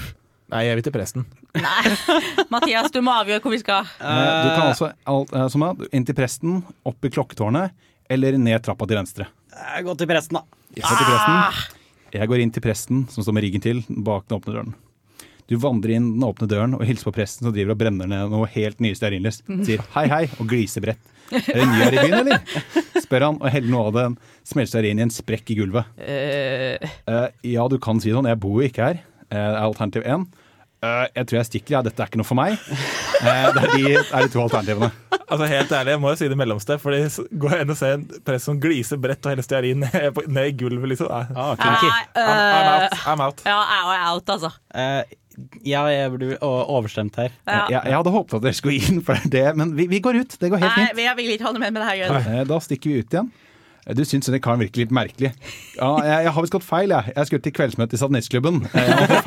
Nei, 0.52 0.66
jeg 0.68 0.76
vil 0.76 0.84
til 0.84 0.94
presten. 0.94 1.26
Mathias, 2.54 2.92
du 2.92 3.00
må 3.06 3.14
avgjøre 3.22 3.42
hvor 3.44 3.54
vi 3.54 3.60
skal. 3.62 3.88
Eh, 4.00 4.44
Du 4.44 4.50
kan 4.58 4.68
altså 4.72 4.90
alt, 5.08 5.32
eh, 5.34 5.48
som 5.54 5.64
er, 5.68 5.88
inn 5.94 6.06
til 6.06 6.16
presten, 6.18 6.60
opp 6.86 7.06
i 7.06 7.10
klokketårnet, 7.14 7.72
eller 8.10 8.38
ned 8.38 8.64
trappa 8.66 8.88
til 8.90 8.98
venstre. 9.00 9.28
Jeg 9.54 9.86
går 9.86 9.98
til 10.02 10.08
presten, 10.10 10.40
da. 10.40 10.44
Jeg 10.76 10.84
går 10.84 10.98
til 10.98 11.10
presten. 11.14 11.80
Jeg 12.14 12.30
går 12.30 12.44
inn 12.44 12.52
til 12.54 12.62
presten, 12.62 13.06
som 13.10 13.26
står 13.26 13.36
med 13.38 13.48
ryggen 13.48 13.64
til, 13.64 13.80
bak 14.06 14.28
den 14.28 14.38
åpne 14.38 14.54
døren. 14.54 14.74
Du 15.50 15.58
vandrer 15.60 15.96
inn 15.98 16.12
den 16.16 16.26
åpne 16.26 16.48
døren 16.50 16.76
og 16.78 16.86
hilser 16.88 17.10
på 17.10 17.16
presten 17.18 17.48
som 17.48 17.56
driver 17.56 17.74
og 17.74 17.80
brenner 17.82 18.10
ned 18.10 18.32
noe 18.32 18.48
helt 18.54 18.80
nye 18.84 18.96
stearinlys. 18.96 19.42
Sier 19.66 19.84
hei, 19.96 20.06
hei 20.12 20.24
og 20.38 20.48
gliser 20.52 20.86
bredt. 20.86 21.10
Er 21.34 21.58
det 21.58 21.66
ny 21.68 21.80
her 21.82 21.98
i 21.98 22.04
byen, 22.06 22.16
eller? 22.22 23.02
Spør 23.04 23.28
han 23.28 23.40
og 23.42 23.50
heller 23.50 23.74
noe 23.74 23.90
av 23.90 23.98
den 23.98 24.18
inn 24.92 25.02
i 25.02 25.06
en 25.08 25.14
sprekk 25.14 25.52
i 25.52 25.58
gulvet. 25.58 25.90
Uh, 25.98 27.28
ja, 27.48 27.66
du 27.68 27.80
kan 27.82 28.00
si 28.04 28.14
sånn. 28.14 28.30
Jeg 28.30 28.40
bor 28.44 28.62
jo 28.62 28.70
ikke 28.70 28.92
her. 28.92 29.02
Eh, 29.34 29.40
er 29.40 29.60
alternativ 29.64 30.06
én. 30.06 30.28
Eh, 30.84 31.06
jeg 31.16 31.28
tror 31.30 31.40
jeg 31.40 31.50
stikker, 31.50 31.78
ja. 31.78 31.82
Dette 31.86 32.04
er 32.04 32.12
ikke 32.12 32.20
noe 32.20 32.28
for 32.28 32.40
meg. 32.40 32.58
Uh, 33.24 33.50
det 33.56 33.62
er 33.64 33.72
de, 33.72 33.84
er 34.04 34.26
de 34.26 34.32
to 34.34 34.42
alternativene. 34.44 34.92
Altså 35.24 35.48
Helt 35.50 35.72
ærlig, 35.72 35.94
jeg 35.96 36.02
må 36.04 36.12
jo 36.12 36.18
si 36.20 36.28
det 36.30 36.38
mellomste. 36.38 36.76
Fordi 36.82 37.00
går 37.40 37.56
jeg 37.56 37.66
inn 37.66 37.74
og 37.74 37.80
ser 37.80 37.96
en 37.98 38.06
press 38.28 38.48
som 38.50 38.60
gliser 38.62 39.00
bredt 39.02 39.24
og 39.26 39.34
hele 39.34 39.46
stearin 39.46 39.84
ned, 39.86 40.20
ned 40.28 40.52
i 40.52 40.56
gulvet, 40.60 40.92
liksom. 40.92 41.10
Ah, 41.10 41.54
okay. 41.54 41.72
uh, 41.72 42.20
I'm, 42.20 42.20
I'm 42.20 42.68
eh, 42.68 42.74
out. 42.76 42.98
I'm 43.14 43.24
out. 43.28 43.46
ja, 43.48 43.60
jeg 43.72 43.96
er 43.96 44.08
out, 44.12 44.34
altså. 44.36 44.52
Eh, 44.76 45.16
ja, 45.66 45.86
jeg 45.90 46.12
blir 46.14 46.36
overstemt 46.44 47.16
her. 47.18 47.32
Ja. 47.48 47.64
Jeg, 47.72 47.80
jeg 47.90 47.98
hadde 47.98 48.14
håpet 48.14 48.38
at 48.38 48.46
dere 48.46 48.58
skulle 48.60 48.92
inn, 48.92 49.00
for 49.06 49.32
det 49.34 49.46
men 49.58 49.74
vi, 49.80 49.88
vi 49.90 50.04
går 50.04 50.20
ut. 50.22 50.36
Det 50.38 50.52
går 50.52 50.62
helt 50.62 50.76
Nei, 50.76 50.92
fint. 50.92 51.02
jeg 51.08 51.18
vil 51.22 51.32
ikke 51.38 51.48
ha 51.48 51.56
noe 51.56 51.64
med 51.64 51.74
med 51.74 51.82
det 51.86 51.90
her. 51.90 52.20
Eh, 52.20 52.44
Da 52.52 52.60
stikker 52.62 52.92
vi 52.92 53.00
ut 53.02 53.18
igjen. 53.18 53.32
Du 53.98 54.04
syns 54.08 54.30
denne 54.30 54.40
karen 54.44 54.62
virker 54.62 54.84
litt 54.86 54.94
merkelig. 54.96 55.34
Ja, 55.76 55.90
jeg, 56.06 56.28
jeg 56.28 56.36
har 56.36 56.46
visst 56.46 56.54
gått 56.56 56.68
feil, 56.68 56.94
jeg. 56.94 57.16
Jeg 57.18 57.28
skulle 57.28 57.44
til 57.44 57.56
kveldsmøte 57.58 57.98
i 57.98 58.04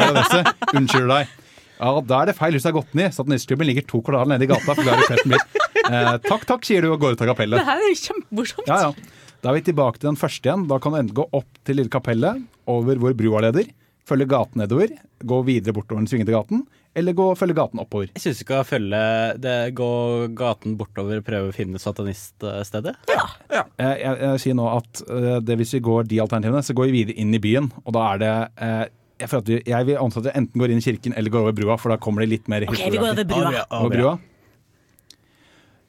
adresse. 0.06 0.44
Unnskyld 0.72 1.12
deg. 1.12 1.34
Ja, 1.76 1.92
da 2.00 2.22
er 2.22 2.30
det 2.30 2.36
feil 2.38 2.56
hus 2.56 2.64
jeg 2.64 2.72
har 2.72 2.78
gått 2.80 2.96
ned 2.96 3.10
i. 3.10 3.14
Satanistklubben 3.16 3.68
ligger 3.68 3.86
to 3.88 4.00
kvartaler 4.04 4.34
nede 4.34 4.46
i 4.46 4.50
gata. 4.50 4.74
forklarer 4.76 5.08
presten 5.10 5.34
litt. 5.36 5.56
Eh, 5.86 6.12
takk, 6.24 6.46
takk, 6.48 6.64
sier 6.66 6.82
du 6.82 6.90
og 6.90 7.00
går 7.02 7.16
ut 7.16 7.20
av 7.22 7.28
kapellet. 7.34 7.60
Det 7.60 7.68
her 7.68 7.82
er 7.82 7.92
jo 7.92 7.98
kjempemorsomt. 8.00 8.70
Ja, 8.70 8.88
ja. 8.88 9.26
Da 9.44 9.52
er 9.52 9.58
vi 9.58 9.66
tilbake 9.68 10.00
til 10.00 10.08
den 10.10 10.18
første 10.18 10.48
igjen. 10.48 10.64
Da 10.70 10.80
kan 10.82 10.94
du 10.96 10.98
enten 11.02 11.18
gå 11.18 11.26
opp 11.36 11.60
til 11.68 11.78
lille 11.78 11.92
kapellet, 11.92 12.40
over 12.66 12.98
hvor 12.98 13.14
brua 13.14 13.44
leder, 13.44 13.68
følge 14.06 14.26
gaten 14.30 14.62
nedover, 14.62 14.90
gå 15.26 15.38
videre 15.46 15.74
bortover 15.76 16.02
den 16.02 16.10
svingete 16.10 16.34
gaten, 16.34 16.64
eller 16.96 17.14
gå 17.14 17.26
følge 17.36 17.56
gaten 17.58 17.82
oppover. 17.82 18.08
Jeg 18.16 18.22
syns 18.24 18.40
du 18.40 18.44
skal 18.46 18.64
følge 18.66 19.00
det, 19.42 19.54
gå 19.76 19.90
gaten 20.38 20.76
bortover 20.80 21.20
og 21.20 21.26
prøve 21.26 21.50
å 21.50 21.54
finne 21.54 21.78
sataniststedet. 21.82 22.94
Jeg, 23.12 23.64
jeg, 23.78 23.96
jeg 24.00 24.42
sier 24.42 24.56
nå 24.56 24.68
at 24.72 25.02
eh, 25.06 25.32
det 25.44 25.58
hvis 25.60 25.76
vi 25.76 25.82
går 25.86 26.08
de 26.10 26.22
alternativene, 26.24 26.64
så 26.64 26.76
går 26.76 26.88
vi 26.88 27.02
videre 27.02 27.20
inn 27.22 27.34
i 27.36 27.42
byen, 27.42 27.68
og 27.84 27.94
da 27.98 28.06
er 28.14 28.22
det 28.22 28.32
eh, 28.64 28.86
jeg, 29.16 29.28
føler 29.30 29.42
at 29.42 29.50
vi, 29.50 29.58
jeg 29.72 29.88
vil 29.88 30.00
anta 30.00 30.20
at 30.20 30.28
vi 30.28 30.32
enten 30.40 30.62
går 30.62 30.72
inn 30.72 30.80
i 30.80 30.86
kirken 30.86 31.14
eller 31.16 31.32
går 31.32 31.46
over 31.46 31.56
brua, 31.56 31.76
for 31.80 31.92
da 31.92 31.98
kommer 32.02 32.24
det 32.24 32.32
litt 32.34 32.50
mer 32.52 32.66
Ok, 32.68 32.78
vi 32.78 33.00
går 33.00 33.12
over 33.12 33.28
brua. 33.28 33.62
Over 33.78 33.94
brua. 33.94 34.16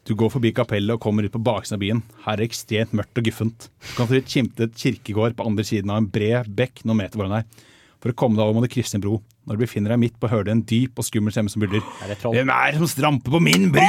Du 0.08 0.14
går 0.16 0.30
forbi 0.32 0.54
kapellet 0.56 0.96
og 0.96 1.02
kommer 1.04 1.26
ut 1.28 1.34
på 1.34 1.42
baksiden 1.44 1.76
av 1.76 1.82
byen. 1.84 2.04
Her 2.24 2.38
er 2.38 2.40
det 2.40 2.46
ekstremt 2.48 2.94
mørkt 2.96 3.20
og 3.20 3.26
guffent. 3.28 3.66
Du 3.90 3.90
kan 3.98 4.08
få 4.08 4.22
skimte 4.24 4.70
et 4.70 4.78
kirkegård 4.80 5.36
på 5.36 5.48
andre 5.50 5.66
siden 5.68 5.92
av 5.92 6.00
en 6.00 6.08
bred 6.12 6.48
bekk 6.56 6.86
noen 6.88 7.02
meter 7.02 7.20
foran 7.20 7.36
deg. 7.36 7.66
For 8.00 8.14
å 8.14 8.16
komme 8.16 8.38
deg 8.38 8.46
over 8.46 8.56
må 8.56 8.64
du 8.64 8.72
krysse 8.72 8.96
en 8.96 9.04
bro. 9.04 9.18
Når 9.50 9.58
du 9.58 9.64
befinner 9.66 9.92
deg 9.92 10.00
midt 10.06 10.16
på, 10.22 10.30
hører 10.32 10.48
du 10.48 10.54
en 10.54 10.64
dyp 10.70 11.02
og 11.02 11.08
skummel 11.08 11.36
stemme 11.36 11.52
som 11.52 11.64
buldrer. 11.64 11.84
Er 12.06 12.14
det 12.14 12.20
troll? 12.22 12.38
Hvem 12.38 12.54
er 12.56 12.72
det 12.72 12.82
som 12.86 12.92
stramper 12.94 13.36
på 13.36 13.44
min 13.44 13.68
bru? 13.74 13.84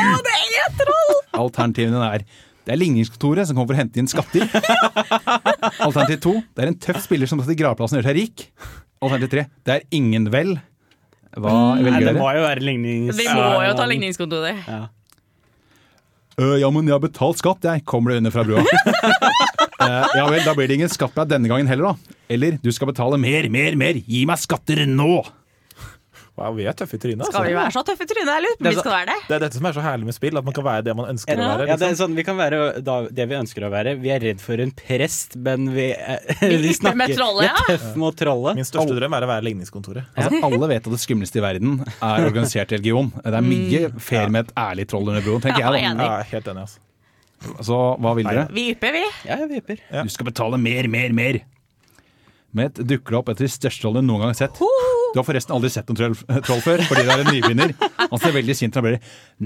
Alternativene 1.39 2.03
er 2.17 2.27
det 2.69 2.75
er 2.75 2.81
ligningskontoret 2.83 3.49
som 3.49 3.57
kommer 3.57 3.73
for 3.73 3.79
å 3.79 3.81
hente 3.81 3.97
inn 4.03 4.11
skatter. 4.11 4.43
Alternativ 5.87 6.19
to 6.21 6.35
det 6.53 6.67
er 6.67 6.69
en 6.69 6.83
tøff 6.85 6.99
spiller 7.07 7.31
som 7.31 7.41
i 7.41 7.57
gravplassen 7.57 7.97
og 7.97 8.03
gjør 8.03 8.11
seg 8.11 8.19
rik. 8.19 8.43
Alternativ 8.99 9.31
tre 9.33 9.47
det 9.67 9.75
er 9.77 9.85
ingen 9.95 10.27
vel. 10.33 10.57
Hva 11.39 11.55
Nei, 11.77 11.85
velger 11.87 12.09
det 12.09 12.15
må 12.19 12.31
jo 12.35 12.45
være 12.47 12.65
lignings... 12.65 13.19
Vi 13.19 13.27
må 13.31 13.51
jo 13.63 13.75
ta 13.79 13.87
ligningskontoret. 13.87 14.63
Ja. 14.67 14.87
Uh, 16.39 16.55
ja, 16.61 16.69
men 16.71 16.87
jeg 16.87 16.95
har 16.95 17.03
betalt 17.03 17.41
skatt, 17.41 17.67
jeg. 17.67 17.83
Kommer 17.87 18.15
det 18.15 18.21
under 18.23 18.35
fra 18.35 18.45
brua. 18.47 18.63
uh, 18.63 20.07
ja 20.19 20.27
vel, 20.31 20.45
da 20.47 20.55
blir 20.55 20.71
det 20.71 20.79
ingen 20.79 20.91
skatt 20.93 21.15
på 21.15 21.25
deg 21.25 21.35
denne 21.35 21.51
gangen 21.51 21.71
heller, 21.71 21.93
da. 21.93 22.17
Eller 22.31 22.59
du 22.63 22.71
skal 22.75 22.91
betale 22.93 23.19
mer, 23.21 23.49
mer, 23.53 23.75
mer. 23.79 23.99
Gi 24.07 24.23
meg 24.29 24.41
skatter 24.43 24.85
nå! 24.87 25.23
Wow, 26.39 26.53
vi 26.55 26.67
er 26.71 26.77
tøffe 26.79 26.95
i 26.95 27.01
trynet. 27.03 27.27
Skal 27.27 27.43
vi 27.49 27.51
Altså. 27.51 27.59
være 27.59 27.73
så 27.75 27.83
tøffe 27.89 28.05
i 28.07 28.09
trynet? 28.13 28.29
Jeg 28.31 28.43
lurer 28.45 28.59
på 28.59 28.63
om 28.63 28.71
vi 28.71 28.79
skal 28.79 28.93
være 28.95 29.07
det. 29.11 29.17
Det 29.29 29.35
er 29.35 29.41
dette 29.43 29.59
som 29.59 29.67
er 29.67 29.73
så 29.75 29.83
herlig 29.83 30.07
med 30.07 30.15
spill, 30.15 30.39
at 30.39 30.45
man 30.47 30.55
kan 30.55 30.65
være 30.69 30.85
det 30.87 30.95
man 31.01 31.09
ønsker 31.11 31.35
å 31.35 31.37
være. 31.43 31.49
være. 31.59 31.67
ja, 31.69 31.77
det, 31.77 31.83
er 31.83 31.91
Liksom. 31.91 31.99
sånn, 32.05 32.15
vi 32.21 32.25
kan 32.29 32.37
være 32.39 32.61
da, 32.87 32.97
det 33.19 33.27
vi 33.33 33.35
ønsker 33.41 33.67
å 33.67 33.71
være. 33.75 33.95
Vi 34.05 34.13
er 34.15 34.21
redd 34.29 34.41
for 34.45 34.63
en 34.63 34.71
prest, 34.79 35.35
men 35.49 35.67
vi, 35.75 35.89
eh, 35.99 36.43
Vi 36.63 36.73
snakker 36.79 37.01
med 37.03 37.15
trollet, 37.19 37.43
vi 37.43 37.51
er 37.51 37.71
tøff 37.75 37.97
mot 37.99 38.17
trollet. 38.23 38.55
Min 38.61 38.69
største 38.71 38.95
drøm 39.01 39.19
er 39.19 39.27
å 39.27 39.31
være 39.35 39.45
ligningskontoret. 39.51 40.05
Altså, 40.15 40.41
alle 40.47 40.69
vet 40.71 40.87
at 40.87 40.93
det 40.95 41.03
skumleste 41.03 41.43
i 41.43 41.45
verden 41.45 41.81
er 41.99 42.27
organisert 42.31 42.71
religion. 42.79 43.11
Det 43.19 43.35
er 43.35 43.49
mye 43.51 43.83
fair 43.99 44.29
med 44.31 44.47
et 44.47 44.55
ærlig 44.55 44.87
troll 44.89 45.09
under 45.11 45.21
broen, 45.27 45.43
tenker 45.43 45.67
Ja, 45.67 45.75
jeg. 45.75 45.97
Da. 45.99 46.05
Ja, 46.07 46.23
helt 46.37 46.47
enig, 46.55 46.65
altså. 46.69 46.79
Så 47.63 47.77
hva 48.03 48.15
vil 48.19 48.27
dere? 48.27 48.49
Vi 48.51 48.71
ypper, 48.73 48.93
vi. 48.95 49.05
Ja, 49.29 49.37
vi 49.47 49.59
yper 49.61 49.79
Ja. 49.93 50.03
Du 50.03 50.09
skal 50.11 50.27
betale 50.27 50.59
mer, 50.59 50.89
mer, 50.91 51.13
mer. 51.15 51.41
Med 52.53 52.71
et 52.79 52.87
dukker 52.89 53.13
det 53.13 53.19
opp 53.19 53.29
etter 53.29 53.45
de 53.45 53.51
største 53.53 53.85
rollene 53.87 54.07
du 54.07 54.11
noen 54.11 54.23
gang 54.25 54.31
har 54.33 54.39
sett. 54.41 54.59
Du 55.13 55.19
har 55.19 55.25
forresten 55.25 55.55
aldri 55.57 55.71
sett 55.73 55.89
noen 55.89 55.99
troll, 55.99 56.41
troll 56.45 56.63
før, 56.65 56.83
fordi 56.89 57.05
det 57.07 57.15
er 57.15 57.23
en 57.23 57.31
nybegynner. 57.33 57.75
Han 58.03 58.21
ser 58.21 58.35
veldig 58.37 58.57
sint 58.57 58.75
ut 58.77 58.81
og 58.83 58.87
blir 58.89 58.99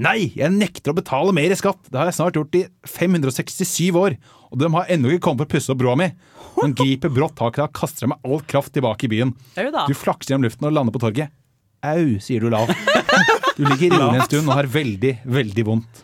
Nei, 0.05 0.31
jeg 0.35 0.51
nekter 0.53 0.91
å 0.91 0.97
betale 0.97 1.35
mer 1.35 1.53
i 1.53 1.57
skatt! 1.59 1.79
Det 1.89 1.99
har 1.99 2.09
jeg 2.09 2.17
snart 2.19 2.39
gjort 2.39 2.57
i 2.59 2.63
567 2.91 3.99
år, 3.99 4.17
og 4.51 4.59
de 4.61 4.69
har 4.75 4.91
ennå 4.93 5.13
ikke 5.13 5.25
kommet 5.29 5.45
for 5.45 5.49
å 5.49 5.53
pusse 5.55 5.73
opp 5.73 5.79
broa 5.81 5.95
mi. 5.99 6.09
Han 6.59 6.75
griper 6.77 7.13
brått 7.13 7.37
tak 7.39 7.57
i 7.57 7.61
deg 7.63 7.69
og 7.69 7.77
kaster 7.79 8.05
deg 8.05 8.13
med 8.13 8.27
all 8.27 8.43
kraft 8.53 8.75
tilbake 8.75 9.07
i 9.07 9.13
byen. 9.15 9.31
Du 9.55 9.95
flakser 9.97 10.33
gjennom 10.35 10.49
luften 10.49 10.67
og 10.69 10.75
lander 10.75 10.95
på 10.95 11.01
torget. 11.01 11.33
Au, 11.83 12.05
sier 12.23 12.43
du 12.43 12.51
lav. 12.53 12.69
Du 13.57 13.63
ligger 13.67 13.89
inne 13.89 14.05
en 14.17 14.23
stund 14.27 14.47
og 14.47 14.55
har 14.57 14.69
veldig, 14.71 15.17
veldig 15.29 15.65
vondt. 15.67 16.03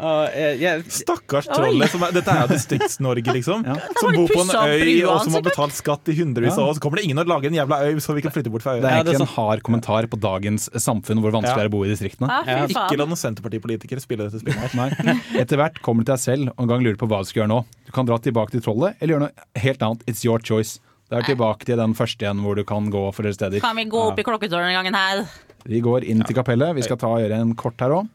Eh, 0.00 0.60
jeg, 0.60 0.84
Stakkars 0.92 1.48
trollet. 1.50 1.90
Som 1.92 2.04
er, 2.06 2.12
dette 2.16 2.32
er 2.32 2.48
Distrikts-Norge, 2.50 3.34
liksom. 3.36 3.64
Ja. 3.66 3.76
Som 4.00 4.14
bor 4.16 4.30
på 4.30 4.40
en 4.44 4.52
øy, 4.54 5.02
og 5.08 5.24
som 5.24 5.36
har 5.36 5.44
betalt 5.44 5.76
skatt 5.76 6.08
i 6.12 6.16
hundrevis 6.18 6.56
av 6.56 6.70
år. 6.70 6.76
Så 6.78 6.84
kommer 6.84 7.00
det 7.00 7.06
ingen 7.08 7.20
og 7.22 7.28
lager 7.30 7.50
en 7.50 7.58
jævla 7.58 7.78
øy, 7.88 8.00
så 8.04 8.16
vi 8.16 8.24
kan 8.24 8.34
flytte 8.34 8.52
bort 8.52 8.64
fra 8.64 8.76
Det 8.76 8.84
er 8.84 8.86
øya. 8.86 8.96
Ja, 9.00 9.02
det 9.04 9.14
er 9.14 9.18
egentlig 9.18 9.28
en 9.28 9.34
hard 9.36 9.64
kommentar 9.66 10.08
på 10.12 10.20
dagens 10.20 10.68
samfunn 10.86 11.20
hvor 11.24 11.34
vanskelig 11.36 11.50
Ja. 11.50 11.56
det 11.62 11.68
er 11.68 11.72
å 11.72 11.74
bo 11.76 11.82
i 11.84 11.92
distriktene. 11.92 12.28
Ja, 12.30 12.66
fy 12.66 12.76
Ikke 12.76 13.00
la 13.00 13.06
noen 13.10 13.20
Senterpartipolitikere 13.20 14.00
spille 14.04 14.28
dette 14.28 14.40
spillet 14.40 14.60
her. 14.60 14.76
Nei. 14.78 15.16
Etter 15.42 15.56
hvert 15.60 15.80
kommer 15.82 16.04
du 16.04 16.10
til 16.10 16.16
deg 16.16 16.24
selv 16.24 16.52
og 16.54 16.64
en 16.64 16.70
gang 16.74 16.84
lurer 16.86 16.96
på 17.00 17.08
hva 17.10 17.20
du 17.24 17.28
skal 17.30 17.42
gjøre 17.44 17.52
nå. 17.54 17.60
Du 17.86 17.92
kan 17.92 18.06
dra 18.08 18.18
tilbake 18.18 18.50
til 18.56 18.64
trollet 18.64 18.96
eller 19.00 19.16
gjøre 19.16 19.26
noe 19.28 19.60
helt 19.64 19.82
annet. 19.82 20.04
It's 20.06 20.24
your 20.24 20.38
choice. 20.38 20.78
Det 21.10 21.18
er 21.18 21.26
tilbake 21.34 21.66
til 21.66 21.76
den 21.80 21.92
første 21.98 22.22
igjen 22.22 22.38
hvor 22.44 22.54
du 22.54 22.62
kan 22.64 22.86
gå 22.92 23.04
flere 23.16 23.34
steder. 23.34 23.58
Kan 23.60 23.76
vi 23.76 23.84
gå 23.90 23.98
opp 24.12 24.18
i 24.18 24.22
klokketårnet 24.22 24.70
denne 24.70 24.78
gangen 24.78 24.94
her? 24.94 25.24
Vi 25.66 25.80
går 25.82 26.04
inn 26.08 26.22
til 26.24 26.36
kapellet. 26.38 26.74
Vi 26.78 26.82
skal 26.86 26.96
ta 26.96 27.10
og 27.16 27.20
gjøre 27.20 27.40
en 27.42 27.54
kort 27.58 27.80
her 27.82 27.90
òg. 27.98 28.06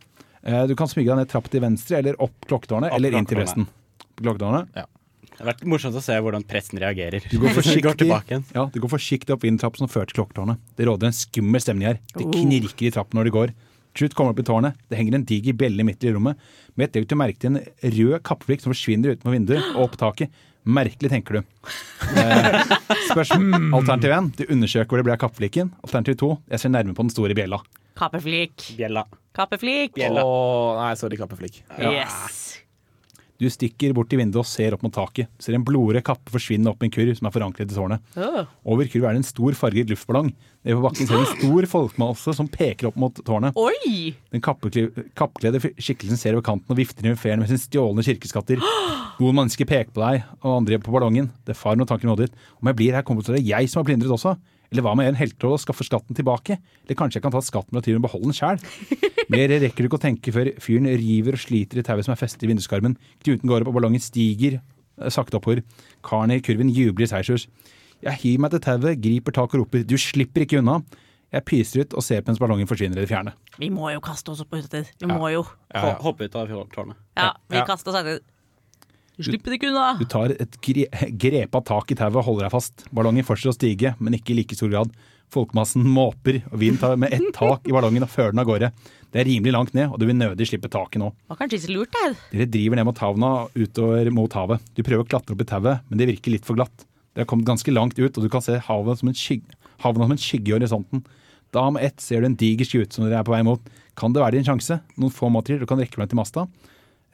Du 0.46 0.76
kan 0.78 0.88
smyge 0.92 1.10
deg 1.10 1.18
ned 1.24 1.30
trapp 1.32 1.48
til 1.50 1.64
venstre 1.64 1.98
eller 1.98 2.20
opp 2.22 2.46
klokketårnet, 2.46 2.92
Opp 2.94 3.00
eller 3.00 3.16
inn 3.18 3.26
til 3.26 3.40
presten. 3.40 3.66
klokketårnet. 4.22 4.68
Ja. 4.78 4.86
Det 5.36 5.42
har 5.44 5.50
vært 5.50 5.64
morsomt 5.68 5.98
å 6.00 6.04
se 6.06 6.16
hvordan 6.22 6.46
presten 6.48 6.80
reagerer. 6.80 7.26
Du 7.32 7.40
går 7.42 7.52
forsiktig, 7.58 8.08
ja, 8.56 8.66
du 8.72 8.78
går 8.80 8.92
forsiktig 8.94 9.34
opp 9.36 9.44
vindtrappen 9.44 9.82
som 9.84 9.90
fører 9.92 10.08
til 10.12 10.22
klokketårnet. 10.22 10.62
Det 10.78 10.86
råder 10.88 11.10
en 11.10 11.18
skummel 11.18 11.60
stemning 11.64 11.90
her. 11.90 12.00
Det 12.16 12.24
Oh. 12.24 12.32
knirker 12.32 12.88
i 12.88 12.94
trappen 12.96 13.20
når 13.20 13.28
de 13.28 13.34
går. 13.36 13.56
Til 13.96 14.10
kommer 14.12 14.32
opp 14.36 14.40
i 14.40 14.44
tårnet. 14.48 14.76
Det 14.92 14.98
henger 15.00 15.16
en 15.16 15.24
diger 15.28 15.56
bjelle 15.56 15.84
midt 15.88 16.04
i 16.04 16.12
rommet. 16.12 16.36
Med 16.76 16.90
et 16.90 16.98
øyeblikk 17.00 17.10
du 17.10 17.16
merker 17.16 17.48
en 17.48 17.60
rød 17.96 18.24
kappeflikk 18.28 18.62
som 18.64 18.74
forsvinner 18.74 19.16
utenfor 19.16 19.32
vinduet 19.36 19.70
og 19.76 19.86
opp 19.90 19.96
taket. 19.98 20.30
Merkelig, 20.68 21.10
tenker 21.16 21.40
du. 21.40 21.42
Eh, 22.16 22.62
spørsmål. 23.10 23.72
Alternativ 23.74 24.12
1. 24.14 24.28
Du 24.38 24.44
undersøker 24.54 24.92
hvor 24.92 25.00
det 25.02 25.06
ble 25.08 25.16
av 25.16 25.22
kappeflikken. 25.24 25.72
Alternativ 25.84 26.20
2. 26.22 26.30
Jeg 26.54 26.62
ser 26.62 26.70
nærme 26.76 26.94
på 26.96 27.02
den 27.04 27.10
store 27.12 27.34
bjella. 27.36 27.58
Kappeflik. 27.96 28.74
Bjella. 28.76 29.06
Kappeflik. 29.36 29.98
Åh, 30.00 30.76
nei, 30.82 30.94
sorry, 31.00 31.18
kappeflikk. 31.20 31.64
Yes. 31.80 32.62
Du 33.36 33.50
stikker 33.52 33.92
bort 33.92 34.08
til 34.08 34.22
vinduet 34.22 34.40
og 34.40 34.48
ser 34.48 34.72
opp 34.78 34.84
mot 34.86 34.94
taket. 34.96 35.28
Ser 35.44 35.58
en 35.58 35.64
blodrød 35.68 36.00
kappe 36.08 36.32
forsvinne 36.32 36.72
opp 36.72 36.80
i 36.80 36.88
en 36.88 36.94
kurv 36.96 37.18
som 37.18 37.28
er 37.28 37.34
forankret 37.36 37.68
i 37.68 37.76
tårnet. 37.76 38.04
Oh. 38.16 38.46
Over 38.72 38.88
kurv 38.88 39.10
er 39.10 39.18
det 39.18 39.20
en 39.20 39.28
stor 39.28 39.58
farget 39.60 39.92
luftballong. 39.92 40.30
Nede 40.64 40.78
på 40.78 40.86
bakken 40.86 41.10
ser 41.10 41.20
du 41.20 41.26
en 41.26 41.42
stor 41.42 41.68
folkemasse 41.74 42.36
som 42.38 42.48
peker 42.52 42.88
opp 42.88 43.00
mot 43.00 43.20
tårnet. 43.28 43.60
Oi! 43.60 44.14
Den 44.32 44.44
kappkledde 44.44 45.60
skikkelsen 45.76 46.20
ser 46.20 46.38
over 46.38 46.48
kanten 46.48 46.72
og 46.72 46.80
vifter 46.80 47.04
triumferende 47.04 47.44
med 47.44 47.52
sine 47.52 47.64
stjålne 47.66 48.08
kirkeskatter. 48.08 48.64
Noen 49.20 49.40
mennesker 49.42 49.68
peker 49.68 49.92
på 49.96 50.04
deg, 50.04 50.24
og 50.40 50.62
andre 50.62 50.80
på 50.84 50.96
ballongen. 50.96 51.28
Det 51.48 51.60
far 51.60 51.76
noen 51.76 51.92
tanker 51.92 52.08
i 52.08 52.12
hodet 52.14 52.30
ditt. 52.30 52.40
Om 52.60 52.72
jeg 52.72 52.80
blir 52.80 52.96
her, 52.96 53.04
kommer 53.08 53.20
det 53.20 53.28
til 53.28 53.36
å 53.36 53.40
være 53.42 53.50
jeg 53.52 53.72
som 53.72 53.84
har 53.84 53.90
blindret 53.92 54.16
også. 54.16 54.38
Eller 54.72 54.82
hva 54.86 54.96
med 54.98 55.08
en 55.12 55.16
helteråd 55.20 55.54
og 55.58 55.62
skaffer 55.62 55.86
skatten 55.88 56.16
tilbake? 56.18 56.58
Eller 56.86 56.98
kanskje 57.00 57.20
jeg 57.20 57.24
kan 57.28 57.32
ta 57.36 57.42
skatten 57.46 57.78
og 57.78 57.84
tyven 57.86 58.02
og 58.02 58.08
beholde 58.08 58.30
den 58.32 58.38
sjæl? 58.38 58.60
Mer 59.30 59.48
rekker 59.62 59.84
du 59.86 59.90
ikke 59.90 60.00
å 60.00 60.04
tenke 60.06 60.34
før 60.36 60.52
fyren 60.62 60.90
river 61.02 61.38
og 61.38 61.42
sliter 61.42 61.80
i 61.82 61.86
tauet 61.86 62.06
som 62.06 62.14
er 62.16 62.20
festet 62.22 62.44
i 62.46 62.50
vinduskarmen. 62.52 62.98
Knuten 63.24 63.50
går 63.50 63.64
opp, 63.66 63.72
og 63.72 63.78
ballongen 63.80 64.04
stiger 64.04 64.60
eh, 64.60 65.10
sakte 65.14 65.38
oppover. 65.40 65.64
Karen 66.06 66.32
i 66.36 66.42
kurven 66.46 66.70
jubler 66.74 67.08
i 67.08 67.12
seiersrus. 67.14 67.48
Jeg 68.06 68.20
hiver 68.22 68.44
meg 68.46 68.52
til 68.54 68.60
tauet, 68.68 69.02
griper 69.02 69.32
tak 69.34 69.54
og 69.56 69.64
roper 69.66 69.84
'du 69.88 69.98
slipper 69.98 70.46
ikke 70.46 70.60
unna'. 70.62 70.84
Jeg 71.34 71.44
pyser 71.46 71.82
ut 71.82 71.94
og 71.98 72.04
ser 72.06 72.22
på 72.22 72.30
mens 72.30 72.40
ballongen 72.40 72.68
forsvinner 72.70 72.98
i 72.98 73.02
det 73.04 73.10
fjerne. 73.10 73.34
Vi 73.60 73.68
må 73.74 73.90
jo 73.92 74.00
kaste 74.00 74.30
oss 74.32 74.42
opp 74.42 74.50
på 74.54 74.60
hyttetid. 74.62 74.92
Vi 75.02 75.08
må 75.10 75.32
jo. 75.34 75.42
Ho- 75.74 75.98
Hoppe 76.06 76.26
ut 76.30 76.36
av 76.36 76.48
tårnet. 76.48 76.96
Ja, 77.18 77.34
vi 77.50 77.58
Ja. 77.58 77.66
kaster 77.66 77.90
oss 77.92 77.98
etter. 77.98 78.20
Du 79.16 79.24
slipper 79.24 79.56
ikke 79.56 79.70
unna. 79.72 79.94
Du 80.00 80.06
tar 80.12 80.34
et 80.36 80.58
gre 80.66 80.86
grepa 81.16 81.62
tak 81.64 81.92
i 81.94 81.98
tauet 82.00 82.20
og 82.20 82.26
holder 82.28 82.48
deg 82.48 82.56
fast. 82.56 82.86
Ballongen 82.96 83.26
fortsetter 83.28 83.54
å 83.54 83.56
stige, 83.56 83.94
men 84.04 84.18
ikke 84.18 84.34
i 84.34 84.40
like 84.42 84.58
stor 84.58 84.72
grad. 84.74 84.92
Folkemassen 85.34 85.86
måper, 85.90 86.42
og 86.52 86.60
vinden 86.62 86.82
tar 86.82 87.00
med 87.00 87.16
ett 87.16 87.32
tak 87.36 87.66
i 87.68 87.74
ballongen 87.74 88.06
og 88.06 88.12
fører 88.12 88.36
den 88.36 88.44
av 88.44 88.50
gårde. 88.50 88.70
Det 89.12 89.22
er 89.22 89.30
rimelig 89.30 89.54
langt 89.56 89.74
ned, 89.78 89.88
og 89.94 90.02
du 90.02 90.06
vil 90.10 90.18
nødig 90.20 90.48
slippe 90.50 90.70
taket 90.72 91.00
nå. 91.02 91.14
Var 91.32 91.40
kanskje 91.40 91.58
ikke 91.58 91.66
så 91.66 91.76
lurt 91.78 91.96
der. 91.96 92.18
Dere 92.34 92.50
driver 92.52 92.80
ned 92.80 92.88
mot 92.90 93.00
havna 93.00 93.32
utover 93.56 94.12
mot 94.14 94.36
havet. 94.36 94.68
Du 94.76 94.84
prøver 94.84 95.06
å 95.06 95.08
klatre 95.08 95.36
opp 95.36 95.46
i 95.46 95.48
tauet, 95.50 95.88
men 95.88 96.02
det 96.02 96.10
virker 96.12 96.36
litt 96.36 96.48
for 96.48 96.60
glatt. 96.60 96.84
Dere 97.16 97.24
har 97.24 97.32
kommet 97.32 97.48
ganske 97.48 97.72
langt 97.72 97.96
ut, 97.96 98.12
og 98.12 98.20
du 98.20 98.30
kan 98.32 98.44
se 98.44 98.60
havet 98.68 99.00
som 99.00 99.12
en 99.12 99.16
skygge, 99.16 99.56
havna 99.86 100.10
som 100.10 100.16
en 100.18 100.22
skygge 100.22 100.52
i 100.52 100.58
horisonten. 100.58 101.06
Da 101.56 101.70
med 101.72 101.88
ett 101.88 102.04
ser 102.04 102.20
du 102.20 102.28
en 102.28 102.36
diger 102.36 102.68
skute 102.68 102.92
som 102.92 103.08
dere 103.08 103.22
er 103.24 103.28
på 103.28 103.32
vei 103.32 103.40
mot. 103.48 103.64
Kan 103.96 104.12
det 104.12 104.20
være 104.20 104.36
din 104.36 104.48
sjanse? 104.48 104.82
Noen 105.00 105.14
få 105.16 105.32
måter 105.32 105.62
du 105.62 105.68
kan 105.70 105.80
rekke 105.80 106.02
meg 106.02 106.12
til 106.12 106.20
masta. 106.20 106.44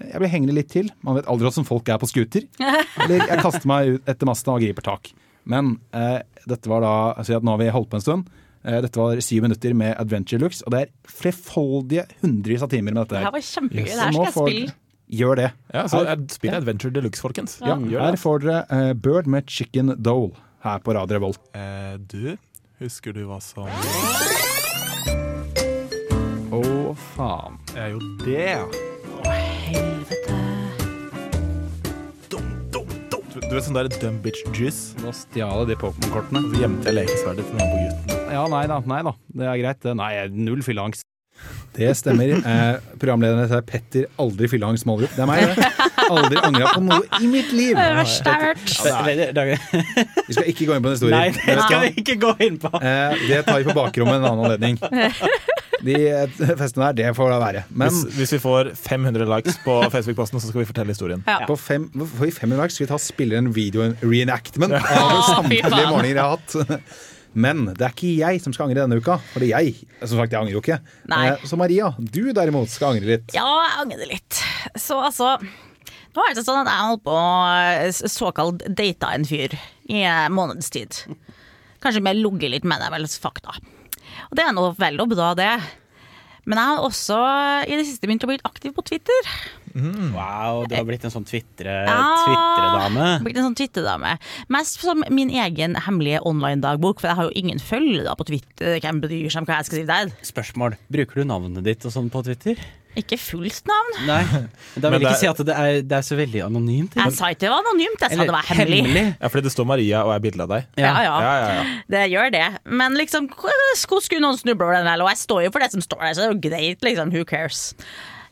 Jeg 0.10 0.22
blir 0.24 0.32
hengende 0.34 0.56
litt 0.58 0.72
til. 0.74 0.92
Man 1.06 1.18
vet 1.20 1.30
aldri 1.30 1.48
hvordan 1.48 1.68
folk 1.68 1.90
er 1.92 2.00
på 2.02 2.10
scooter. 2.10 2.48
Eller 2.62 3.26
jeg 3.28 3.42
kaster 3.44 3.70
meg 3.70 3.96
ut 3.96 4.12
etter 4.12 4.30
masten 4.30 4.54
og 4.56 4.64
griper 4.64 4.86
tak. 4.86 5.12
Men 5.50 5.76
eh, 5.98 6.20
dette 6.50 6.70
var 6.70 6.84
da 6.86 6.94
altså 7.18 7.40
Nå 7.42 7.56
har 7.56 7.62
vi 7.62 7.72
holdt 7.74 7.90
på 7.92 7.98
en 8.00 8.06
stund. 8.06 8.30
Eh, 8.64 8.78
dette 8.84 9.00
var 9.00 9.22
syv 9.26 9.48
minutter 9.48 9.74
med 9.78 9.96
Adventure 9.98 10.42
Looks, 10.42 10.62
og 10.68 10.76
det 10.76 10.84
er 10.84 10.92
flerfoldige 11.10 12.06
hundrevis 12.22 12.62
av 12.66 12.70
timer 12.74 12.94
med 12.94 13.04
dette. 13.04 13.18
Det 13.18 13.26
her 13.26 13.34
var 13.34 13.48
kjempegøy. 13.48 13.88
Det 13.88 13.98
her 13.98 14.14
skal 14.14 14.28
jeg 14.28 14.38
spille. 14.38 14.78
Gjør 15.12 15.36
det. 15.36 15.50
Ja, 15.74 15.88
så 15.92 16.06
her, 16.08 16.22
Spill 16.32 16.54
Adventure 16.56 16.94
Deluxe, 16.96 17.20
folkens. 17.20 17.58
Ja, 17.60 17.76
her 17.76 18.16
får 18.20 18.46
dere 18.46 18.62
eh, 18.72 18.94
Bird 18.96 19.28
med 19.28 19.50
Chicken 19.52 19.92
Dole 20.00 20.32
her 20.64 20.80
på 20.86 20.96
Radio 20.96 21.18
Revolt. 21.18 21.42
Eh, 21.58 21.98
du, 22.00 22.38
husker 22.80 23.18
du 23.18 23.26
hva 23.28 23.42
som 23.44 23.68
Å, 26.52 26.62
faen. 27.16 27.60
Det 27.74 27.82
er 27.82 27.92
jo 27.96 28.00
det, 28.24 28.48
Du, 33.52 33.58
vet 33.58 33.66
sånn 33.66 33.76
der 33.76 33.90
dumb 34.00 34.22
bitch 34.24 34.46
juice? 34.56 34.94
Nå 35.04 35.12
stjal 35.12 35.66
jeg 35.66 35.74
de 35.74 35.76
Pokémon-kortene. 35.82 36.40
Så 36.54 36.62
gjemte 36.62 36.88
jeg 36.88 36.96
lekesverdet 37.02 37.44
til 37.50 37.58
noen 37.58 37.74
på 37.74 37.82
gutten. 37.82 38.30
Ja, 38.32 38.46
nei 38.48 38.62
da. 38.72 38.78
Nei 38.88 39.00
da. 39.04 39.12
Det 39.28 39.50
er 39.52 39.58
greit. 39.60 39.88
Nei, 40.00 40.12
null 40.32 40.62
fylleangst. 40.64 41.04
Det 41.76 41.90
stemmer. 42.00 42.32
Eh, 42.32 42.80
programlederen 43.02 43.44
heter 43.44 43.66
Petter 43.68 44.08
Aldri 44.24 44.48
fylleangst 44.54 44.88
Målrup. 44.88 45.12
Det 45.18 45.26
er 45.26 45.28
meg. 45.28 45.52
Aldri 46.08 46.40
angra 46.40 46.72
på 46.78 46.86
noe 46.86 47.04
i 47.20 47.28
mitt 47.28 47.52
liv. 47.52 47.76
Det 47.76 47.92
var 48.00 48.08
sterkt. 48.08 48.72
Vi 48.72 50.38
skal 50.38 50.48
ikke 50.56 50.72
gå 50.72 50.78
inn 50.78 50.88
på 50.88 50.88
den 50.88 50.96
historien. 50.96 51.18
Nei, 51.20 51.30
det 51.36 51.60
skal 51.68 51.84
vi 51.90 51.94
ikke 52.06 52.20
gå 52.24 52.36
inn 52.48 52.56
på. 52.64 52.72
Eh, 52.80 53.20
det 53.28 53.44
tar 53.52 53.60
vi 53.60 53.68
på 53.68 53.76
bakrommet 53.76 54.22
en 54.22 54.30
annen 54.32 54.48
anledning. 54.48 54.80
De 55.86 55.96
eh, 55.98 56.42
festene 56.60 56.90
der, 56.92 56.98
det 57.02 57.14
får 57.18 57.32
da 57.34 57.40
være. 57.42 57.64
Men 57.70 57.90
Hvis, 57.94 58.16
hvis 58.18 58.34
vi 58.38 58.42
får 58.44 58.72
500 58.78 59.26
likes 59.32 59.58
på 59.66 59.78
Facebook-posten, 59.94 60.42
så 60.44 60.52
skal 60.52 60.64
vi 60.64 60.68
fortelle 60.70 60.94
historien. 60.96 61.24
Ja. 61.28 61.40
på 61.50 61.58
fem, 61.60 61.88
får 61.96 62.28
vi 62.28 62.32
500 62.36 62.62
likes, 62.64 62.78
skal 62.80 62.86
vi 62.88 62.92
ta 62.92 63.00
og 63.00 63.06
spille 63.06 63.40
en 63.40 63.50
video 63.56 63.86
en 63.86 63.98
reenactment 64.04 64.76
av 64.78 65.16
samtlige 65.32 65.72
morgener 65.90 66.14
jeg 66.14 66.22
har 66.22 66.38
hatt. 66.38 66.86
Men 67.32 67.62
det 67.72 67.86
er 67.88 67.94
ikke 67.96 68.10
jeg 68.20 68.42
som 68.44 68.52
skal 68.52 68.68
angre 68.68 68.84
denne 68.84 68.98
uka. 69.00 69.16
Fordi 69.32 69.52
jeg 69.54 69.76
som 70.02 70.18
sagt, 70.20 70.34
jeg 70.34 70.42
angrer 70.42 70.58
jo 70.58 70.62
ikke. 70.64 70.80
Nei. 71.12 71.22
Eh, 71.32 71.46
Så 71.48 71.56
Maria, 71.60 71.94
du 71.98 72.26
derimot 72.36 72.68
skal 72.74 72.98
angre 72.98 73.08
litt. 73.14 73.32
Ja, 73.38 73.46
jeg 73.70 73.86
angrer 73.86 74.10
litt. 74.12 74.42
Så 74.76 75.00
altså 75.00 75.38
Nå 76.12 76.26
er 76.28 76.34
det 76.36 76.42
sånn 76.44 76.60
at 76.60 76.68
jeg 76.68 76.88
holdt 76.90 77.04
på 77.08 77.14
å 77.16 78.10
såkalt 78.12 78.66
data 78.76 79.14
en 79.16 79.24
fyr 79.24 79.54
i 79.88 80.02
en 80.04 80.34
måneds 80.36 80.68
tid. 80.76 80.98
Kanskje 81.80 82.02
mer 82.04 82.18
ligget 82.20 82.52
litt 82.52 82.68
med 82.68 82.84
deg, 82.84 82.92
vel, 82.92 83.08
fakta. 83.24 83.56
Og 84.32 84.40
det 84.40 84.48
er 84.48 84.54
nå 84.56 84.70
vel 84.80 85.00
og 85.04 85.12
bra, 85.12 85.34
det. 85.36 85.54
Men 86.48 86.58
jeg 86.58 86.70
har 86.72 86.86
også 86.88 87.18
i 87.70 87.76
det 87.78 87.84
siste 87.86 88.08
begynt 88.08 88.24
å 88.26 88.30
bli 88.32 88.40
aktiv 88.48 88.72
på 88.74 88.84
Twitter. 88.88 89.28
Wow, 89.76 90.66
du 90.68 90.74
har 90.74 90.88
blitt 90.88 91.04
en 91.08 91.14
sånn 91.14 91.28
twitredame? 91.28 93.06
Ja. 93.06 93.20
Blitt 93.24 93.38
en 93.38 93.46
sånn 93.46 93.58
Twitter-dame. 93.60 94.16
Mest 94.52 94.82
som 94.82 95.04
min 95.14 95.30
egen 95.30 95.78
hemmelige 95.86 96.24
online-dagbok, 96.28 97.00
for 97.04 97.12
jeg 97.12 97.20
har 97.20 97.30
jo 97.30 97.38
ingen 97.44 97.62
følgere 97.62 98.16
på 98.20 98.28
Twitter. 98.32 98.80
Hvem 98.84 99.04
bryr 99.04 99.30
seg 99.30 99.44
om 99.44 99.48
hva 99.52 99.60
jeg 99.60 99.70
skal 99.70 99.80
si 99.82 99.88
der? 99.92 100.12
Spørsmål. 100.32 100.80
Bruker 100.92 101.22
du 101.22 101.30
navnet 101.30 101.68
ditt 101.68 101.86
og 101.88 101.94
sånn 101.94 102.10
på 102.12 102.24
Twitter? 102.26 102.60
Ikke 103.00 103.16
fullt 103.20 103.68
navn. 103.70 103.98
Nei. 104.08 104.22
Da 104.82 104.88
Men 104.88 105.02
vil 105.02 105.08
jeg 105.10 105.18
ikke 105.18 105.20
si 105.20 105.28
at 105.28 105.40
det 105.48 105.56
er, 105.56 105.78
det 105.84 105.96
er 105.98 106.06
så 106.08 106.16
veldig 106.16 106.44
anonymt. 106.46 106.94
Jeg 106.96 107.16
sa 107.16 107.32
ikke 107.34 107.44
det 107.44 107.50
var 107.52 107.66
anonymt, 107.66 108.04
jeg 108.06 108.16
sa 108.16 108.28
det 108.28 108.36
var 108.36 108.48
hemmelig. 108.48 109.04
Ja, 109.20 109.32
fordi 109.32 109.44
det 109.48 109.52
står 109.56 109.68
Maria 109.68 110.04
og 110.08 110.14
er 110.16 110.24
bilde 110.24 110.46
av 110.46 110.54
deg. 110.54 110.70
Ja, 110.80 110.94
ja. 111.04 111.18
Ja, 111.26 111.34
ja, 111.42 111.50
ja. 111.58 111.66
Det 111.92 112.06
gjør 112.14 112.32
det. 112.36 112.46
Men 112.82 112.96
liksom, 113.00 113.28
hvor 113.36 114.00
skulle 114.04 114.24
noen 114.24 114.40
snuble 114.40 114.68
over 114.68 114.80
den? 114.80 114.88
der? 114.88 115.04
Og 115.04 115.12
jeg 115.12 115.22
står 115.26 115.46
jo 115.48 115.52
for 115.52 115.64
det 115.64 115.72
som 115.76 115.84
står 115.84 116.06
der, 116.06 116.16
så 116.16 116.24
det 116.24 116.30
er 116.30 116.34
jo 116.36 116.42
greit, 116.48 116.88
liksom. 116.88 117.12
Who 117.12 117.28
cares? 117.28 117.74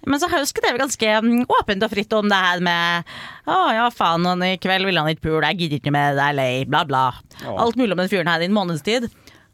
Men 0.08 0.22
så 0.22 0.30
husker 0.32 0.64
det 0.64 0.78
ganske 0.80 1.16
mm, 1.26 1.42
åpent 1.52 1.84
og 1.84 1.92
fritt 1.92 2.14
om 2.16 2.30
det 2.32 2.38
her 2.40 2.62
med 2.64 3.10
Å 3.52 3.58
ja, 3.76 3.88
faen, 3.92 4.24
og 4.30 4.46
i 4.48 4.54
kveld 4.62 4.88
vil 4.88 5.00
han 5.00 5.10
ikke 5.12 5.26
pule, 5.28 5.50
jeg 5.50 5.60
gidder 5.60 5.82
ikke 5.82 5.94
mer, 5.96 6.14
jeg 6.16 6.24
er 6.32 6.38
lei, 6.38 6.52
bla, 6.70 6.86
bla. 6.88 7.04
Alt 7.50 7.80
mulig 7.80 7.92
om 7.98 8.04
den 8.04 8.12
fyren 8.12 8.32
her 8.32 8.44
i 8.44 8.48
en 8.48 8.56
måneds 8.56 8.86
tid. 8.86 9.10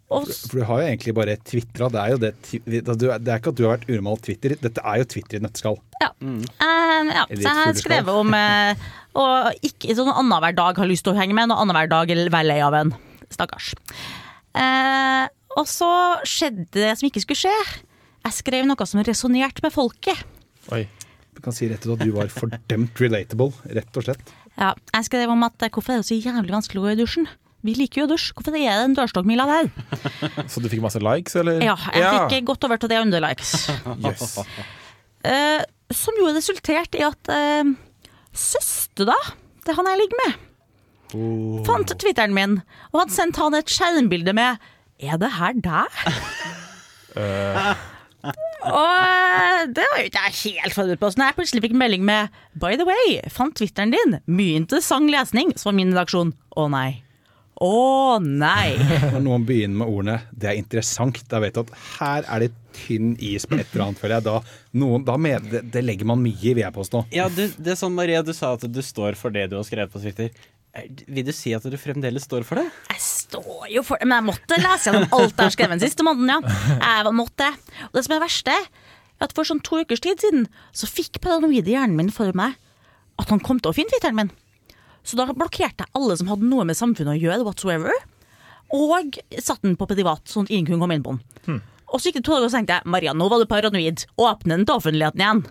For 0.06 0.60
du 0.60 0.66
har 0.70 0.82
jo 0.84 0.90
egentlig 0.90 1.14
bare 1.18 1.34
tvitra. 1.42 1.88
Det 1.90 2.02
er 2.02 2.12
jo 2.14 2.20
det 2.22 2.32
Det 2.46 3.32
er 3.32 3.40
ikke 3.40 3.54
at 3.54 3.58
du 3.58 3.64
har 3.66 3.78
vært 3.78 3.88
unormal 3.90 4.20
Twitter. 4.22 4.54
Dette 4.62 4.84
er 4.86 5.02
jo 5.02 5.08
Twitter 5.16 5.40
i 5.40 5.46
nøtteskall. 5.46 5.80
ja. 6.04 6.12
Eh, 6.22 7.10
ja. 7.10 7.24
Så 7.30 7.42
jeg 7.42 7.56
har 7.58 7.74
skrevet 7.78 8.20
om 8.22 8.36
uh, 8.38 8.86
å 9.18 9.26
ikke 9.66 9.96
sånn 9.98 10.14
annenhver 10.14 10.56
dag 10.58 10.78
har 10.78 10.90
lyst 10.90 11.06
til 11.08 11.16
å 11.16 11.18
henge 11.18 11.36
med, 11.38 11.52
og 11.54 11.64
annenhver 11.64 11.90
dag 11.92 12.14
eller 12.14 12.30
være 12.34 12.50
lei 12.52 12.60
av 12.64 12.78
en. 12.78 12.94
Stakkars. 13.34 13.74
Uh, 14.56 15.26
og 15.58 15.66
så 15.70 15.90
skjedde 16.28 16.70
det 16.78 16.94
som 17.00 17.10
ikke 17.10 17.24
skulle 17.24 17.48
skje. 17.48 17.56
Jeg 18.26 18.40
skrev 18.40 18.70
noe 18.70 18.88
som 18.90 19.02
resonnerte 19.06 19.66
med 19.66 19.74
folket. 19.74 20.22
Oi. 20.74 20.86
Du 21.36 21.42
kan 21.44 21.56
si 21.56 21.68
rett 21.68 21.84
og 21.84 21.96
slett 21.96 22.06
at 22.06 22.08
du 22.08 22.16
var 22.16 22.32
fordømt 22.32 23.02
relatable, 23.02 23.52
rett 23.76 24.00
og 24.00 24.06
slett. 24.08 24.36
Ja, 24.56 24.72
jeg 24.96 25.08
skrev 25.10 25.34
om 25.34 25.44
at 25.44 25.66
eh, 25.66 25.72
hvorfor 25.74 25.98
er 25.98 26.00
det 26.00 26.08
så 26.08 26.16
jævlig 26.16 26.54
vanskelig 26.54 26.80
å 26.80 26.86
gå 26.86 26.94
i 26.94 27.00
dusjen? 27.02 27.28
Vi 27.66 27.74
liker 27.74 28.04
jo 28.04 28.06
å 28.06 28.12
dusje. 28.14 28.34
Hvorfor 28.38 28.54
er 28.54 28.66
det 28.68 28.84
en 28.84 28.96
dørstokkmila 28.98 29.46
der? 29.50 29.70
Så 30.52 30.62
du 30.62 30.70
fikk 30.70 30.84
masse 30.86 31.02
likes, 31.02 31.34
eller? 31.40 31.64
Ja, 31.66 31.74
jeg 31.96 32.28
fikk 32.30 32.50
godt 32.52 32.68
over 32.68 32.82
til 32.82 32.92
det 32.92 33.02
under 33.02 33.24
likes. 33.26 33.56
Yes. 34.06 34.38
Eh, 35.26 35.62
som 35.94 36.18
jo 36.20 36.28
resulterte 36.36 37.00
i 37.00 37.06
at 37.06 37.32
uh, 37.32 37.72
søstera 38.36 39.16
til 39.66 39.78
han 39.78 39.90
jeg 39.90 40.02
ligger 40.04 40.20
med, 40.22 40.36
fant 41.66 41.94
Twitteren 42.02 42.36
min 42.36 42.60
og 42.92 43.00
hadde 43.00 43.16
sendt 43.16 43.40
han 43.40 43.56
et 43.58 43.72
skjermbilde 43.72 44.34
med 44.36 44.62
'Er 45.00 45.18
det 45.22 45.32
her 45.38 45.54
deg?' 45.66 46.00
Og 48.66 48.94
eh, 48.98 49.66
det 49.70 49.86
var 49.86 50.00
jo 50.02 50.08
ikke 50.10 50.24
jeg 50.26 50.38
helt 50.42 50.74
forberedt 50.74 51.00
på. 51.00 51.10
Så 51.14 51.20
når 51.22 51.30
jeg 51.30 51.38
plutselig 51.38 51.62
fikk 51.66 51.78
melding 51.78 52.06
med 52.06 52.34
'By 52.58 52.74
the 52.78 52.86
way, 52.86 53.20
fant 53.30 53.56
Twitteren 53.58 53.94
din. 53.94 54.20
Mye 54.26 54.58
interessant 54.58 55.10
lesning', 55.10 55.54
så 55.58 55.70
var 55.70 55.78
min 55.78 55.94
redaksjon 55.94 56.34
'Å 56.58 56.70
nei'. 56.74 57.05
Å 57.64 58.18
nei! 58.20 58.76
Når 59.14 59.22
noen 59.24 59.46
begynner 59.48 59.80
med 59.80 59.88
ordene 59.88 60.16
'det 60.36 60.50
er 60.52 60.58
interessant', 60.60 61.22
da 61.32 61.40
vet 61.40 61.56
du 61.56 61.62
at 61.64 61.72
her 62.00 62.26
er 62.28 62.44
det 62.46 62.50
tynn 62.76 63.14
is 63.24 63.46
på 63.48 63.56
et 63.56 63.70
eller 63.72 63.86
annet, 63.86 64.02
føler 64.02 64.18
jeg. 64.18 64.26
Da, 64.28 64.42
noen, 64.82 65.06
da 65.08 65.16
med, 65.16 65.46
det, 65.52 65.62
det 65.72 65.84
legger 65.86 66.10
man 66.10 66.20
mye 66.20 66.36
i, 66.36 66.52
vil 66.58 66.66
jeg 66.66 66.76
påstå. 66.76 67.06
Ja, 67.16 67.30
du, 67.32 67.46
det 67.56 67.72
er 67.72 67.80
sånn 67.80 67.96
Maria, 67.96 68.20
du 68.28 68.34
sa 68.36 68.52
at 68.58 68.66
du 68.68 68.82
står 68.84 69.16
for 69.16 69.32
det 69.32 69.48
du 69.54 69.56
har 69.56 69.64
skrevet 69.64 69.94
på 69.94 70.02
Twitter. 70.04 70.34
Er- 70.76 70.90
Vil 71.08 71.24
du 71.24 71.32
si 71.32 71.54
at 71.56 71.64
du 71.64 71.78
fremdeles 71.80 72.28
står 72.28 72.44
for 72.44 72.60
det? 72.60 72.66
Jeg 72.92 73.00
står 73.00 73.70
jo 73.72 73.84
for 73.88 73.96
det, 74.02 74.10
men 74.12 74.20
jeg 74.20 74.28
måtte 74.34 74.60
lese 74.60 74.90
gjennom 74.92 75.08
alt 75.16 75.32
jeg 75.40 75.46
har 75.48 75.56
skrevet 75.56 75.78
den 75.80 75.86
siste 75.88 76.04
måneden, 76.04 76.34
ja. 76.36 76.58
Jeg 76.84 77.16
måtte. 77.16 77.48
Og 77.88 77.96
det 77.96 78.04
som 78.04 78.12
er 78.12 78.20
det 78.20 78.26
verste, 78.28 78.52
er 78.52 79.24
at 79.24 79.32
for 79.32 79.48
sånn 79.48 79.64
to 79.64 79.80
ukers 79.80 80.04
tid 80.04 80.20
siden 80.20 80.50
så 80.76 80.92
fikk 80.92 81.22
paranoide 81.24 81.72
hjernen 81.72 81.96
min 81.96 82.12
for 82.12 82.36
meg 82.36 82.60
at 83.16 83.32
han 83.32 83.40
kom 83.40 83.62
til 83.64 83.72
å 83.72 83.78
finne 83.78 83.88
Twitteren 83.96 84.20
min. 84.20 84.32
Så 85.06 85.20
da 85.20 85.28
blokkerte 85.30 85.86
jeg 85.86 85.94
alle 85.98 86.18
som 86.18 86.30
hadde 86.32 86.50
noe 86.50 86.66
med 86.68 86.78
samfunnet 86.78 87.16
å 87.16 87.22
gjøre, 87.22 87.46
whatsoever. 87.46 87.94
Og 88.74 89.20
satte 89.38 89.68
den 89.68 89.78
på 89.78 89.88
privat, 89.90 90.26
sånn 90.28 90.48
at 90.48 90.54
ingen 90.54 90.72
kunne 90.72 90.82
komme 90.82 90.98
inn 90.98 91.06
på 91.06 91.16
den. 91.16 91.62
Og 91.94 92.02
så 92.02 92.10
gikk 92.10 92.20
det 92.20 92.26
to 92.28 92.34
dager, 92.34 92.48
og 92.48 92.52
så 92.52 92.60
tenkte 92.60 92.80
jeg 92.80 92.92
Maria, 92.92 93.14
nå 93.16 93.30
var 93.32 93.40
du 93.40 93.48
paranoid. 93.48 94.04
Åpne 94.20 94.58
den 94.58 94.68
til 94.68 94.82
offentligheten 94.82 95.22
igjen. 95.22 95.44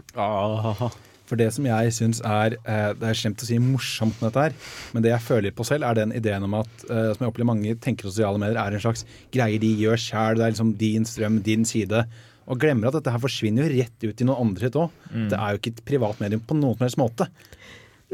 For 1.24 1.40
det 1.40 1.46
som 1.56 1.64
jeg 1.64 1.92
syns 1.96 2.18
er 2.28 2.58
eh, 2.68 2.90
Det 2.98 3.06
er 3.08 3.16
slemt 3.16 3.40
å 3.40 3.46
si 3.48 3.56
morsomt 3.62 4.18
med 4.20 4.28
dette 4.28 4.42
her, 4.42 4.56
men 4.92 5.06
det 5.06 5.14
jeg 5.14 5.24
føler 5.24 5.54
på 5.56 5.64
selv, 5.64 5.86
er 5.88 5.96
den 5.96 6.12
ideen 6.12 6.44
om 6.44 6.58
at 6.58 6.84
eh, 6.84 7.14
som 7.14 7.24
jeg 7.24 7.30
opplever 7.30 7.48
mange 7.48 7.72
tenker 7.80 8.10
sosiale 8.10 8.40
medier, 8.42 8.60
er 8.60 8.76
en 8.76 8.84
slags 8.84 9.06
greier 9.32 9.62
de 9.62 9.72
gjør 9.80 10.02
sjæl. 10.04 10.36
Det 10.36 10.44
er 10.44 10.52
liksom 10.52 10.74
din 10.82 11.08
strøm, 11.08 11.40
din 11.46 11.64
side. 11.68 12.04
Og 12.44 12.60
glemmer 12.60 12.90
at 12.90 12.98
dette 12.98 13.14
her 13.14 13.22
forsvinner 13.22 13.64
jo 13.64 13.78
rett 13.78 14.04
ut 14.04 14.20
i 14.20 14.28
noen 14.28 14.50
andre 14.50 14.68
sitt 14.68 14.76
òg. 14.76 14.92
Mm. 15.14 15.28
Det 15.32 15.40
er 15.40 15.54
jo 15.54 15.62
ikke 15.62 15.72
et 15.72 15.84
privat 15.88 16.20
medium 16.20 16.44
på 16.44 16.58
noen 16.58 16.76
som 16.76 16.84
helst 16.84 17.00
måte. 17.00 17.30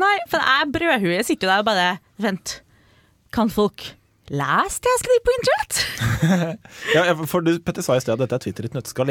Nei, 0.00 0.16
for 0.30 0.40
jeg 0.40 0.68
brødhue 0.74 1.16
jeg 1.18 1.26
sitter 1.28 1.48
jo 1.48 1.52
der 1.52 1.64
og 1.64 1.68
bare 1.68 1.88
Vent, 2.20 2.60
kan 3.34 3.50
folk 3.52 3.90
lese 4.30 4.78
det 4.84 4.92
jeg 4.92 5.00
skriver 5.02 5.24
på 5.26 5.34
internett? 5.38 5.80
Ja, 6.94 7.02
for 7.26 7.42
du, 7.44 7.52
Petter 7.64 7.84
sa 7.84 7.96
i 7.98 8.02
sted 8.02 8.14
at 8.14 8.22
dette 8.22 8.38
er 8.38 8.44
Twitter 8.44 8.66
i 8.66 8.70
et 8.70 8.76
nøtteskall. 8.76 9.10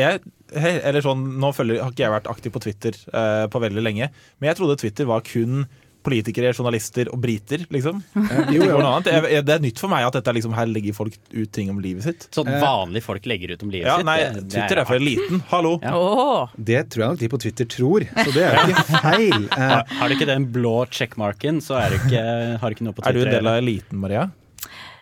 Sånn, 1.03 1.25
nå 1.41 1.51
følger, 1.55 1.83
har 1.83 1.93
ikke 1.93 2.05
jeg 2.05 2.15
vært 2.15 2.29
aktiv 2.31 2.53
på 2.55 2.61
Twitter 2.63 2.95
eh, 3.11 3.45
på 3.51 3.61
veldig 3.63 3.83
lenge, 3.83 4.09
men 4.39 4.51
jeg 4.51 4.59
trodde 4.59 4.79
Twitter 4.79 5.09
var 5.09 5.25
kun 5.27 5.65
politikere, 6.06 6.54
journalister 6.56 7.10
og 7.14 7.20
briter, 7.22 7.66
liksom. 7.74 8.00
jo, 8.56 8.64
jo. 8.64 8.78
jeg, 9.06 9.43
det 9.45 9.56
er 9.56 9.64
nytt 9.64 9.82
for 9.82 9.91
meg 9.91 10.06
at 10.08 10.16
dette 10.16 10.32
er 10.32 10.38
liksom, 10.39 10.54
her 10.56 10.70
legger 10.72 10.95
folk 10.95 11.18
ut 11.34 11.52
ting 11.56 11.72
om 11.74 11.82
livet 11.84 12.06
sitt. 12.08 12.28
Sånn 12.36 12.47
vanlige 12.62 13.04
folk 13.06 13.28
legger 13.30 13.54
ut 13.56 13.66
om 13.68 13.74
livet 13.74 13.89
Ja, 13.89 13.97
sitt. 14.00 14.08
nei, 14.08 14.18
det- 14.24 14.45
det 14.45 14.56
Twitter 14.56 14.82
er 14.84 14.89
for 14.89 15.00
eliten. 15.02 15.43
Hallo! 15.52 15.76
Ja. 15.84 15.93
Oh. 16.00 16.54
Det 16.56 16.86
tror 16.93 17.04
jeg 17.06 17.14
nok 17.16 17.24
de 17.24 17.32
på 17.36 17.41
Twitter 17.45 17.70
tror, 17.70 18.08
så 18.16 18.28
det 18.36 18.45
er 18.47 18.60
jo 18.60 18.76
ikke 18.76 19.02
feil. 19.04 19.50
Eh, 19.50 19.66
Har, 19.70 19.84
har 20.00 20.10
du 20.10 20.16
ikke 20.16 20.30
den 20.30 20.47
blå 20.56 20.76
checkmarken, 20.89 21.60
så 21.64 21.78
er 21.82 21.93
du 21.93 22.00
ikke, 22.00 22.24
har 22.62 22.64
du 22.72 22.78
ikke 22.78 22.88
noe 22.88 22.95
på 22.95 23.04
Twitter. 23.04 23.20
Er 23.20 23.20
du 23.20 23.28
en 23.28 23.36
del 23.36 23.52
av 23.52 23.60
eliten, 23.60 24.00
Maria? 24.02 24.30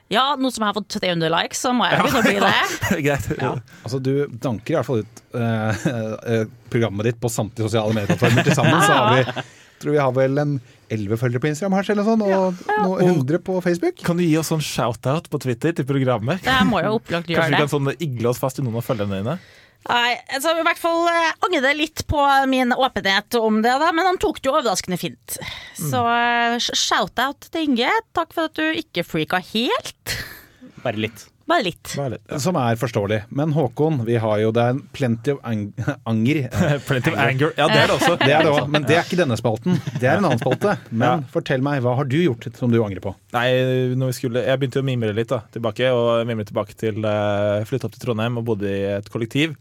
Ja, 0.10 0.38
nå 0.40 0.50
som 0.56 0.64
jeg 0.64 0.72
har 0.72 0.76
fått 0.78 0.94
300 1.02 1.30
likes, 1.34 1.60
så 1.60 1.74
må 1.76 1.88
jeg 1.90 2.00
begynne 2.00 2.20
å 2.20 2.26
bli 2.26 2.40
det. 2.40 3.02
Greit. 3.06 3.26
Altså, 3.84 4.00
du 4.00 4.12
danker 4.40 4.74
i 4.74 4.78
hvert 4.80 4.88
fall 4.88 5.02
ut 5.04 5.24
eh, 5.36 5.88
eh, 6.32 6.44
programmet 6.72 7.10
ditt 7.10 7.20
på 7.20 7.32
samtlige 7.32 7.68
sosiale 7.68 7.96
medieplattformer. 7.98 8.48
Til 8.48 8.56
sammen 8.56 8.80
så 8.88 8.96
har 9.02 9.18
vi 9.18 9.46
tror 9.78 9.94
vi 9.94 10.00
har 10.02 10.14
vel 10.16 10.40
en 10.42 10.54
elleve 10.94 11.20
følgere 11.20 11.44
på 11.44 11.50
Instagram 11.52 11.78
her, 11.78 11.92
eller 11.94 12.08
sånn, 12.08 12.24
og 12.26 12.66
noen 12.72 13.14
hundre 13.14 13.40
på 13.44 13.60
Facebook. 13.66 14.02
Kan 14.08 14.20
du 14.20 14.26
gi 14.26 14.36
oss 14.40 14.52
sånn 14.54 14.64
shout-out 14.64 15.30
på 15.32 15.42
Twitter 15.44 15.76
til 15.78 15.88
programmet? 15.90 16.44
Det 16.46 16.58
må 16.70 16.82
jo 16.86 16.98
opplagt 17.00 17.32
gjøre 17.32 17.44
Kanskje 17.44 17.56
vi 17.56 17.64
kan 17.66 17.74
sånn 17.76 17.94
igle 17.98 18.32
oss 18.34 18.42
fast 18.42 18.62
i 18.62 18.66
noen 18.66 18.80
av 18.82 18.86
følgerne 18.88 19.22
dine? 19.22 19.38
Nei, 19.88 20.18
altså 20.36 20.52
i 20.58 20.64
hvert 20.68 20.80
fall 20.82 21.06
eh, 21.08 21.30
angrer 21.48 21.70
jeg 21.70 21.80
litt 21.80 22.02
på 22.12 22.20
min 22.52 22.74
åpenhet 22.76 23.38
om 23.40 23.62
det, 23.64 23.76
da, 23.80 23.92
men 23.96 24.10
han 24.10 24.18
tok 24.20 24.42
det 24.42 24.50
jo 24.50 24.56
overraskende 24.58 24.98
fint. 25.00 25.38
Så 25.80 26.02
eh, 26.12 26.58
shout-out 26.60 27.48
til 27.54 27.70
Inge. 27.70 27.94
Takk 28.18 28.36
for 28.36 28.50
at 28.50 28.58
du 28.60 28.66
ikke 28.82 29.06
freaka 29.08 29.40
helt. 29.54 30.18
Bare 30.84 31.00
litt. 31.00 31.26
Bare 31.48 31.64
litt. 31.64 31.94
Som 32.44 32.58
er 32.60 32.76
forståelig. 32.76 33.22
Men 33.32 33.54
Håkon, 33.56 34.02
vi 34.06 34.18
har 34.20 34.40
jo 34.42 34.50
det 34.52 34.64
er 34.66 34.74
en 34.74 34.82
plenty 34.92 35.32
of 35.32 35.40
ang 35.48 35.62
anger. 36.12 36.42
Plenty 36.90 37.14
of 37.14 37.20
anger. 37.24 37.54
Ja, 37.56 37.70
det 37.72 37.80
er 37.80 37.88
det 37.88 37.96
også. 37.96 38.18
Det 38.20 38.34
er 38.36 38.44
det 38.44 38.52
også. 38.52 38.68
Men 38.74 38.88
det 38.90 38.98
er 38.98 39.06
ikke 39.06 39.20
denne 39.22 39.38
spalten. 39.40 39.80
Det 39.96 40.10
er 40.10 40.20
en 40.20 40.28
annen 40.28 40.42
spalte. 40.42 40.76
Men 41.04 41.24
fortell 41.32 41.64
meg, 41.64 41.80
hva 41.86 41.96
har 42.02 42.10
du 42.10 42.18
gjort 42.20 42.50
som 42.60 42.74
du 42.74 42.82
angrer 42.84 43.04
på? 43.04 43.16
Nei, 43.38 43.48
når 43.96 44.12
vi 44.12 44.18
skulle, 44.20 44.44
Jeg 44.44 44.60
begynte 44.60 44.84
å 44.84 44.88
mimre 44.90 45.16
litt 45.16 45.32
da, 45.32 45.40
tilbake, 45.56 45.92
og 45.96 46.28
mimre 46.28 46.48
tilbake 46.50 46.76
til 46.78 47.00
uh, 47.08 47.64
Flytta 47.70 47.88
opp 47.88 47.96
til 47.96 48.04
Trondheim 48.04 48.42
og 48.42 48.50
bodde 48.52 48.68
i 48.68 48.84
et 48.98 49.08
kollektiv. 49.14 49.56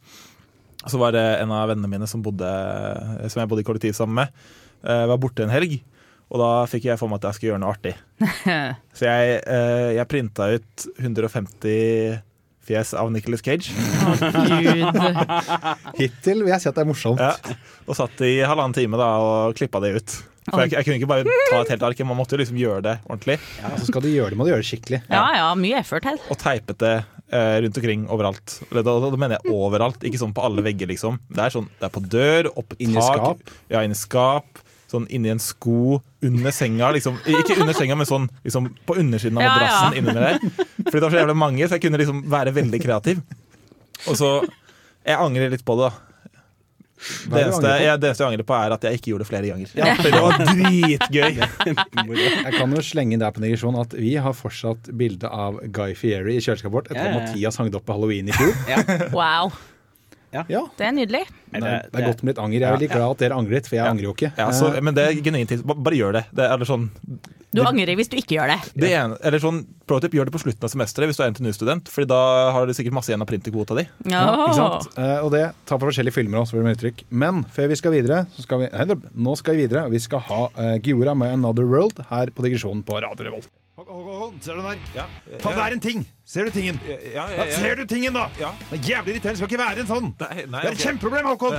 Så 0.86 0.98
var 1.02 1.14
det 1.14 1.24
en 1.38 1.54
av 1.54 1.70
vennene 1.70 1.90
mine 1.90 2.10
som, 2.10 2.22
bodde, 2.22 2.50
som 3.30 3.42
jeg 3.42 3.50
bodde 3.50 3.62
i 3.62 3.66
kollektiv 3.70 3.94
sammen 3.98 4.24
med, 4.24 4.48
uh, 4.82 5.06
var 5.12 5.22
borte 5.22 5.46
en 5.46 5.54
helg. 5.54 5.78
Og 6.26 6.40
da 6.42 6.50
fikk 6.70 6.88
jeg 6.88 6.98
for 6.98 7.10
meg 7.10 7.20
at 7.20 7.28
jeg 7.30 7.38
skulle 7.38 7.52
gjøre 7.52 7.62
noe 7.62 7.74
artig. 7.74 7.94
Så 8.98 9.06
jeg, 9.06 9.42
uh, 9.46 9.90
jeg 9.94 10.10
printa 10.10 10.48
ut 10.56 10.86
150 10.98 12.22
fjes 12.66 12.94
av 12.98 13.12
Nicolas 13.14 13.44
Cage. 13.46 13.70
Hittil 16.00 16.42
vil 16.42 16.50
jeg 16.50 16.64
si 16.64 16.70
at 16.70 16.74
det 16.74 16.82
er 16.82 16.88
morsomt. 16.88 17.22
Ja, 17.22 17.58
og 17.86 17.98
satt 17.98 18.24
i 18.26 18.40
halvannen 18.42 18.74
time 18.74 18.98
da 18.98 19.12
og 19.22 19.54
klippa 19.58 19.78
det 19.84 19.92
ut. 20.00 20.16
For 20.46 20.62
jeg, 20.62 20.76
jeg 20.76 20.86
kunne 20.86 20.98
ikke 21.00 21.10
bare 21.10 21.36
ta 21.50 21.60
et 21.62 21.72
helt 21.74 21.84
ark, 21.88 22.00
man 22.06 22.18
måtte 22.18 22.36
jo 22.36 22.42
liksom 22.42 22.58
gjøre 22.58 22.82
det 22.86 22.96
ordentlig. 23.08 23.38
Ja, 23.62 23.72
så 23.78 23.88
skal 23.88 24.04
du 24.04 24.10
gjøre 24.12 24.34
det, 24.34 24.38
må 24.38 24.46
du 24.46 24.52
gjøre 24.52 24.62
det 24.62 24.68
skikkelig. 24.68 25.00
Ja 25.10 25.24
ja, 25.38 25.46
mye 25.58 25.80
effort 25.80 26.06
her. 26.06 26.20
Og 26.30 26.38
teipet 26.42 26.78
det 26.82 26.94
eh, 26.98 27.56
rundt 27.64 27.80
omkring 27.82 28.04
overalt. 28.14 28.58
Da, 28.70 28.84
da, 28.86 28.94
da 29.02 29.18
mener 29.18 29.38
jeg 29.38 29.56
overalt, 29.56 30.06
ikke 30.06 30.20
sånn 30.22 30.34
på 30.36 30.44
alle 30.46 30.62
vegger, 30.66 30.90
liksom. 30.92 31.18
Det 31.30 31.48
er 31.48 31.54
sånn, 31.54 31.66
det 31.80 31.88
er 31.88 31.94
på 31.94 32.04
dør, 32.14 32.50
opp 32.62 32.76
i 32.78 32.86
Inni 32.86 33.00
tak. 33.00 33.18
skap? 33.18 33.58
Ja, 33.74 33.82
inni 33.86 33.98
skap. 33.98 34.62
Sånn 34.96 35.06
inni 35.12 35.30
en 35.32 35.42
sko, 35.42 36.00
under 36.26 36.54
senga. 36.56 36.90
Liksom. 36.96 37.20
Ikke 37.28 37.58
under 37.60 37.76
senga, 37.76 37.96
men 38.00 38.08
sånn 38.08 38.26
liksom, 38.46 38.70
på 38.88 38.96
undersiden 39.02 39.38
av 39.38 39.46
Ja, 39.46 39.52
madrassen 39.54 39.92
ja. 39.92 40.00
innunder 40.00 40.26
der. 40.30 40.66
Fordi 40.86 40.96
det 40.96 41.04
var 41.06 41.14
så 41.14 41.20
jævlig 41.22 41.38
mange, 41.44 41.68
så 41.68 41.76
jeg 41.78 41.84
kunne 41.86 42.00
liksom 42.02 42.24
være 42.32 42.56
veldig 42.56 42.82
kreativ. 42.82 43.22
Og 44.06 44.16
så 44.18 44.32
Jeg 45.06 45.16
angrer 45.22 45.52
litt 45.52 45.62
på 45.64 45.76
det, 45.78 45.86
da. 45.86 46.02
Det 46.96 47.36
er 47.36 47.44
eneste, 47.44 47.60
på? 47.60 47.72
jeg, 47.84 47.98
det 48.00 48.08
eneste 48.08 48.24
jeg 48.24 48.32
angrer 48.32 48.46
på, 48.48 48.54
er 48.56 48.74
at 48.74 48.84
jeg 48.88 48.98
ikke 48.98 49.10
gjorde 49.12 49.24
det 49.26 49.28
flere 49.28 49.50
ganger. 49.52 49.68
For 50.00 50.08
det 50.08 50.22
var 50.24 50.38
dritgøy. 50.40 51.36
Jeg 52.46 52.54
kan 52.56 52.72
jo 52.72 52.82
slenge 52.88 53.18
der 53.20 53.34
på 53.36 53.42
digresjon 53.44 53.76
at 53.78 53.92
vi 54.00 54.14
har 54.16 54.34
fortsatt 54.34 54.88
bilde 54.96 55.28
av 55.28 55.60
Guy 55.76 55.92
Fieri 55.98 56.38
i 56.38 56.42
kjøleskapet 56.42 56.72
vårt 56.72 56.88
etter 56.90 57.02
at 57.02 57.10
ja, 57.10 57.12
ja. 57.12 57.20
Mathias 57.28 57.60
hang 57.60 57.68
det 57.70 57.78
opp 57.78 57.86
på 57.86 57.96
halloween 57.98 58.32
i 58.32 58.36
fjor. 58.36 58.56
Wow. 59.12 59.52
Ja, 60.48 60.62
Det 60.76 60.86
er 60.86 60.92
nydelig. 60.92 61.22
det 61.52 61.62
er, 61.62 61.86
det 61.92 62.00
er 62.02 62.06
godt 62.10 62.22
med 62.22 62.34
litt 62.34 62.42
anger. 62.44 62.58
Jeg 62.60 62.68
er 62.68 62.76
veldig 62.76 62.90
glad 62.92 63.10
at 63.10 63.22
dere 63.24 63.38
angret, 63.40 63.66
for 63.70 63.76
jeg 63.78 63.86
angrer 63.86 64.08
jo 64.08 64.12
ikke. 64.14 64.32
Ja, 64.36 64.50
så, 64.52 64.68
Eh, 64.76 64.80
men 64.82 64.94
det 64.94 65.04
er 65.06 65.18
genuint 65.22 65.54
Bare 65.66 65.96
gjør 65.96 66.12
det. 66.18 66.24
det 66.34 66.44
er 66.44 66.64
sånn, 66.68 66.90
Du 67.54 67.62
angrer 67.62 67.96
hvis 67.96 68.10
du 68.12 68.16
ikke 68.18 68.36
gjør 68.36 68.52
det. 68.52 68.58
det 68.74 68.92
er, 68.92 69.16
eller 69.22 69.38
sånn, 69.40 69.64
Pro 69.86 70.00
tip, 70.02 70.12
gjør 70.12 70.26
det 70.26 70.34
på 70.34 70.42
slutten 70.42 70.66
av 70.66 70.70
semesteret 70.72 71.06
hvis 71.08 71.16
du 71.16 71.22
er 71.22 71.30
NTNU-student, 71.30 71.88
Fordi 71.88 72.08
da 72.10 72.50
har 72.52 72.66
du 72.66 72.72
sikkert 72.74 72.92
masse 72.92 73.08
igjen 73.12 73.22
av 73.22 73.28
printerkvota 73.30 73.76
di. 73.78 73.86
Ja, 74.10 74.24
ikke 74.46 74.54
sant? 74.58 74.98
Eh, 74.98 75.18
og 75.22 75.30
det 75.32 75.44
tar 75.64 75.78
på 75.78 75.88
forskjellige 75.88 76.12
filmer 76.18 76.42
også, 76.42 76.58
blir 76.58 76.66
det 76.66 76.74
er 76.74 76.80
uttrykk. 76.80 77.04
Men 77.10 77.44
før 77.44 77.68
vi 77.68 77.76
skal 77.76 77.92
videre, 77.92 78.26
så 78.34 78.42
skal 78.42 78.64
vi, 78.64 78.68
nei, 78.72 78.98
nå 79.14 79.36
skal 79.38 79.54
vi 79.54 79.66
videre, 79.66 79.88
vi 79.90 79.98
skal 80.02 80.20
ha 80.26 80.42
uh, 80.58 80.76
Giora 80.82 81.14
med 81.16 81.32
'Another 81.32 81.64
World' 81.64 82.02
her 82.10 82.26
på 82.34 82.42
digresjonen 82.42 82.82
på 82.84 83.00
Radio 83.00 83.24
Revolt. 83.30 83.48
Håkon, 83.76 84.38
ser 84.40 84.56
du 84.56 84.62
den 84.62 84.70
der? 84.70 84.78
Ja, 84.96 85.04
Faen, 85.42 85.58
det 85.58 85.64
er 85.66 85.74
en 85.76 85.80
ting! 85.84 86.04
Ser 86.24 86.46
du 86.48 86.50
tingen? 86.54 86.78
ja, 86.88 87.26
Ja, 87.28 87.44
ser 87.52 87.76
du 87.76 87.84
tingen, 87.84 88.14
da? 88.16 88.22
Ja. 88.40 88.54
Det 88.70 88.78
er 88.78 88.88
jævlig 88.88 89.12
irriterende. 89.14 89.36
Skal 89.36 89.50
ikke 89.50 89.60
være 89.60 89.82
en 89.82 89.90
sånn. 89.90 90.06
Nei, 90.22 90.46
nei, 90.46 90.46
Det 90.46 90.54
er 90.54 90.60
et 90.62 90.70
okay. 90.70 90.84
kjempeproblem, 90.86 91.28
Håkon! 91.28 91.58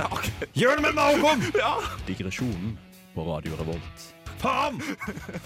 Gjør 0.58 0.80
noe 0.80 0.82
med 0.88 0.98
den, 0.98 1.22
Håkon! 1.22 1.44
Digresjonen 2.08 2.72
på 3.14 3.26
Radio 3.28 3.60
Revolt. 3.60 4.08
Faen! 4.42 4.82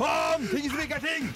Faen! 0.00 0.48
Ting 0.48 0.70
som 0.72 0.80
ikke 0.86 0.96
er 0.96 1.04
ting! 1.04 1.28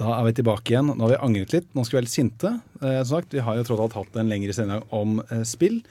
Da 0.00 0.16
er 0.16 0.24
vi 0.30 0.34
tilbake 0.40 0.72
igjen. 0.72 0.88
Nå 0.94 1.04
har 1.04 1.12
vi 1.12 1.20
angret 1.28 1.52
litt. 1.58 1.68
Nå 1.76 1.84
skal 1.84 1.98
vi 1.98 2.00
være 2.00 2.08
litt 2.08 2.16
sinte. 2.16 2.54
Eh, 2.80 2.98
som 3.02 3.12
sagt, 3.18 3.36
vi 3.36 3.44
har 3.44 3.60
jo 3.60 3.68
tross 3.68 3.84
alt 3.84 4.00
hatt 4.00 4.20
en 4.20 4.32
lengre 4.32 4.56
sending 4.56 4.84
om 4.96 5.18
eh, 5.28 5.44
spill. 5.48 5.82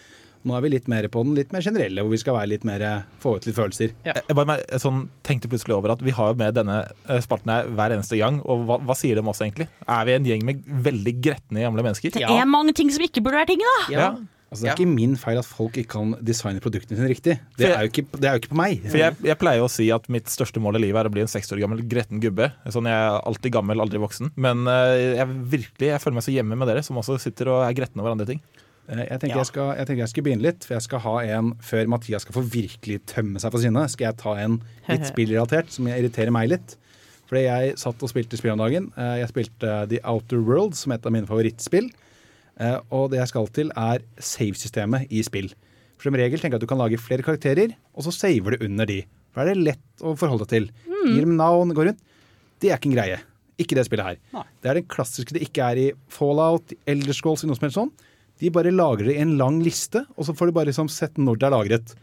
Nå 0.46 0.54
er 0.58 0.62
vi 0.66 0.72
litt 0.76 0.89
mer 0.91 1.08
på 1.10 1.24
den 1.26 1.34
litt 1.38 1.54
mer 1.56 1.64
generelle, 1.66 2.04
hvor 2.06 2.14
vi 2.14 2.22
skal 2.22 2.38
være 2.38 2.52
litt 2.54 2.68
mer, 2.68 2.84
eh, 2.86 3.08
få 3.24 3.38
ut 3.39 3.48
litt 3.48 3.58
følelser. 3.58 3.96
Jeg 4.06 4.38
bare 4.38 4.60
jeg 4.62 4.84
sånn, 4.84 5.08
tenkte 5.26 5.50
plutselig 5.50 5.78
over 5.78 5.96
at 5.96 6.04
vi 6.06 6.14
har 6.14 6.32
jo 6.34 6.38
med 6.41 6.54
denne 6.58 6.78
eh, 6.86 7.24
spalten 7.26 7.54
her 7.54 7.72
hver 7.74 7.96
eneste 7.98 8.20
gang. 8.22 8.38
Og 8.46 8.68
hva, 8.70 8.78
hva 8.86 8.98
sier 8.98 9.18
de 9.18 9.26
om 9.26 9.34
oss 9.34 9.41
egentlig? 9.41 9.68
Er 9.89 10.06
vi 10.06 10.16
en 10.20 10.30
gjeng 10.30 10.46
med 10.46 10.62
veldig 10.86 11.16
gretne 11.26 11.66
gamle 11.66 11.86
mennesker? 11.86 12.14
Det 12.16 12.30
er 12.30 12.48
mange 12.50 12.76
ting 12.78 12.93
som 12.93 13.04
ikke 13.06 13.26
burde 13.26 13.41
være 13.41 13.54
ting, 13.56 13.66
da. 13.66 13.76
Ja. 13.93 14.14
Altså, 14.56 14.62
det 14.64 14.70
er 14.72 14.78
ikke 14.78 14.93
min 14.93 15.16
feil 15.20 15.39
at 15.41 15.48
folk 15.50 15.76
ikke 15.82 15.98
kan 15.98 16.12
designe 16.24 16.62
produktene 16.64 17.00
sine 17.00 17.10
riktig. 17.10 17.34
Det 17.60 17.68
er 17.68 17.82
jo 17.84 17.89
ikke, 17.91 18.06
det 18.14 18.30
er 18.30 18.38
jo 18.38 18.43
ikke 18.43 18.52
på 18.54 18.60
meg. 18.60 18.86
For 18.86 19.02
jeg, 19.02 19.18
jeg 19.26 19.38
pleier 19.41 19.64
å 19.66 19.72
si 19.72 19.88
at 19.91 20.06
mitt 20.14 20.30
største 20.32 20.62
mål 20.64 20.78
i 20.80 20.84
livet 20.86 21.02
er 21.02 21.10
å 21.10 21.12
bli 21.12 21.24
en 21.26 21.32
60 21.32 21.58
år 21.58 21.64
gammel 21.66 21.82
gretten 21.91 22.22
gubbe. 22.24 22.52
Sånn, 22.72 22.88
Jeg 22.88 22.96
er 22.96 23.18
alltid 23.26 23.56
gammel, 23.58 23.82
aldri 23.84 24.00
voksen. 24.00 24.32
Men 24.39 24.64
eh, 24.72 25.18
jeg, 25.18 25.28
virkelig, 25.58 25.89
jeg 25.89 26.04
føler 26.04 26.20
meg 26.20 26.28
så 26.28 26.36
hjemme 26.38 26.60
med 26.62 26.72
dere, 26.72 26.86
som 26.86 27.02
også 27.02 27.18
sitter 27.26 27.52
og 27.52 27.66
er 27.66 27.76
gretne 27.76 28.06
over 28.06 28.16
andre 28.16 28.30
ting. 28.30 28.43
Eh, 28.90 29.04
Jeg 29.10 29.20
tenker, 29.24 29.38
jeg, 29.40 29.50
skal, 29.50 29.70
jeg 29.80 29.88
tenker 29.90 30.04
jeg 30.06 30.12
skal 30.14 30.24
begynne 30.28 30.46
litt, 30.46 30.64
for 30.68 30.76
jeg 30.78 30.86
skal 30.86 31.00
ha 31.06 31.14
en 31.38 31.54
før 31.66 31.88
Mathias 31.90 32.22
skal 32.26 32.36
få 32.38 32.44
virkelig 32.54 33.00
tømme 33.10 33.42
seg 33.42 33.52
for 33.56 33.64
sinne. 33.64 33.86
Skal 33.90 34.10
jeg 34.12 34.18
ta 34.22 34.36
en 34.44 34.60
litt 34.90 35.08
spillrelatert 35.14 35.72
som 35.74 35.88
irriterer 35.90 36.34
meg 36.36 36.50
litt. 36.54 36.76
Fordi 37.26 37.42
jeg 37.48 37.78
satt 37.82 38.04
og 38.06 38.12
spilte 38.12 38.38
spill 38.38 38.54
om 38.54 38.62
dagen. 38.62 38.92
Eh, 38.98 39.16
Jeg 39.24 39.32
spilte 39.34 39.76
The 39.90 40.00
Outer 40.06 40.42
World, 40.46 40.76
som 40.78 40.92
er 40.94 41.00
et 41.00 41.06
av 41.10 41.14
mine 41.16 41.26
favorittspill. 41.30 41.88
Eh, 42.62 42.78
Og 42.94 43.10
det 43.12 43.18
jeg 43.24 43.32
skal 43.34 43.48
til, 43.56 43.72
er 43.76 44.04
save-systemet 44.22 45.08
i 45.10 45.24
spill. 45.26 45.50
For 45.98 46.10
Som 46.12 46.18
regel 46.20 46.38
tenker 46.38 46.56
jeg 46.60 46.62
at 46.62 46.66
du 46.68 46.70
kan 46.70 46.78
lage 46.82 47.00
flere 47.02 47.24
karakterer, 47.26 47.74
og 47.96 48.04
så 48.06 48.12
saver 48.14 48.56
du 48.60 48.66
under 48.68 48.86
de. 48.86 49.00
For 49.34 49.42
da 49.42 49.50
er 49.52 49.56
det 49.58 49.64
lett 49.72 50.04
å 50.06 50.14
forholde 50.20 50.46
deg 50.46 50.52
til. 50.54 50.68
Gir 51.08 51.26
dem 51.26 51.36
navn, 51.40 51.74
går 51.76 51.90
rundt. 51.90 52.04
Det 52.62 52.70
er 52.72 52.78
ikke 52.78 52.92
en 52.92 52.98
greie. 53.00 53.18
Ikke 53.58 53.76
det 53.78 53.86
spillet 53.88 54.06
her. 54.06 54.18
Det 54.62 54.70
er 54.70 54.78
den 54.82 54.88
klassiske 54.92 55.34
det 55.36 55.42
ikke 55.48 55.64
er 55.72 55.80
i 55.82 55.86
Fallout, 56.12 56.74
Elder 56.86 57.16
Scrolls, 57.16 57.44
noe 57.48 57.56
som 57.58 57.66
helst 57.66 57.80
sånn. 57.80 57.92
De 58.42 58.52
bare 58.54 58.74
lagrer 58.74 59.12
det 59.12 59.18
i 59.18 59.24
en 59.24 59.36
lang 59.40 59.62
liste, 59.64 60.04
og 60.16 60.28
så 60.28 60.36
får 60.36 60.50
du 60.50 60.58
bare 60.58 60.70
liksom 60.72 60.90
sett 60.92 61.20
når 61.22 61.40
det 61.40 61.48
er 61.48 61.56
lagret. 61.56 61.94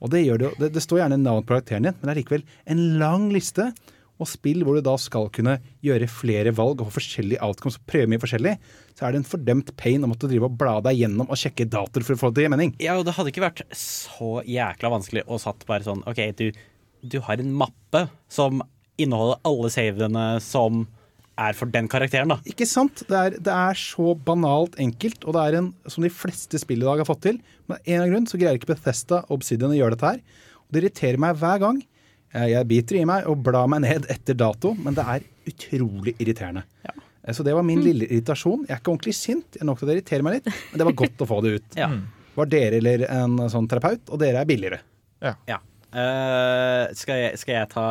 Og 0.00 0.12
det, 0.12 0.24
gjør 0.24 0.42
det, 0.42 0.50
det, 0.60 0.74
det 0.76 0.82
står 0.84 1.02
gjerne 1.02 1.20
navn 1.20 1.44
på 1.44 1.54
karakteren 1.54 1.88
din, 1.88 1.96
men 1.98 2.08
det 2.08 2.12
er 2.14 2.20
likevel 2.22 2.44
en 2.72 2.84
lang 3.00 3.26
liste. 3.34 3.70
Og 4.20 4.28
spill 4.28 4.60
hvor 4.66 4.76
du 4.76 4.84
da 4.84 4.94
skal 5.00 5.30
kunne 5.32 5.56
gjøre 5.84 6.08
flere 6.12 6.52
valg 6.52 6.82
og 6.82 6.90
få 6.90 6.98
forskjellige 6.98 7.40
outcomes 7.44 7.78
prøve 7.88 8.10
mye 8.12 8.20
forskjellig, 8.20 8.52
så 8.92 9.06
er 9.06 9.14
det 9.14 9.22
en 9.22 9.30
fordømt 9.30 9.72
pain 9.80 10.04
å 10.04 10.10
måtte 10.10 10.28
drive 10.28 10.50
og 10.50 10.58
bla 10.60 10.74
deg 10.84 10.98
gjennom 11.00 11.30
og 11.30 11.40
sjekke 11.40 11.64
datoer 11.72 12.04
for 12.04 12.16
å 12.16 12.20
få 12.20 12.30
det 12.30 12.36
til 12.36 12.44
å 12.44 12.46
gi 12.46 12.52
mening. 12.52 12.74
Ja, 12.84 12.98
og 13.00 13.06
det 13.08 13.16
hadde 13.16 13.32
ikke 13.32 13.46
vært 13.46 13.64
så 13.72 14.42
jækla 14.44 14.92
vanskelig 14.92 15.24
å 15.24 15.40
satt 15.40 15.64
bare 15.68 15.88
sånn 15.88 16.04
OK, 16.10 16.20
du, 16.36 16.50
du 17.00 17.16
har 17.24 17.40
en 17.40 17.54
mappe 17.62 18.04
som 18.28 18.60
inneholder 19.00 19.40
alle 19.48 19.72
savene 19.72 20.26
som 20.44 20.84
er 21.40 21.56
for 21.56 21.70
den 21.72 21.88
karakteren, 21.90 22.30
da. 22.32 22.36
Ikke 22.48 22.66
sant? 22.68 23.02
Det 23.08 23.16
er, 23.18 23.36
det 23.40 23.52
er 23.54 23.78
så 23.80 24.12
banalt 24.26 24.76
enkelt, 24.82 25.24
og 25.24 25.34
det 25.36 25.42
er 25.48 25.58
en 25.60 25.70
som 25.90 26.04
de 26.04 26.10
fleste 26.12 26.60
spill 26.60 26.82
i 26.84 26.88
dag 26.88 27.00
har 27.02 27.08
fått 27.08 27.22
til. 27.26 27.38
Men 27.66 27.78
av 27.78 27.80
en 27.80 27.94
eller 27.94 28.02
annen 28.04 28.14
grunn 28.14 28.28
så 28.30 28.40
greier 28.40 28.58
ikke 28.60 28.70
Bethesda 28.74 29.22
og 29.26 29.38
Obsidian 29.38 29.72
å 29.72 29.78
gjøre 29.78 29.96
dette 29.96 30.10
her. 30.14 30.20
Og 30.66 30.74
det 30.76 30.82
irriterer 30.84 31.22
meg 31.24 31.38
hver 31.40 31.62
gang. 31.64 31.80
Eh, 32.34 32.48
Jeg 32.52 32.68
biter 32.70 33.00
i 33.00 33.06
meg 33.08 33.26
og 33.30 33.40
blar 33.46 33.66
meg 33.72 33.82
ned 33.86 34.06
etter 34.12 34.36
dato, 34.38 34.74
men 34.78 34.94
det 34.98 35.06
er 35.16 35.24
utrolig 35.50 36.14
irriterende. 36.20 36.66
Ja. 36.86 36.94
Så 37.36 37.44
det 37.46 37.52
var 37.54 37.62
min 37.66 37.82
lille 37.84 38.06
irritasjon. 38.08 38.66
Jeg 38.68 38.74
er 38.76 38.80
ikke 38.80 38.92
ordentlig 38.94 39.16
sint, 39.18 39.48
jeg 39.56 39.62
er 39.64 39.68
nok 39.68 39.78
til 39.80 39.86
at 39.86 39.90
det 39.92 39.98
irriterer 40.00 40.24
meg 40.26 40.38
litt, 40.38 40.46
men 40.70 40.80
det 40.80 40.86
var 40.88 40.96
godt 41.04 41.24
å 41.24 41.28
få 41.28 41.40
det 41.44 41.56
ut. 41.58 41.76
Ja. 41.78 41.90
Var 42.36 42.48
dere 42.52 42.78
eller 42.80 43.02
en 43.12 43.34
sånn 43.52 43.66
terapeut, 43.68 44.06
og 44.08 44.20
dere 44.22 44.40
er 44.44 44.48
billigere. 44.48 44.78
Ja. 45.20 45.58
Eh, 45.90 46.92
skal, 46.94 47.16
jeg, 47.18 47.38
skal 47.40 47.56
jeg 47.56 47.68
ta 47.72 47.86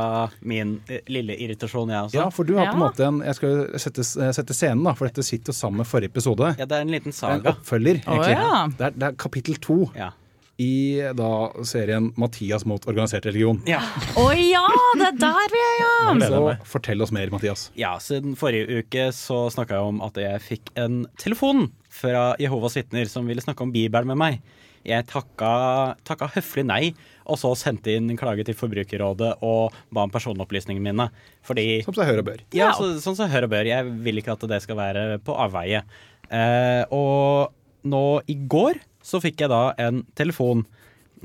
min 0.47 0.77
eh, 0.87 1.01
lille 1.11 1.35
irritasjon, 1.35 1.89
jeg 1.91 2.07
også? 2.07 2.15
Ja, 2.15 2.27
for 2.31 2.47
du 2.47 2.53
har 2.55 2.69
på 2.71 2.77
en 2.77 2.83
måte 2.85 3.03
en 3.03 3.17
Jeg 3.25 3.35
skal 3.35 3.57
sette, 3.81 4.05
sette 4.07 4.55
scenen, 4.55 4.85
da, 4.87 4.93
for 4.95 5.09
dette 5.09 5.25
sitter 5.27 5.51
jo 5.51 5.57
sammen 5.57 5.81
med 5.83 5.89
forrige 5.89 6.13
episode. 6.13 6.53
Ja, 6.59 6.67
det 6.69 6.77
er 6.79 6.85
en 6.87 6.93
liten 6.95 7.15
saga. 7.15 7.41
en 7.41 7.51
oppfølger, 7.57 7.99
egentlig. 7.99 8.37
Oh, 8.39 8.47
ja. 8.47 8.63
det, 8.77 8.85
er, 8.91 8.95
det 8.95 9.09
er 9.09 9.19
kapittel 9.19 9.59
to 9.59 9.79
Ja. 9.97 10.13
i 10.59 10.99
da 11.15 11.27
serien 11.63 12.09
'Mathias 12.15 12.65
mot 12.67 12.87
organisert 12.87 13.25
religion'. 13.27 13.59
Ja. 13.67 13.81
oh, 14.19 14.31
ja, 14.35 14.63
det 14.99 15.07
er 15.07 15.19
der 15.19 15.51
vi 15.53 15.59
er, 15.65 15.75
ja! 15.83 16.29
Så 16.29 16.55
fortell 16.67 17.01
oss 17.03 17.11
mer, 17.15 17.31
Mathias. 17.31 17.69
Ja, 17.79 17.97
siden 17.99 18.35
forrige 18.39 18.79
uke 18.79 19.09
så 19.15 19.49
snakka 19.51 19.75
jeg 19.75 19.91
om 19.91 20.01
at 20.07 20.15
jeg 20.19 20.39
fikk 20.47 20.71
en 20.79 21.05
telefon 21.19 21.69
fra 21.89 22.33
Jehovas 22.39 22.75
vitner 22.79 23.07
som 23.11 23.27
ville 23.27 23.43
snakke 23.43 23.63
om 23.63 23.71
Bibelen 23.75 24.07
med 24.07 24.19
meg. 24.19 24.41
Jeg 24.87 25.07
takka, 25.11 25.95
takka 26.07 26.29
høflig 26.35 26.63
nei, 26.65 26.83
og 27.29 27.37
så 27.39 27.53
sendte 27.57 27.93
inn 27.93 28.09
en 28.11 28.19
klage 28.19 28.45
til 28.47 28.57
Forbrukerrådet 28.57 29.35
og 29.45 29.75
ba 29.93 30.05
om 30.07 30.13
personopplysningene 30.13 30.89
mine. 30.89 31.09
Fordi 31.45 31.83
Som 31.85 31.97
seg 31.97 32.09
hør 32.09 32.23
og 32.23 32.29
bør. 32.31 32.43
Ja, 32.57 32.71
så, 32.77 32.91
sånn 33.03 33.17
som 33.19 33.29
hør 33.31 33.47
og 33.47 33.53
bør. 33.53 33.69
Jeg 33.69 33.87
vil 34.05 34.21
ikke 34.21 34.35
at 34.35 34.47
det 34.51 34.61
skal 34.65 34.79
være 34.79 35.05
på 35.25 35.35
avveie. 35.37 35.83
Eh, 36.29 36.83
og 36.93 37.53
nå 37.89 38.03
i 38.29 38.35
går 38.51 38.81
så 39.05 39.21
fikk 39.23 39.45
jeg 39.45 39.51
da 39.53 39.61
en 39.79 40.03
telefon 40.19 40.65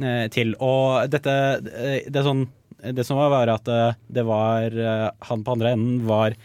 eh, 0.00 0.26
til, 0.32 0.55
og 0.62 1.11
dette 1.12 1.32
eh, 1.34 2.05
Det 2.07 2.20
er 2.20 2.28
sånn 2.28 2.44
Det 2.94 3.05
som 3.07 3.18
var, 3.18 3.32
var 3.34 3.52
at 3.57 3.68
eh, 3.68 3.98
det 4.14 4.24
var 4.28 4.72
eh, 4.72 5.09
Han 5.28 5.42
på 5.44 5.57
andre 5.57 5.74
enden 5.74 6.05
var 6.09 6.36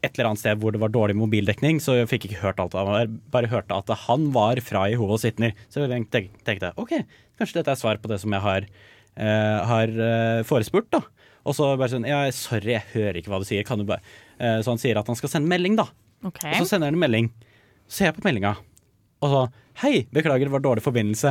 et 0.00 0.14
eller 0.14 0.30
annet 0.30 0.40
sted 0.40 0.60
hvor 0.60 0.72
det 0.72 0.80
var 0.80 0.92
dårlig 0.92 1.16
mobildekning, 1.18 1.80
så 1.82 1.98
jeg 1.98 2.08
fikk 2.10 2.28
ikke 2.28 2.40
hørt 2.40 2.60
alt. 2.62 2.76
av 2.78 2.88
Jeg 2.96 3.10
bare 3.32 3.50
hørte 3.52 3.76
at 3.76 3.90
han 4.06 4.30
var 4.34 4.60
fra 4.64 4.86
Jehovas 4.88 5.26
vitner. 5.26 5.52
Så 5.68 5.84
jeg 5.84 6.06
tenkte, 6.12 6.72
OK, 6.80 6.94
kanskje 7.40 7.60
dette 7.60 7.74
er 7.74 7.80
svar 7.80 8.00
på 8.00 8.10
det 8.10 8.20
som 8.22 8.32
jeg 8.32 8.44
har, 8.44 8.68
eh, 9.16 9.58
har 9.72 9.92
eh, 9.92 10.42
forespurt, 10.48 10.88
da. 10.94 11.02
Og 11.44 11.56
så 11.56 11.70
bare 11.80 11.92
sånn 11.92 12.08
Ja, 12.08 12.22
sorry, 12.36 12.74
jeg 12.76 12.88
hører 12.94 13.20
ikke 13.20 13.32
hva 13.32 13.40
du 13.40 13.48
sier. 13.48 13.64
Kan 13.64 13.80
du 13.80 13.86
bare 13.88 14.04
eh, 14.36 14.58
Så 14.60 14.74
han 14.74 14.80
sier 14.80 14.98
at 15.00 15.08
han 15.08 15.16
skal 15.16 15.32
sende 15.32 15.48
melding, 15.48 15.78
da. 15.78 15.88
Okay. 16.24 16.52
Og 16.52 16.64
så 16.64 16.74
sender 16.74 16.90
han 16.90 16.98
en 16.98 17.04
melding. 17.04 17.30
Så 17.88 18.00
ser 18.00 18.10
jeg 18.10 18.18
på 18.20 18.26
meldinga, 18.28 18.56
og 19.24 19.34
så 19.34 19.48
Hei, 19.80 20.02
beklager, 20.12 20.44
det 20.44 20.52
var 20.52 20.60
dårlig 20.60 20.82
forbindelse. 20.84 21.30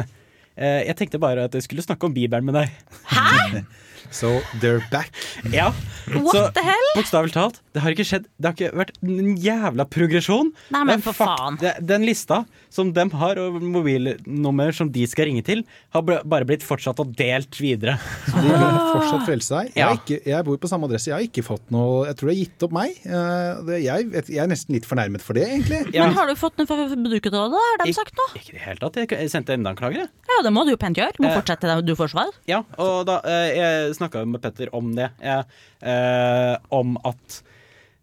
Eh, 0.59 0.81
jeg 0.89 0.95
tenkte 0.99 1.19
bare 1.23 1.45
at 1.47 1.55
jeg 1.55 1.63
skulle 1.63 1.85
snakke 1.85 2.09
om 2.09 2.13
Bibelen 2.15 2.45
med 2.51 2.59
deg. 2.59 2.97
Hæ? 3.13 3.63
So 4.11 4.39
they're 4.57 4.81
back. 4.89 5.11
Ja. 5.53 5.67
What 6.09 6.31
så 6.33 6.39
the 6.55 6.63
hell? 6.65 6.85
bokstavelig 6.95 7.33
talt, 7.35 7.59
det 7.75 7.83
har 7.83 7.93
ikke 7.93 8.05
skjedd 8.09 8.23
Det 8.41 8.47
har 8.47 8.55
ikke 8.55 8.69
vært 8.79 8.95
en 9.05 9.35
jævla 9.37 9.85
progresjon. 9.85 10.49
Nei, 10.73 10.81
men 10.89 11.03
for 11.05 11.13
fakt- 11.13 11.37
faen. 11.59 11.59
Den 11.85 12.07
lista 12.07 12.39
som 12.69 12.91
de 12.93 13.03
har, 13.17 13.39
og 13.41 13.55
mobilnummer 13.65 14.71
som 14.75 14.89
de 14.93 15.05
skal 15.09 15.25
ringe 15.29 15.41
til, 15.45 15.63
har 15.95 16.03
bare 16.05 16.45
blitt 16.45 16.61
fortsatt 16.65 16.99
og 17.01 17.15
delt 17.17 17.57
videre. 17.59 17.95
De 18.29 18.43
vil 18.45 18.77
fortsatt 18.93 19.25
frelse 19.27 19.55
deg. 19.57 19.71
Ja. 19.79 19.87
Jeg, 19.89 19.99
ikke, 20.03 20.19
jeg 20.29 20.45
bor 20.47 20.59
på 20.61 20.69
samme 20.69 20.85
adresse. 20.89 21.09
Jeg 21.09 21.15
har 21.17 21.25
ikke 21.25 21.43
fått 21.47 21.71
noe 21.73 22.05
Jeg 22.09 22.17
tror 22.19 22.29
det 22.29 22.35
har 22.35 22.41
gitt 22.43 22.65
opp 22.67 22.75
meg. 22.77 22.99
Eh, 23.09 23.73
Jeg, 23.79 24.07
jeg 24.29 24.41
er 24.43 24.51
nesten 24.51 24.77
litt 24.77 24.85
fornærmet 24.89 25.25
for 25.25 25.33
det, 25.39 25.47
egentlig. 25.49 25.81
Ja. 25.95 26.05
Men 26.07 26.17
har 26.19 26.29
du 26.29 26.35
fått 26.39 26.57
noe 26.61 26.69
fra 26.69 26.77
Forbrukerrådet, 26.93 27.63
har 27.65 27.83
de 27.85 27.93
sagt 27.97 28.15
noe? 28.21 28.29
Ikke 28.37 28.53
i 28.53 28.57
det 28.59 28.65
hele 28.67 28.83
tatt. 28.85 29.01
Jeg 29.17 29.33
sendte 29.33 29.57
enda 29.57 29.73
en 29.73 29.79
klage. 29.79 30.03
jeg. 30.05 30.11
Ja, 30.29 30.41
det 30.45 30.53
må 30.55 30.65
du 30.67 30.73
jo 30.75 30.79
pent 30.81 30.97
gjøre. 31.01 31.15
Du 31.17 31.23
må 31.25 31.29
Eh. 31.33 31.37
fortsette 31.41 31.67
det 31.69 31.85
du 31.89 31.95
får 31.97 32.13
svar. 32.13 32.29
Ja, 32.49 32.61
og 32.77 33.05
da 33.09 33.19
eh, 33.25 33.49
Jeg 33.59 33.95
snakka 33.97 34.25
med 34.29 34.41
Petter 34.45 34.69
om 34.77 34.93
det. 34.95 35.09
Jeg, 35.23 35.45
eh, 35.81 36.55
om 36.71 36.97
at 37.05 37.41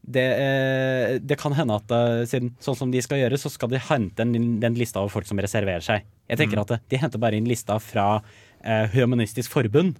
det, 0.06 0.24
eh, 0.38 1.18
det 1.18 1.38
kan 1.40 1.54
hende 1.56 1.76
at 1.80 1.92
eh, 1.94 2.24
siden 2.30 2.52
sånn 2.62 2.76
som 2.78 2.92
de 2.92 3.02
skal 3.02 3.18
gjøre, 3.20 3.38
så 3.40 3.50
skal 3.50 3.72
de 3.72 3.80
hente 3.82 4.22
den, 4.22 4.58
den 4.62 4.76
lista 4.78 5.02
over 5.02 5.10
folk 5.16 5.26
som 5.28 5.40
reserverer 5.42 5.82
seg. 5.84 6.06
Jeg 6.30 6.38
tenker 6.40 6.58
Mm. 6.58 6.62
at 6.62 6.74
eh, 6.76 6.84
De 6.92 7.00
henter 7.02 7.22
bare 7.22 7.38
inn 7.38 7.48
lista 7.48 7.78
fra 7.82 8.22
eh, 8.62 8.86
Humanistisk 8.94 9.50
Forbund. 9.50 9.98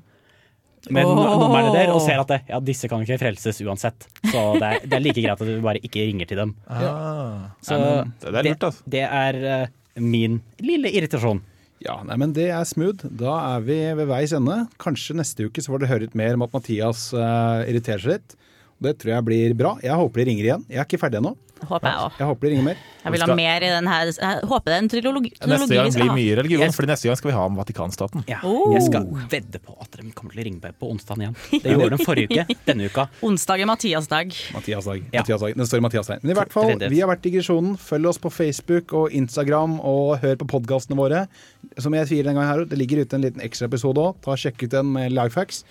Med 0.88 1.02
oh. 1.02 1.16
nummerne 1.40 1.72
der, 1.74 1.90
og 1.90 1.98
ser 2.04 2.20
at 2.22 2.30
det, 2.30 2.38
ja, 2.46 2.60
disse 2.62 2.86
kan 2.86 3.02
ikke 3.02 3.18
frelses 3.18 3.58
uansett. 3.64 4.06
Så 4.30 4.42
det 4.60 4.68
er, 4.68 4.84
det 4.86 4.94
er 4.94 5.02
like 5.02 5.18
greit 5.24 5.40
at 5.40 5.48
du 5.48 5.58
bare 5.64 5.82
ikke 5.82 6.04
ringer 6.06 6.30
til 6.30 6.38
dem. 6.44 6.54
Ah. 6.70 7.50
Så 7.66 7.74
Ja, 7.74 8.04
men 8.06 8.14
det 8.22 8.38
er 8.38 8.46
lurt, 8.46 8.66
altså. 8.68 8.86
det 8.94 9.02
er 9.02 9.68
min 9.98 10.38
lille 10.62 10.92
irritasjon. 10.94 11.42
Ja, 11.82 11.98
nei, 12.06 12.16
men 12.20 12.32
det 12.36 12.46
er 12.54 12.62
smooth. 12.68 13.02
Da 13.18 13.34
er 13.56 13.64
vi 13.66 13.80
ved 13.98 14.06
veis 14.08 14.32
ende. 14.36 14.62
Kanskje 14.80 15.16
neste 15.18 15.48
uke 15.48 15.62
så 15.64 15.74
får 15.74 15.82
dere 15.82 15.90
høre 15.90 16.06
litt 16.06 16.16
mer 16.18 16.38
om 16.38 16.44
at 16.46 16.54
Mathias 16.54 17.08
uh, 17.16 17.66
irriterer 17.66 18.04
seg 18.04 18.14
litt. 18.16 18.36
Det 18.82 18.98
tror 19.00 19.14
jeg 19.14 19.24
blir 19.24 19.54
bra. 19.56 19.76
Jeg 19.82 19.96
håper 19.96 20.20
de 20.20 20.24
ringer 20.30 20.44
igjen. 20.50 20.64
Jeg 20.68 20.78
er 20.82 20.84
ikke 20.84 20.98
ferdig 21.00 21.16
ennå. 21.22 21.30
Håper 21.56 21.88
jeg 21.88 21.96
òg. 22.04 22.16
Jeg 22.20 22.26
håper 22.28 22.44
de 22.44 22.48
ringer 22.52 22.64
mer. 22.66 22.80
Jeg 23.06 23.12
vil 23.14 23.22
ha 23.24 23.34
mer 23.38 23.64
i 23.64 23.68
den 23.72 23.86
her 23.88 24.08
Jeg 24.12 24.40
håper 24.50 24.66
det 24.68 24.74
er 24.76 24.82
en 24.82 24.88
trilogi, 24.92 25.30
Neste 25.30 25.38
skal 25.40 25.48
gang 25.48 25.60
Neste 25.62 25.76
gang 25.78 25.94
blir 25.96 26.12
mye 26.18 26.34
religion, 26.36 26.60
Jeg- 26.60 26.74
for 26.76 26.82
neste 26.90 27.08
gang 27.08 27.16
skal 27.16 27.30
vi 27.30 27.34
ha 27.38 27.44
om 27.48 27.56
Vatikanstaten. 27.56 28.24
Ja, 28.28 28.40
Oh. 28.44 28.74
Jeg 28.74 28.82
skal 28.84 29.06
vedde 29.32 29.58
på 29.64 29.72
at 29.80 29.90
de 29.96 30.10
kommer 30.12 30.32
til 30.36 30.42
å 30.42 30.44
ringe 30.44 30.60
meg 30.60 30.74
på 30.78 30.90
onsdag 30.92 31.16
igjen. 31.16 31.36
Det 31.62 31.72
gjorde 31.72 31.96
de 31.96 32.04
forrige 32.04 32.28
uke. 32.28 32.56
Denne 32.68 32.90
uka. 32.90 33.06
Onsdag 33.24 33.60
er 33.64 33.66
Mathias-dag. 33.72 34.36
Mathias 34.52 34.84
Dag. 34.84 35.00
Ja. 35.14 35.20
Mathias 35.24 35.40
Dag. 35.40 35.56
Den 35.56 35.64
står 35.66 35.78
i 35.78 35.80
Mathias 35.88 36.06
Dag. 36.12 36.20
Men 36.22 36.30
i 36.30 36.34
hvert 36.36 36.52
fall, 36.52 36.76
vi 36.76 37.00
har 37.00 37.08
vært 37.08 37.22
Digresjonen. 37.24 37.78
Følg 37.80 38.06
oss 38.12 38.18
på 38.18 38.30
Facebook 38.30 38.92
og 38.92 39.10
Instagram, 39.16 39.80
og 39.80 40.18
hør 40.20 40.36
på 40.36 40.46
podkastene 40.60 40.96
våre. 41.00 41.24
Som 41.78 41.94
jeg 41.96 42.06
sier 42.12 42.22
den 42.28 42.36
gangen 42.36 42.52
her, 42.52 42.64
det 42.68 42.76
ligger 42.76 43.00
ute 43.00 43.14
en 43.16 43.22
liten 43.24 43.40
ekstraepisode 43.40 43.96
òg. 43.96 44.20
Sjekk 44.36 44.64
ut 44.68 44.70
den 44.76 44.92
med 44.92 45.10
Lifehacks. 45.16 45.64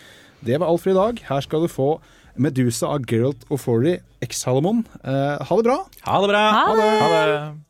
Det 0.44 0.58
var 0.60 0.68
alt 0.68 0.82
for 0.82 0.90
i 0.90 0.94
dag. 0.98 1.20
Her 1.30 1.42
skal 1.46 1.62
du 1.62 1.68
få 1.70 2.00
Medusa 2.36 2.88
av 2.88 3.06
Geralt 3.10 3.46
Ofori, 3.50 4.00
Ex-Halomon. 4.26 4.84
Eh, 5.04 5.46
ha 5.48 5.58
det 5.58 5.64
bra! 5.64 5.78
Ha 6.08 6.22
det 6.22 6.28
bra! 6.28 6.44
Ha 6.52 6.76
det! 6.76 6.90
Ha 7.02 7.10
det. 7.26 7.65